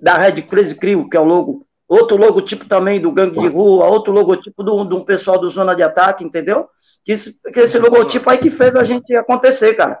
da 0.00 0.16
Red 0.16 0.42
Crazy 0.42 0.74
Crew, 0.74 1.08
que 1.08 1.16
é 1.16 1.20
o 1.20 1.24
logo, 1.24 1.66
outro 1.90 2.16
logotipo 2.16 2.64
também 2.66 3.00
do 3.00 3.10
Gangue 3.10 3.38
de 3.38 3.48
Rua, 3.48 3.86
outro 3.86 4.12
logotipo 4.12 4.62
do, 4.62 4.84
do 4.84 5.04
pessoal 5.04 5.38
do 5.38 5.50
Zona 5.50 5.74
de 5.74 5.82
Ataque, 5.82 6.24
entendeu? 6.24 6.68
Que 7.04 7.12
esse, 7.12 7.42
que 7.42 7.60
esse 7.60 7.78
logotipo 7.78 8.30
aí 8.30 8.38
que 8.38 8.50
fez 8.50 8.74
a 8.76 8.84
gente 8.84 9.14
acontecer, 9.14 9.74
cara. 9.74 10.00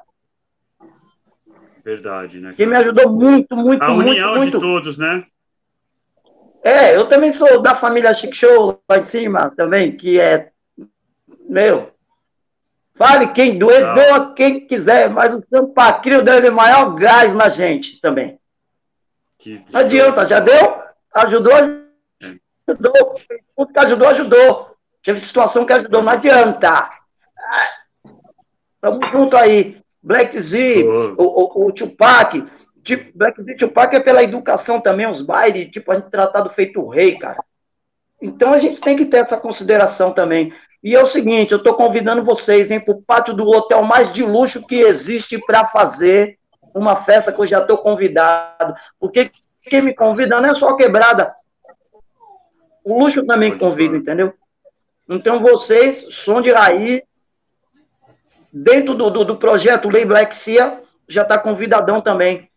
Verdade, 1.84 2.40
né? 2.40 2.54
Que 2.56 2.64
me 2.64 2.76
ajudou 2.76 3.10
muito, 3.10 3.56
muito, 3.56 3.82
a 3.82 3.92
união 3.92 4.36
muito, 4.36 4.58
de 4.58 4.60
todos, 4.60 4.98
né? 4.98 5.24
É, 6.62 6.94
eu 6.94 7.06
também 7.06 7.32
sou 7.32 7.60
da 7.60 7.74
família 7.74 8.14
Chic 8.14 8.34
Show 8.34 8.80
lá 8.88 8.98
em 8.98 9.04
cima 9.04 9.50
também, 9.50 9.96
que 9.96 10.20
é, 10.20 10.50
meu, 11.48 11.90
Fale 13.00 13.28
quem 13.28 13.58
doer, 13.58 13.94
doa 13.94 14.34
quem 14.34 14.66
quiser, 14.66 15.08
mas 15.08 15.32
o 15.32 15.42
Sampacrio 15.48 16.22
deu 16.22 16.52
maior 16.52 16.94
gás 16.94 17.34
na 17.34 17.48
gente 17.48 17.98
também. 17.98 18.38
Que 19.38 19.64
não 19.72 19.80
adianta, 19.80 20.26
já 20.26 20.38
deu? 20.38 20.82
Ajudou? 21.14 21.79
Ajudou. 22.66 23.20
Tudo 23.56 23.72
que 23.72 23.78
ajudou, 23.78 24.08
ajudou. 24.08 24.76
Teve 25.02 25.20
situação 25.20 25.64
que 25.64 25.72
ajudou, 25.72 26.02
não 26.02 26.12
adianta. 26.12 26.90
Tamo 28.80 29.06
junto 29.08 29.36
aí. 29.36 29.80
Black 30.02 30.38
Z, 30.40 30.84
o, 30.84 31.22
o, 31.22 31.66
o 31.66 31.72
Tupac. 31.72 32.46
Tipo, 32.82 33.18
Black 33.18 33.42
Z 33.42 33.56
Tupac 33.56 33.94
é 33.94 34.00
pela 34.00 34.22
educação 34.22 34.80
também, 34.80 35.06
os 35.06 35.20
bailes, 35.20 35.70
tipo, 35.70 35.92
a 35.92 35.96
gente 35.96 36.10
tratado 36.10 36.48
feito 36.48 36.86
rei, 36.88 37.18
cara. 37.18 37.44
Então 38.20 38.52
a 38.52 38.58
gente 38.58 38.80
tem 38.80 38.96
que 38.96 39.06
ter 39.06 39.18
essa 39.18 39.36
consideração 39.36 40.12
também. 40.12 40.52
E 40.82 40.94
é 40.94 41.02
o 41.02 41.06
seguinte, 41.06 41.52
eu 41.52 41.58
estou 41.58 41.74
convidando 41.74 42.24
vocês 42.24 42.68
para 42.68 42.92
o 42.92 43.02
pátio 43.02 43.34
do 43.34 43.48
hotel 43.48 43.82
mais 43.82 44.12
de 44.12 44.22
luxo 44.22 44.66
que 44.66 44.76
existe 44.76 45.38
para 45.38 45.66
fazer 45.66 46.38
uma 46.74 46.96
festa 46.96 47.32
que 47.32 47.40
eu 47.40 47.46
já 47.46 47.60
estou 47.60 47.78
convidado. 47.78 48.74
Porque 48.98 49.30
quem 49.62 49.82
me 49.82 49.94
convida 49.94 50.40
não 50.40 50.50
é 50.50 50.54
só 50.54 50.74
quebrada. 50.74 51.34
O 52.90 52.98
luxo 52.98 53.24
também 53.24 53.56
convida, 53.56 53.96
entendeu? 53.96 54.34
Então 55.08 55.38
vocês, 55.38 56.06
som 56.10 56.40
de 56.40 56.50
raiz, 56.50 57.02
dentro 58.52 58.96
do, 58.96 59.08
do, 59.08 59.24
do 59.24 59.36
projeto 59.36 59.88
Lei 59.88 60.04
Black 60.04 60.34
Cia, 60.34 60.82
já 61.08 61.22
está 61.22 61.38
convidadão 61.38 62.00
também. 62.00 62.50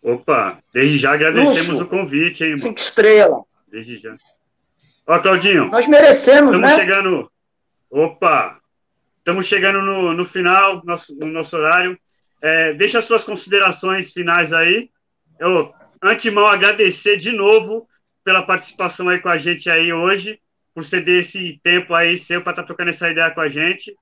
Opa, 0.00 0.58
desde 0.72 0.98
já 0.98 1.14
agradecemos 1.14 1.68
luxo, 1.68 1.82
o 1.82 1.88
convite, 1.88 2.44
hein, 2.44 2.50
irmão? 2.50 2.62
Cinco 2.62 2.78
estrelas. 2.78 3.42
Desde 3.66 3.98
já. 3.98 4.16
Ó, 5.04 5.18
Claudinho. 5.18 5.66
Nós 5.66 5.88
merecemos, 5.88 6.54
estamos 6.54 6.70
né? 6.70 6.76
chegando. 6.76 7.28
Opa! 7.90 8.60
Estamos 9.18 9.46
chegando 9.46 9.82
no, 9.82 10.12
no 10.12 10.24
final 10.24 10.80
do 10.80 10.86
nosso, 10.86 11.16
no 11.18 11.26
nosso 11.26 11.56
horário. 11.56 11.98
É, 12.40 12.72
deixa 12.74 13.00
as 13.00 13.04
suas 13.04 13.24
considerações 13.24 14.12
finais 14.12 14.52
aí. 14.52 14.90
Eu, 15.40 15.72
antemão, 16.00 16.46
agradecer 16.46 17.16
de 17.16 17.32
novo 17.32 17.88
pela 18.24 18.42
participação 18.42 19.10
aí 19.10 19.20
com 19.20 19.28
a 19.28 19.36
gente 19.36 19.70
aí 19.70 19.92
hoje, 19.92 20.40
por 20.72 20.82
ceder 20.82 21.20
esse 21.20 21.60
tempo 21.62 21.94
aí 21.94 22.16
seu 22.16 22.42
para 22.42 22.52
estar 22.52 22.62
tá 22.62 22.66
trocando 22.66 22.90
essa 22.90 23.08
ideia 23.08 23.30
com 23.30 23.42
a 23.42 23.48
gente. 23.48 23.94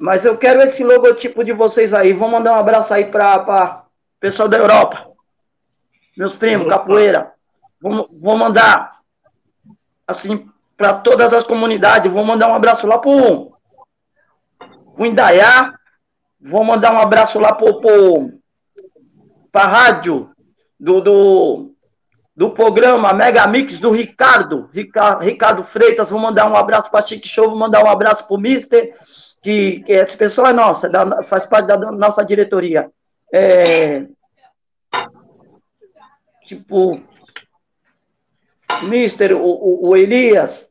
Mas 0.00 0.24
eu 0.24 0.38
quero 0.38 0.62
esse 0.62 0.82
logotipo 0.82 1.44
de 1.44 1.52
vocês 1.52 1.92
aí. 1.92 2.12
Vou 2.12 2.28
mandar 2.28 2.52
um 2.52 2.60
abraço 2.60 2.94
aí 2.94 3.04
para 3.04 3.84
o 3.84 4.20
pessoal 4.20 4.48
da 4.48 4.56
Europa. 4.56 5.00
Meus 6.16 6.34
primos, 6.34 6.66
Opa. 6.66 6.78
capoeira. 6.78 7.32
Vou, 7.80 8.08
vou 8.12 8.36
mandar, 8.36 9.00
assim, 10.06 10.48
para 10.76 10.94
todas 10.94 11.32
as 11.32 11.44
comunidades. 11.44 12.12
Vou 12.12 12.24
mandar 12.24 12.48
um 12.48 12.54
abraço 12.54 12.86
lá 12.86 12.98
para 12.98 13.10
o 13.10 13.56
Indaiá. 14.98 15.74
Vou 16.40 16.64
mandar 16.64 16.92
um 16.92 16.98
abraço 16.98 17.38
lá 17.38 17.52
para 19.52 19.64
a 19.64 19.68
rádio 19.68 20.32
do, 20.82 21.00
do, 21.00 21.74
do 22.34 22.50
programa 22.50 23.12
Mega 23.12 23.46
Mix 23.46 23.78
do 23.78 23.92
Ricardo, 23.92 24.68
Ricardo, 24.72 25.22
Ricardo 25.22 25.64
Freitas. 25.64 26.10
Vou 26.10 26.18
mandar 26.18 26.50
um 26.50 26.56
abraço 26.56 26.90
para 26.90 27.06
Chique 27.06 27.28
Show. 27.28 27.50
Vou 27.50 27.58
mandar 27.58 27.84
um 27.84 27.88
abraço 27.88 28.26
para 28.26 28.36
o 28.36 28.40
Mister, 28.40 28.92
que, 29.40 29.80
que 29.84 29.92
esse 29.92 30.16
pessoal 30.16 30.48
é 30.48 30.52
nossa, 30.52 30.88
da, 30.88 31.22
faz 31.22 31.46
parte 31.46 31.66
da 31.66 31.76
nossa 31.92 32.24
diretoria. 32.24 32.90
É, 33.32 34.06
tipo, 36.46 37.00
Mister, 38.82 39.36
o, 39.36 39.44
o, 39.44 39.90
o, 39.90 39.96
Elias. 39.96 40.68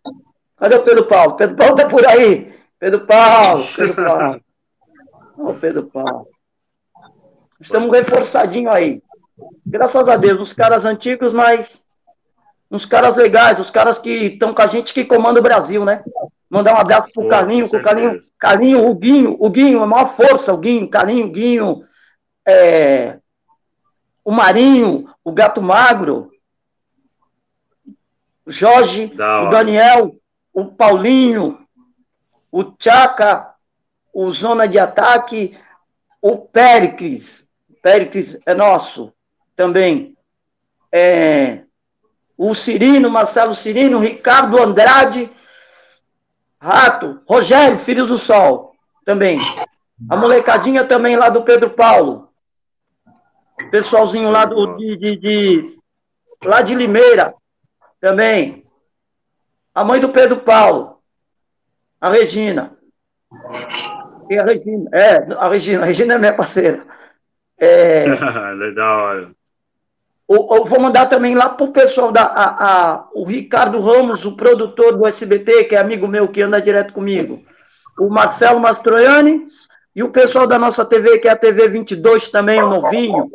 Cadê 0.58 0.76
o 0.76 0.84
Pedro 0.84 1.08
Paulo? 1.08 1.38
Pedro 1.38 1.56
Paulo 1.56 1.76
tá 1.76 1.88
por 1.88 2.06
aí. 2.06 2.54
Pedro 2.78 3.06
Paulo, 3.08 3.66
Pedro 3.78 3.96
Paulo. 3.96 4.42
Ô, 5.38 5.54
Pedro 5.54 5.84
Paulo. 5.86 6.28
Estamos 7.62 7.90
reforçadinho 7.92 8.70
aí. 8.70 9.02
Graças 9.66 10.08
a 10.08 10.18
Deus, 10.18 10.40
uns 10.40 10.54
caras 10.54 10.86
antigos, 10.86 11.32
mas 11.32 11.86
uns 12.70 12.86
caras 12.86 13.16
legais, 13.16 13.60
os 13.60 13.70
caras 13.70 13.98
que 13.98 14.10
estão 14.10 14.54
com 14.54 14.62
a 14.62 14.68
gente 14.68 14.94
que 14.94 15.04
comanda 15.04 15.40
o 15.40 15.44
Brasil, 15.44 15.84
né? 15.84 16.04
Mandar 16.50 16.74
um 16.74 16.78
abraço 16.78 17.12
pro 17.14 17.28
Carlinho, 17.28 17.70
pro 17.70 17.82
Carlinho, 17.82 18.20
Carlinho, 18.38 18.90
o 18.90 18.96
Guinho, 18.96 19.38
o 19.40 19.50
Guinho, 19.50 19.82
a 19.82 19.88
maior 19.88 20.06
força, 20.06 20.54
o 20.54 20.58
Guinho, 20.58 20.90
Carlinho, 20.90 21.28
o 21.28 21.32
Guinho, 21.32 21.84
é, 22.46 23.20
o 24.24 24.32
Marinho, 24.32 25.10
o 25.24 25.32
Gato 25.32 25.62
Magro, 25.62 26.32
o 28.46 28.52
Jorge, 28.52 29.14
o 29.14 29.50
Daniel, 29.50 30.16
o 30.54 30.66
Paulinho, 30.66 31.66
o 32.52 32.64
Tchaca, 32.64 33.54
o 34.14 34.30
Zona 34.32 34.68
de 34.68 34.78
Ataque, 34.78 35.58
o 36.22 36.38
Péricles. 36.38 37.48
Péricles 37.82 38.38
é 38.46 38.54
nosso 38.54 39.14
também. 39.62 40.18
É, 40.92 41.62
o 42.36 42.56
Cirino, 42.56 43.12
Marcelo 43.12 43.54
Cirino, 43.54 44.00
Ricardo 44.00 44.60
Andrade, 44.60 45.30
Rato, 46.60 47.22
Rogério, 47.28 47.78
Filho 47.78 48.08
do 48.08 48.18
Sol, 48.18 48.76
também. 49.06 49.40
A 50.10 50.18
molecadinha 50.18 50.84
também 50.84 51.16
lá 51.16 51.30
do 51.30 51.44
Pedro 51.44 51.70
Paulo. 51.70 52.30
Pessoalzinho 53.70 54.32
lá 54.32 54.46
do, 54.46 54.78
de, 54.78 54.98
de, 54.98 55.18
de 55.18 55.80
lá 56.44 56.64
de 56.64 56.74
Limeira, 56.74 57.36
também. 58.00 58.66
A 59.76 59.84
mãe 59.84 60.00
do 60.00 60.10
Pedro 60.10 60.38
Paulo. 60.38 60.98
A 62.00 62.10
Regina. 62.10 62.76
E 64.28 64.40
a 64.40 64.44
Regina. 64.44 64.90
É, 64.92 65.34
a 65.36 65.48
Regina. 65.48 65.84
A 65.84 65.86
Regina 65.86 66.16
é 66.16 66.18
minha 66.18 66.34
parceira. 66.34 66.84
É... 67.60 68.06
Legal, 68.58 69.00
olha. 69.02 69.41
Vou 70.34 70.80
mandar 70.80 71.08
também 71.08 71.36
lá 71.36 71.50
pro 71.50 71.74
pessoal 71.74 72.10
da 72.10 72.24
a, 72.24 72.46
a, 72.94 73.08
o 73.14 73.26
Ricardo 73.26 73.82
Ramos, 73.82 74.24
o 74.24 74.38
produtor 74.38 74.98
do 74.98 75.06
SBT, 75.06 75.66
que 75.66 75.76
é 75.76 75.80
amigo 75.80 76.08
meu 76.08 76.30
que 76.30 76.42
anda 76.42 76.62
direto 76.62 76.94
comigo. 76.94 77.44
O 78.00 78.10
Marcelo 78.10 78.58
Mastroianni 78.58 79.48
e 79.94 80.02
o 80.02 80.12
pessoal 80.12 80.48
da 80.48 80.58
nossa 80.58 80.86
TV, 80.86 81.18
que 81.18 81.28
é 81.28 81.32
a 81.32 81.36
TV 81.36 81.68
22 81.68 82.30
também, 82.30 82.64
o 82.64 82.70
novinho. 82.70 83.30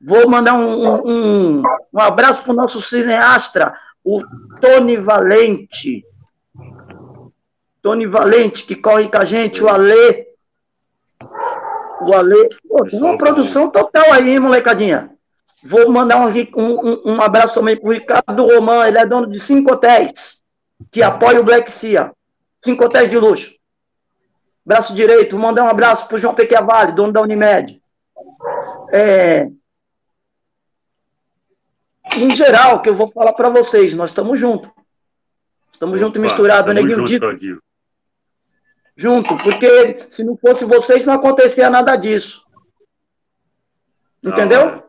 Vou 0.00 0.28
mandar 0.28 0.54
um, 0.54 1.06
um, 1.06 1.62
um 1.92 2.00
abraço 2.00 2.42
pro 2.42 2.52
nosso 2.52 2.80
cineasta, 2.80 3.72
o 4.04 4.20
Tony 4.60 4.96
Valente. 4.96 6.04
Tony 7.80 8.06
Valente, 8.06 8.64
que 8.64 8.74
corre 8.74 9.08
com 9.08 9.18
a 9.18 9.24
gente, 9.24 9.62
o 9.62 9.68
Alê. 9.68 10.26
O 12.00 12.12
Alê. 12.12 12.48
Pô, 12.68 12.84
uma 12.94 13.16
produção 13.16 13.70
total 13.70 14.12
aí, 14.12 14.40
molecadinha. 14.40 15.12
Vou 15.64 15.90
mandar 15.90 16.18
um, 16.18 16.30
um, 16.56 17.12
um 17.12 17.22
abraço 17.22 17.54
também 17.54 17.76
pro 17.76 17.92
Ricardo 17.92 18.46
Romão, 18.46 18.84
ele 18.84 18.98
é 18.98 19.06
dono 19.06 19.30
de 19.30 19.38
cinco 19.38 19.72
hotéis, 19.72 20.42
que 20.90 21.02
apoia 21.02 21.40
o 21.40 21.44
Black 21.44 21.70
Sea. 21.70 22.12
Cinco 22.64 22.84
hotéis 22.84 23.08
de 23.08 23.18
luxo. 23.18 23.54
Braço 24.64 24.94
direito, 24.94 25.36
vou 25.36 25.46
mandar 25.46 25.64
um 25.64 25.68
abraço 25.68 26.06
pro 26.06 26.18
João 26.18 26.34
Pequiavale, 26.34 26.92
dono 26.92 27.12
da 27.12 27.20
Unimed. 27.20 27.80
É, 28.92 29.48
em 32.16 32.34
geral, 32.34 32.82
que 32.82 32.88
eu 32.88 32.94
vou 32.94 33.10
falar 33.10 33.32
para 33.32 33.48
vocês, 33.48 33.94
nós 33.94 34.10
estamos 34.10 34.38
juntos. 34.38 34.70
Estamos 35.72 35.98
juntos 35.98 36.18
e 36.18 36.20
misturados, 36.20 36.74
neguinho 36.74 37.06
junto, 37.06 37.62
junto, 38.96 39.36
porque 39.38 40.06
se 40.10 40.22
não 40.22 40.36
fosse 40.36 40.64
vocês, 40.64 41.04
não 41.04 41.14
acontecia 41.14 41.70
nada 41.70 41.96
disso. 41.96 42.46
Entendeu? 44.22 44.84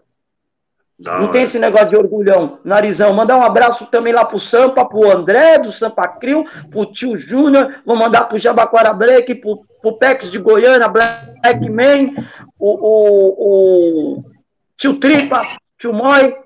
Não, 1.06 1.22
não 1.22 1.32
tem 1.32 1.44
esse 1.44 1.60
negócio 1.60 1.90
de 1.90 1.98
orgulhão, 1.98 2.60
narizão. 2.64 3.14
Mandar 3.14 3.38
um 3.38 3.44
abraço 3.44 3.86
também 3.88 4.14
lá 4.14 4.24
pro 4.24 4.40
Sampa, 4.40 4.86
pro 4.86 5.12
André, 5.12 5.58
do 5.58 5.72
Sampa 5.72 6.08
Crio, 6.08 6.46
pro 6.70 6.86
tio 6.86 7.20
Júnior, 7.20 7.82
vou 7.86 7.96
mandar 7.96 8.26
pro 8.26 8.38
Jabaquara 8.38 8.94
Black, 8.94 9.36
pro, 9.36 9.66
pro 9.82 9.98
Pex 9.98 10.32
de 10.32 10.40
Goiânia, 10.40 10.88
Black 10.88 11.70
Man, 11.70 12.24
o, 12.58 12.70
o, 12.70 14.18
o 14.18 14.24
tio 14.78 15.00
Tripa, 15.00 15.42
tio 15.78 15.92
Moi, 15.92 16.38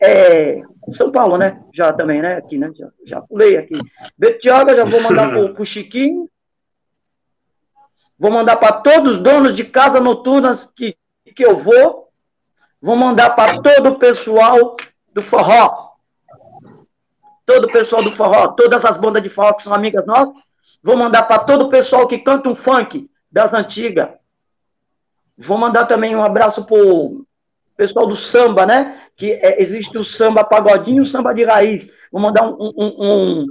é, 0.00 0.62
São 0.92 1.10
Paulo, 1.10 1.36
né? 1.36 1.58
Já 1.74 1.92
também, 1.92 2.22
né? 2.22 2.36
Aqui, 2.36 2.56
né? 2.56 2.70
Já, 2.76 2.88
já 3.04 3.20
pulei 3.20 3.56
aqui. 3.56 3.78
Betioga, 4.16 4.74
já 4.74 4.84
vou 4.84 5.00
mandar 5.02 5.30
pro, 5.30 5.54
pro 5.54 5.66
Chiquinho. 5.66 6.28
Vou 8.16 8.30
mandar 8.30 8.56
para 8.56 8.72
todos 8.72 9.16
os 9.16 9.22
donos 9.22 9.56
de 9.56 9.64
casa 9.64 9.98
noturnas 9.98 10.70
que, 10.76 10.94
que 11.34 11.44
eu 11.44 11.56
vou. 11.56 12.09
Vou 12.80 12.96
mandar 12.96 13.30
para 13.30 13.60
todo 13.60 13.90
o 13.90 13.98
pessoal 13.98 14.76
do 15.12 15.22
forró. 15.22 15.90
Todo 17.44 17.64
o 17.64 17.72
pessoal 17.72 18.02
do 18.02 18.12
forró, 18.12 18.48
todas 18.48 18.84
as 18.84 18.96
bandas 18.96 19.22
de 19.22 19.28
forró 19.28 19.52
que 19.54 19.62
são 19.62 19.74
amigas 19.74 20.06
nossas. 20.06 20.34
Vou 20.82 20.96
mandar 20.96 21.24
para 21.24 21.40
todo 21.40 21.66
o 21.66 21.68
pessoal 21.68 22.06
que 22.06 22.18
canta 22.18 22.48
um 22.48 22.54
funk 22.54 23.10
das 23.30 23.52
antigas. 23.52 24.08
Vou 25.36 25.58
mandar 25.58 25.86
também 25.86 26.14
um 26.14 26.22
abraço 26.22 26.64
pro 26.64 27.24
pessoal 27.76 28.06
do 28.06 28.14
samba, 28.14 28.66
né? 28.66 29.00
Que 29.16 29.32
é, 29.32 29.62
existe 29.62 29.96
o 29.96 30.04
samba 30.04 30.44
pagodinho 30.44 30.98
e 30.98 31.00
o 31.00 31.06
samba 31.06 31.34
de 31.34 31.44
raiz. 31.44 31.92
Vou 32.12 32.20
mandar 32.20 32.46
um, 32.46 32.72
um, 32.76 32.94
um, 32.98 33.46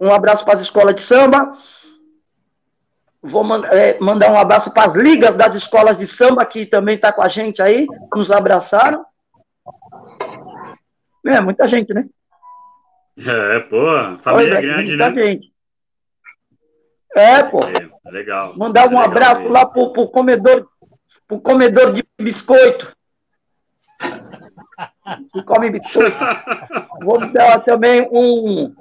um 0.00 0.10
abraço 0.12 0.44
para 0.44 0.54
as 0.54 0.60
escolas 0.60 0.94
de 0.94 1.00
samba. 1.00 1.56
Vou 3.26 3.44
é, 3.66 3.98
mandar 4.00 4.30
um 4.30 4.38
abraço 4.38 4.72
para 4.72 4.90
as 4.90 4.96
ligas 4.96 5.34
das 5.34 5.54
escolas 5.54 5.98
de 5.98 6.06
samba, 6.06 6.44
que 6.44 6.64
também 6.64 6.94
está 6.94 7.12
com 7.12 7.22
a 7.22 7.28
gente 7.28 7.60
aí, 7.60 7.86
nos 8.14 8.30
abraçaram. 8.30 9.04
É, 11.26 11.40
muita 11.40 11.66
gente, 11.66 11.92
né? 11.92 12.06
É, 13.18 13.60
pô, 13.60 13.78
família 14.22 14.56
Oi, 14.56 14.62
grande, 14.62 14.88
muita 14.90 15.10
né? 15.10 15.22
Gente. 15.22 15.52
É, 17.16 17.42
pô. 17.42 17.60
É, 17.60 18.10
legal. 18.10 18.52
Mandar 18.56 18.86
um 18.86 18.90
legal, 18.90 19.04
abraço 19.04 19.48
lá 19.48 19.66
pro, 19.66 19.92
pro 19.92 20.08
comedor, 20.08 20.68
pro 21.26 21.40
comedor 21.40 21.92
de 21.92 22.04
biscoito 22.18 22.94
que 25.32 25.42
come 25.44 25.70
biscoito. 25.70 26.16
Vou 27.02 27.26
dar 27.32 27.60
também 27.60 28.08
um. 28.12 28.74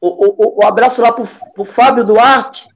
O, 0.00 0.08
o, 0.08 0.60
o 0.60 0.66
abraço 0.66 1.02
lá 1.02 1.12
pro, 1.12 1.64
Fábio 1.64 2.04
Duarte. 2.04 2.66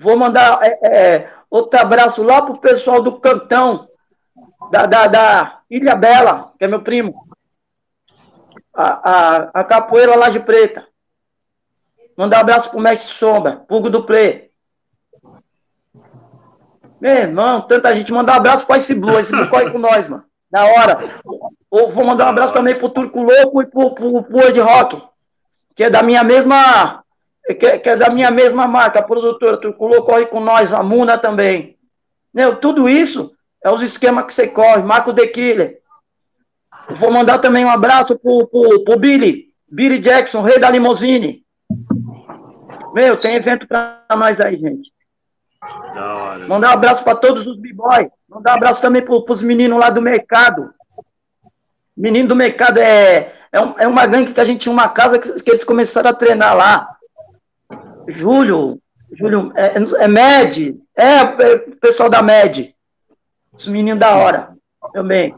Vou 0.00 0.16
mandar 0.16 0.58
é, 0.62 0.78
é, 0.84 1.32
outro 1.48 1.80
abraço 1.80 2.22
lá 2.22 2.42
pro 2.42 2.58
pessoal 2.58 3.02
do 3.02 3.18
Cantão, 3.18 3.88
da, 4.70 4.86
da, 4.86 5.06
da 5.06 5.60
Ilha 5.70 5.94
Bela, 5.94 6.52
que 6.58 6.64
é 6.64 6.68
meu 6.68 6.82
primo. 6.82 7.26
A, 8.74 9.10
a, 9.10 9.36
a 9.60 9.64
Capoeira 9.64 10.16
Laje 10.16 10.40
Preta. 10.40 10.86
Mandar 12.16 12.38
um 12.38 12.40
abraço 12.40 12.70
pro 12.70 12.80
Mestre 12.80 13.14
Sombra, 13.14 13.56
Pugo 13.68 13.88
do 13.88 14.04
Play. 14.04 14.50
Meu 17.00 17.12
irmão, 17.12 17.62
tanta 17.62 17.92
gente. 17.94 18.12
Mandar 18.12 18.34
um 18.34 18.36
abraço 18.36 18.66
pro 18.66 18.76
Ice 18.76 18.94
Blue. 18.94 19.18
Ice 19.18 19.32
Blue 19.32 19.48
corre 19.48 19.70
com 19.72 19.78
nós, 19.78 20.08
mano. 20.08 20.24
Da 20.48 20.64
hora. 20.64 21.20
Ou 21.72 21.88
vou 21.88 22.04
mandar 22.04 22.26
um 22.26 22.28
abraço 22.28 22.52
também 22.52 22.76
pro 22.76 22.90
Turco 22.90 23.22
Louco 23.22 23.62
e 23.62 23.66
pro, 23.66 23.94
pro, 23.94 24.22
pro 24.22 24.36
World 24.36 24.60
Rock. 24.60 25.02
Que 25.74 25.84
é 25.84 25.90
da 25.90 26.02
minha 26.02 26.22
mesma. 26.22 27.02
Que, 27.46 27.78
que, 27.78 27.88
é 27.88 27.96
da 27.96 28.10
minha 28.10 28.30
mesma 28.30 28.68
marca, 28.68 28.98
a 28.98 29.02
produtora. 29.02 29.56
Turco 29.56 29.86
Louco 29.86 30.04
corre 30.04 30.26
com 30.26 30.38
nós, 30.38 30.74
a 30.74 30.82
Muna 30.82 31.16
também. 31.16 31.78
Meu, 32.32 32.56
tudo 32.56 32.90
isso 32.90 33.32
é 33.64 33.70
os 33.70 33.80
esquemas 33.80 34.26
que 34.26 34.34
você 34.34 34.48
corre. 34.48 34.82
Marco 34.82 35.14
The 35.14 35.26
Killer. 35.28 35.80
Vou 36.90 37.10
mandar 37.10 37.38
também 37.38 37.64
um 37.64 37.70
abraço 37.70 38.18
pro, 38.18 38.46
pro, 38.48 38.84
pro 38.84 38.98
Billy. 38.98 39.46
Billy 39.66 39.98
Jackson, 39.98 40.42
rei 40.42 40.58
da 40.58 40.68
limousine. 40.68 41.42
Meu, 42.92 43.18
tem 43.18 43.36
evento 43.36 43.66
pra 43.66 44.04
nós 44.14 44.38
aí, 44.42 44.58
gente. 44.58 44.92
Mandar 46.46 46.68
um 46.68 46.74
abraço 46.74 47.02
para 47.02 47.14
todos 47.14 47.46
os 47.46 47.58
b-boys. 47.58 48.10
Mandar 48.28 48.52
um 48.52 48.56
abraço 48.56 48.82
também 48.82 49.00
para 49.00 49.14
os 49.14 49.42
meninos 49.42 49.78
lá 49.78 49.88
do 49.88 50.02
mercado. 50.02 50.70
Menino 51.96 52.28
do 52.28 52.36
mercado 52.36 52.78
é, 52.78 53.34
é, 53.52 53.60
um, 53.60 53.78
é, 53.78 53.86
uma 53.86 54.06
gangue 54.06 54.32
que 54.32 54.40
a 54.40 54.44
gente 54.44 54.60
tinha 54.60 54.72
uma 54.72 54.88
casa 54.88 55.18
que, 55.18 55.42
que 55.42 55.50
eles 55.50 55.64
começaram 55.64 56.10
a 56.10 56.14
treinar 56.14 56.56
lá. 56.56 56.96
Júlio, 58.08 58.80
Júlio, 59.12 59.52
é, 59.54 59.74
é 60.04 60.08
MED, 60.08 60.80
é, 60.96 61.04
é 61.04 61.58
pessoal 61.80 62.08
da 62.08 62.22
MED. 62.22 62.74
Os 63.52 63.66
meninos 63.66 64.00
da 64.00 64.16
hora 64.16 64.56
também. 64.92 65.34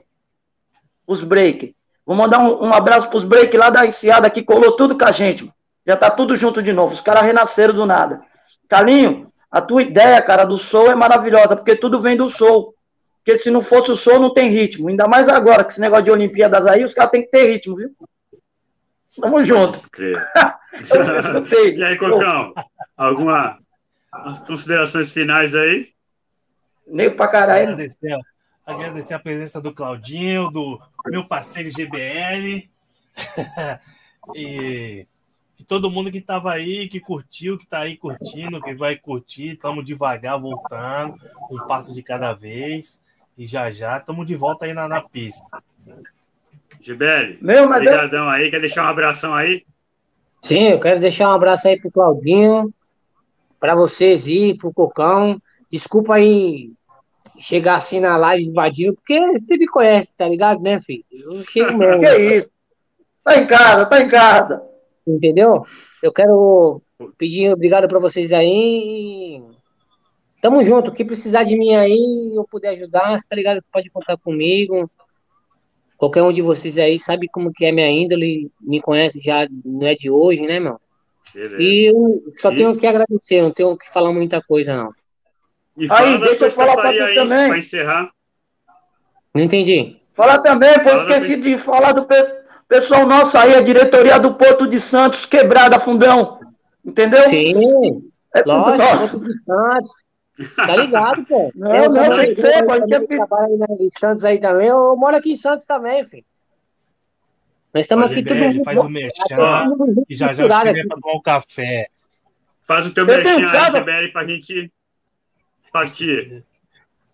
Os 1.06 1.22
break. 1.22 1.74
Vou 2.06 2.16
mandar 2.16 2.38
um, 2.38 2.66
um 2.66 2.72
abraço 2.72 3.08
para 3.08 3.16
os 3.16 3.24
break 3.24 3.56
lá 3.56 3.70
da 3.70 3.86
Enseada 3.86 4.30
que 4.30 4.42
colou 4.42 4.72
tudo 4.72 4.96
com 4.96 5.04
a 5.04 5.12
gente. 5.12 5.50
Já 5.86 5.96
tá 5.96 6.10
tudo 6.10 6.36
junto 6.36 6.62
de 6.62 6.72
novo. 6.72 6.94
Os 6.94 7.00
caras 7.00 7.22
renasceram 7.22 7.74
do 7.74 7.84
nada. 7.84 8.22
Calinho, 8.68 9.30
a 9.50 9.60
tua 9.60 9.82
ideia, 9.82 10.20
cara, 10.22 10.44
do 10.44 10.56
soul 10.56 10.90
é 10.90 10.94
maravilhosa, 10.94 11.56
porque 11.56 11.76
tudo 11.76 12.00
vem 12.00 12.16
do 12.16 12.30
soul. 12.30 12.74
Porque 13.24 13.38
se 13.38 13.50
não 13.50 13.62
fosse 13.62 13.90
o 13.90 13.96
soul, 13.96 14.20
não 14.20 14.34
tem 14.34 14.50
ritmo. 14.50 14.88
Ainda 14.88 15.08
mais 15.08 15.30
agora, 15.30 15.64
que 15.64 15.72
esse 15.72 15.80
negócio 15.80 16.04
de 16.04 16.10
Olimpíadas 16.10 16.66
aí, 16.66 16.84
os 16.84 16.92
caras 16.92 17.10
têm 17.10 17.22
que 17.22 17.30
ter 17.30 17.50
ritmo, 17.50 17.74
viu? 17.74 17.90
Tamo 19.18 19.42
junto. 19.42 19.80
e 21.74 21.82
aí, 21.82 21.96
Cocão, 21.96 22.52
alguma 22.94 23.58
considerações 24.46 25.10
finais 25.10 25.54
aí? 25.54 25.92
Nem 26.86 27.10
pra 27.10 27.26
caralho. 27.28 27.62
Agradecer, 27.62 28.18
agradecer 28.66 29.14
a 29.14 29.18
presença 29.18 29.60
do 29.60 29.72
Claudinho, 29.72 30.50
do 30.50 30.78
meu 31.06 31.26
parceiro 31.26 31.70
GBL. 31.70 32.68
e 34.34 35.06
todo 35.66 35.90
mundo 35.90 36.12
que 36.12 36.18
estava 36.18 36.52
aí, 36.52 36.88
que 36.88 37.00
curtiu, 37.00 37.56
que 37.56 37.64
está 37.64 37.80
aí 37.80 37.96
curtindo, 37.96 38.60
que 38.60 38.74
vai 38.74 38.96
curtir, 38.96 39.52
estamos 39.52 39.84
devagar 39.84 40.38
voltando, 40.38 41.16
um 41.50 41.66
passo 41.66 41.94
de 41.94 42.02
cada 42.02 42.34
vez, 42.34 43.02
e 43.36 43.46
já 43.46 43.70
já 43.70 43.98
estamos 43.98 44.26
de 44.26 44.34
volta 44.34 44.66
aí 44.66 44.72
na, 44.72 44.88
na 44.88 45.00
pista. 45.00 45.44
Gibeli, 46.80 47.38
obrigadão 47.60 48.28
aí, 48.28 48.50
quer 48.50 48.60
deixar 48.60 48.84
um 48.84 48.88
abração 48.88 49.34
aí? 49.34 49.64
Sim, 50.42 50.68
eu 50.68 50.80
quero 50.80 51.00
deixar 51.00 51.30
um 51.30 51.32
abraço 51.32 51.66
aí 51.66 51.80
pro 51.80 51.90
Claudinho, 51.90 52.72
para 53.58 53.74
vocês 53.74 54.26
e 54.26 54.54
pro 54.54 54.72
Cocão. 54.72 55.40
Desculpa 55.70 56.16
aí 56.16 56.70
chegar 57.38 57.76
assim 57.76 58.00
na 58.00 58.16
live 58.16 58.44
invadindo, 58.44 58.94
porque 58.94 59.18
você 59.18 59.56
me 59.56 59.66
conhece, 59.66 60.12
tá 60.16 60.28
ligado, 60.28 60.60
né, 60.60 60.80
filho? 60.80 61.04
Eu 61.10 61.42
chego 61.42 61.72
mesmo. 61.78 62.00
que 62.02 62.38
isso? 62.38 62.50
Tá 63.24 63.38
em 63.38 63.46
casa, 63.46 63.86
tá 63.86 64.00
em 64.00 64.08
casa. 64.08 64.62
Entendeu? 65.06 65.64
Eu 66.02 66.12
quero 66.12 66.82
pedir 67.16 67.52
obrigado 67.52 67.88
para 67.88 67.98
vocês 67.98 68.32
aí. 68.32 69.23
Tamo 70.44 70.62
junto. 70.62 70.90
O 70.90 70.92
que 70.92 71.06
precisar 71.06 71.42
de 71.44 71.56
mim 71.56 71.74
aí, 71.74 72.32
eu 72.36 72.44
puder 72.44 72.68
ajudar, 72.74 73.18
tá 73.26 73.34
ligado? 73.34 73.64
Pode 73.72 73.88
contar 73.88 74.18
comigo. 74.18 74.90
Qualquer 75.96 76.22
um 76.22 76.30
de 76.30 76.42
vocês 76.42 76.76
aí 76.76 76.98
sabe 76.98 77.28
como 77.28 77.50
que 77.50 77.64
é 77.64 77.72
minha 77.72 77.88
índole, 77.88 78.50
me 78.60 78.78
conhece 78.78 79.22
já, 79.22 79.48
não 79.64 79.86
é 79.86 79.94
de 79.94 80.10
hoje, 80.10 80.42
né, 80.42 80.60
meu? 80.60 80.78
Beleza. 81.32 81.62
E 81.62 81.86
eu 81.86 82.22
só 82.36 82.52
e... 82.52 82.56
tenho 82.56 82.76
que 82.76 82.86
agradecer, 82.86 83.40
não 83.40 83.52
tenho 83.52 83.74
que 83.74 83.90
falar 83.90 84.12
muita 84.12 84.42
coisa, 84.42 84.76
não. 84.76 84.92
E 85.78 85.86
Aí, 85.90 86.18
deixa 86.18 86.44
eu 86.44 86.50
falar 86.50 86.74
para 86.74 86.92
tu 86.92 87.14
também. 87.14 87.46
Para 87.46 87.58
encerrar. 87.58 88.10
Não 89.32 89.40
entendi. 89.40 89.96
Falar 90.12 90.40
também, 90.40 90.74
pô, 90.82 90.90
esqueci 90.90 91.36
de 91.36 91.56
falar 91.56 91.92
do 91.92 92.06
pessoal 92.68 93.06
nosso 93.06 93.38
aí, 93.38 93.54
a 93.54 93.62
diretoria 93.62 94.18
do 94.18 94.34
Porto 94.34 94.66
de 94.66 94.78
Santos, 94.78 95.24
quebrada, 95.24 95.80
fundão. 95.80 96.38
Entendeu? 96.84 97.24
Sim. 97.30 98.10
É 98.34 98.42
lógico, 98.44 98.98
Porto 98.98 99.20
de 99.24 99.42
Santos. 99.42 100.03
Tá 100.56 100.76
ligado, 100.76 101.24
pô? 101.24 101.52
Não, 101.54 101.74
eu 101.74 101.90
não, 101.90 102.18
tem 102.18 102.34
que 102.34 102.40
ser, 102.40 102.64
pô. 102.64 102.74
Eu 102.74 103.06
trabalho 103.06 103.58
em 103.80 103.90
Santos 103.90 104.24
aí 104.24 104.40
também. 104.40 104.68
Eu 104.68 104.96
moro 104.96 105.16
aqui 105.16 105.32
em 105.32 105.36
Santos 105.36 105.64
também, 105.64 106.04
filho. 106.04 106.24
Nós 107.72 107.82
estamos 107.82 108.10
aqui 108.10 108.22
tudo 108.22 108.34
Ele 108.34 108.62
faz 108.62 108.78
o 108.78 108.88
merchan 108.88 109.72
e 110.08 110.14
já 110.14 110.32
já 110.32 110.60
chega 110.60 110.86
para 110.88 111.00
tomar 111.00 111.16
um 111.16 111.22
café. 111.22 111.88
Faz 112.60 112.86
o 112.86 112.94
teu 112.94 113.04
merchan, 113.04 113.50
casa... 113.50 113.80
GBL, 113.80 114.12
pra 114.12 114.26
gente 114.26 114.72
partir. 115.72 116.44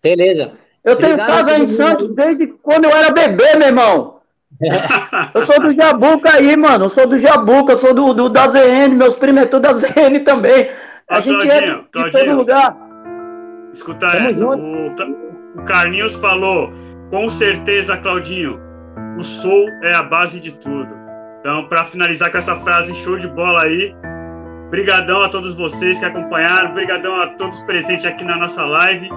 Beleza. 0.01 0.53
Eu 0.83 0.95
tenho 0.95 1.17
casa 1.17 1.57
em 1.57 1.67
Santos 1.67 2.13
desde 2.15 2.47
quando 2.47 2.85
eu 2.85 2.91
era 2.91 3.11
bebê, 3.11 3.55
meu 3.55 3.67
irmão. 3.67 4.21
eu 5.33 5.41
sou 5.43 5.59
do 5.59 5.73
Jabuca 5.73 6.35
aí, 6.35 6.55
mano. 6.55 6.85
Eu 6.85 6.89
sou 6.89 7.07
do 7.07 7.19
Jabuca, 7.19 7.73
eu 7.73 7.77
sou 7.77 7.93
do, 7.93 8.13
do 8.13 8.29
da 8.29 8.47
ZN, 8.47 8.89
meus 8.95 9.15
primos 9.15 9.43
é 9.43 9.45
tudo 9.45 9.63
da 9.63 9.73
ZN 9.73 10.23
também. 10.23 10.69
A 11.07 11.19
gente 11.19 11.45
Claudinho, 11.45 11.87
é 11.95 12.03
de 12.03 12.11
todo 12.11 12.31
lugar. 12.33 12.90
Escuta 13.73 14.11
Tamo 14.11 14.29
essa. 14.29 14.45
O, 14.45 14.87
o 15.55 15.63
Carlinhos 15.65 16.15
falou, 16.15 16.71
com 17.09 17.29
certeza, 17.29 17.97
Claudinho, 17.97 18.59
o 19.17 19.23
Soul 19.23 19.67
é 19.83 19.93
a 19.93 20.03
base 20.03 20.39
de 20.39 20.53
tudo. 20.55 20.95
Então, 21.39 21.67
para 21.67 21.83
finalizar 21.85 22.31
com 22.31 22.37
essa 22.37 22.55
frase 22.57 22.93
show 22.93 23.17
de 23.17 23.27
bola 23.27 23.63
aí, 23.63 23.95
brigadão 24.69 25.21
a 25.21 25.29
todos 25.29 25.55
vocês 25.55 25.99
que 25.99 26.05
acompanharam, 26.05 26.73
brigadão 26.73 27.19
a 27.19 27.27
todos 27.27 27.59
presentes 27.61 28.05
aqui 28.05 28.23
na 28.23 28.37
nossa 28.37 28.63
live. 28.63 29.09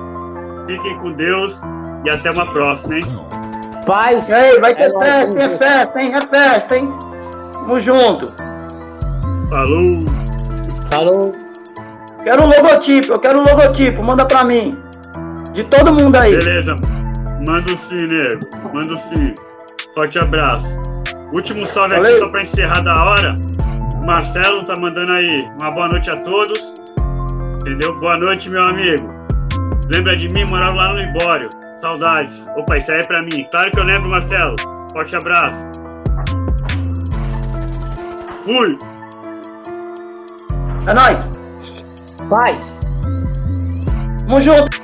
Fiquem 0.66 0.98
com 0.98 1.12
Deus 1.12 1.60
e 2.04 2.10
até 2.10 2.30
uma 2.30 2.46
próxima, 2.46 2.96
hein? 2.96 3.02
Paz. 3.86 4.28
E 4.28 4.32
aí, 4.32 4.60
vai 4.60 4.74
ter 4.74 4.84
é 4.84 4.90
festa, 4.90 5.38
é 5.38 5.58
festa, 5.58 6.00
hein? 6.00 6.12
É 6.14 6.26
festa, 6.26 6.78
hein? 6.78 6.92
Tamo 7.52 7.80
junto. 7.80 8.26
Falou. 9.52 9.94
Falou. 10.90 11.43
Quero 12.24 12.42
um 12.42 12.46
logotipo, 12.46 13.12
eu 13.12 13.18
quero 13.18 13.40
um 13.40 13.42
logotipo, 13.42 14.02
manda 14.02 14.24
pra 14.24 14.42
mim. 14.44 14.82
De 15.52 15.62
todo 15.64 15.92
mundo 15.92 16.16
aí. 16.16 16.34
Beleza. 16.34 16.74
Manda 17.46 17.76
sim, 17.76 17.98
nego. 17.98 18.40
Manda 18.72 18.96
sim. 18.96 19.34
Forte 19.94 20.18
abraço. 20.18 20.66
Último 21.32 21.66
salve 21.66 21.96
Valeu. 21.96 22.12
aqui 22.12 22.20
só 22.20 22.28
pra 22.30 22.42
encerrar 22.42 22.80
da 22.80 23.04
hora. 23.04 23.36
O 23.96 24.06
Marcelo 24.06 24.64
tá 24.64 24.74
mandando 24.80 25.12
aí 25.12 25.48
uma 25.60 25.70
boa 25.70 25.88
noite 25.88 26.08
a 26.08 26.16
todos. 26.16 26.74
Entendeu? 27.60 27.94
Boa 28.00 28.16
noite, 28.16 28.48
meu 28.48 28.64
amigo. 28.64 29.06
Lembra 29.92 30.16
de 30.16 30.28
mim? 30.34 30.44
Morava 30.44 30.72
lá 30.72 30.88
no 30.94 30.96
Libório. 30.96 31.48
Saudades. 31.74 32.48
Opa, 32.56 32.78
isso 32.78 32.90
aí 32.90 33.02
é 33.02 33.04
pra 33.04 33.18
mim. 33.18 33.46
Claro 33.50 33.70
que 33.70 33.78
eu 33.78 33.84
lembro, 33.84 34.10
Marcelo. 34.10 34.56
Forte 34.92 35.14
abraço. 35.14 35.70
Fui. 38.44 38.78
É 40.86 40.94
nóis. 40.94 41.43
Paz. 42.28 42.78
Tamo 44.26 44.40
junto. 44.40 44.83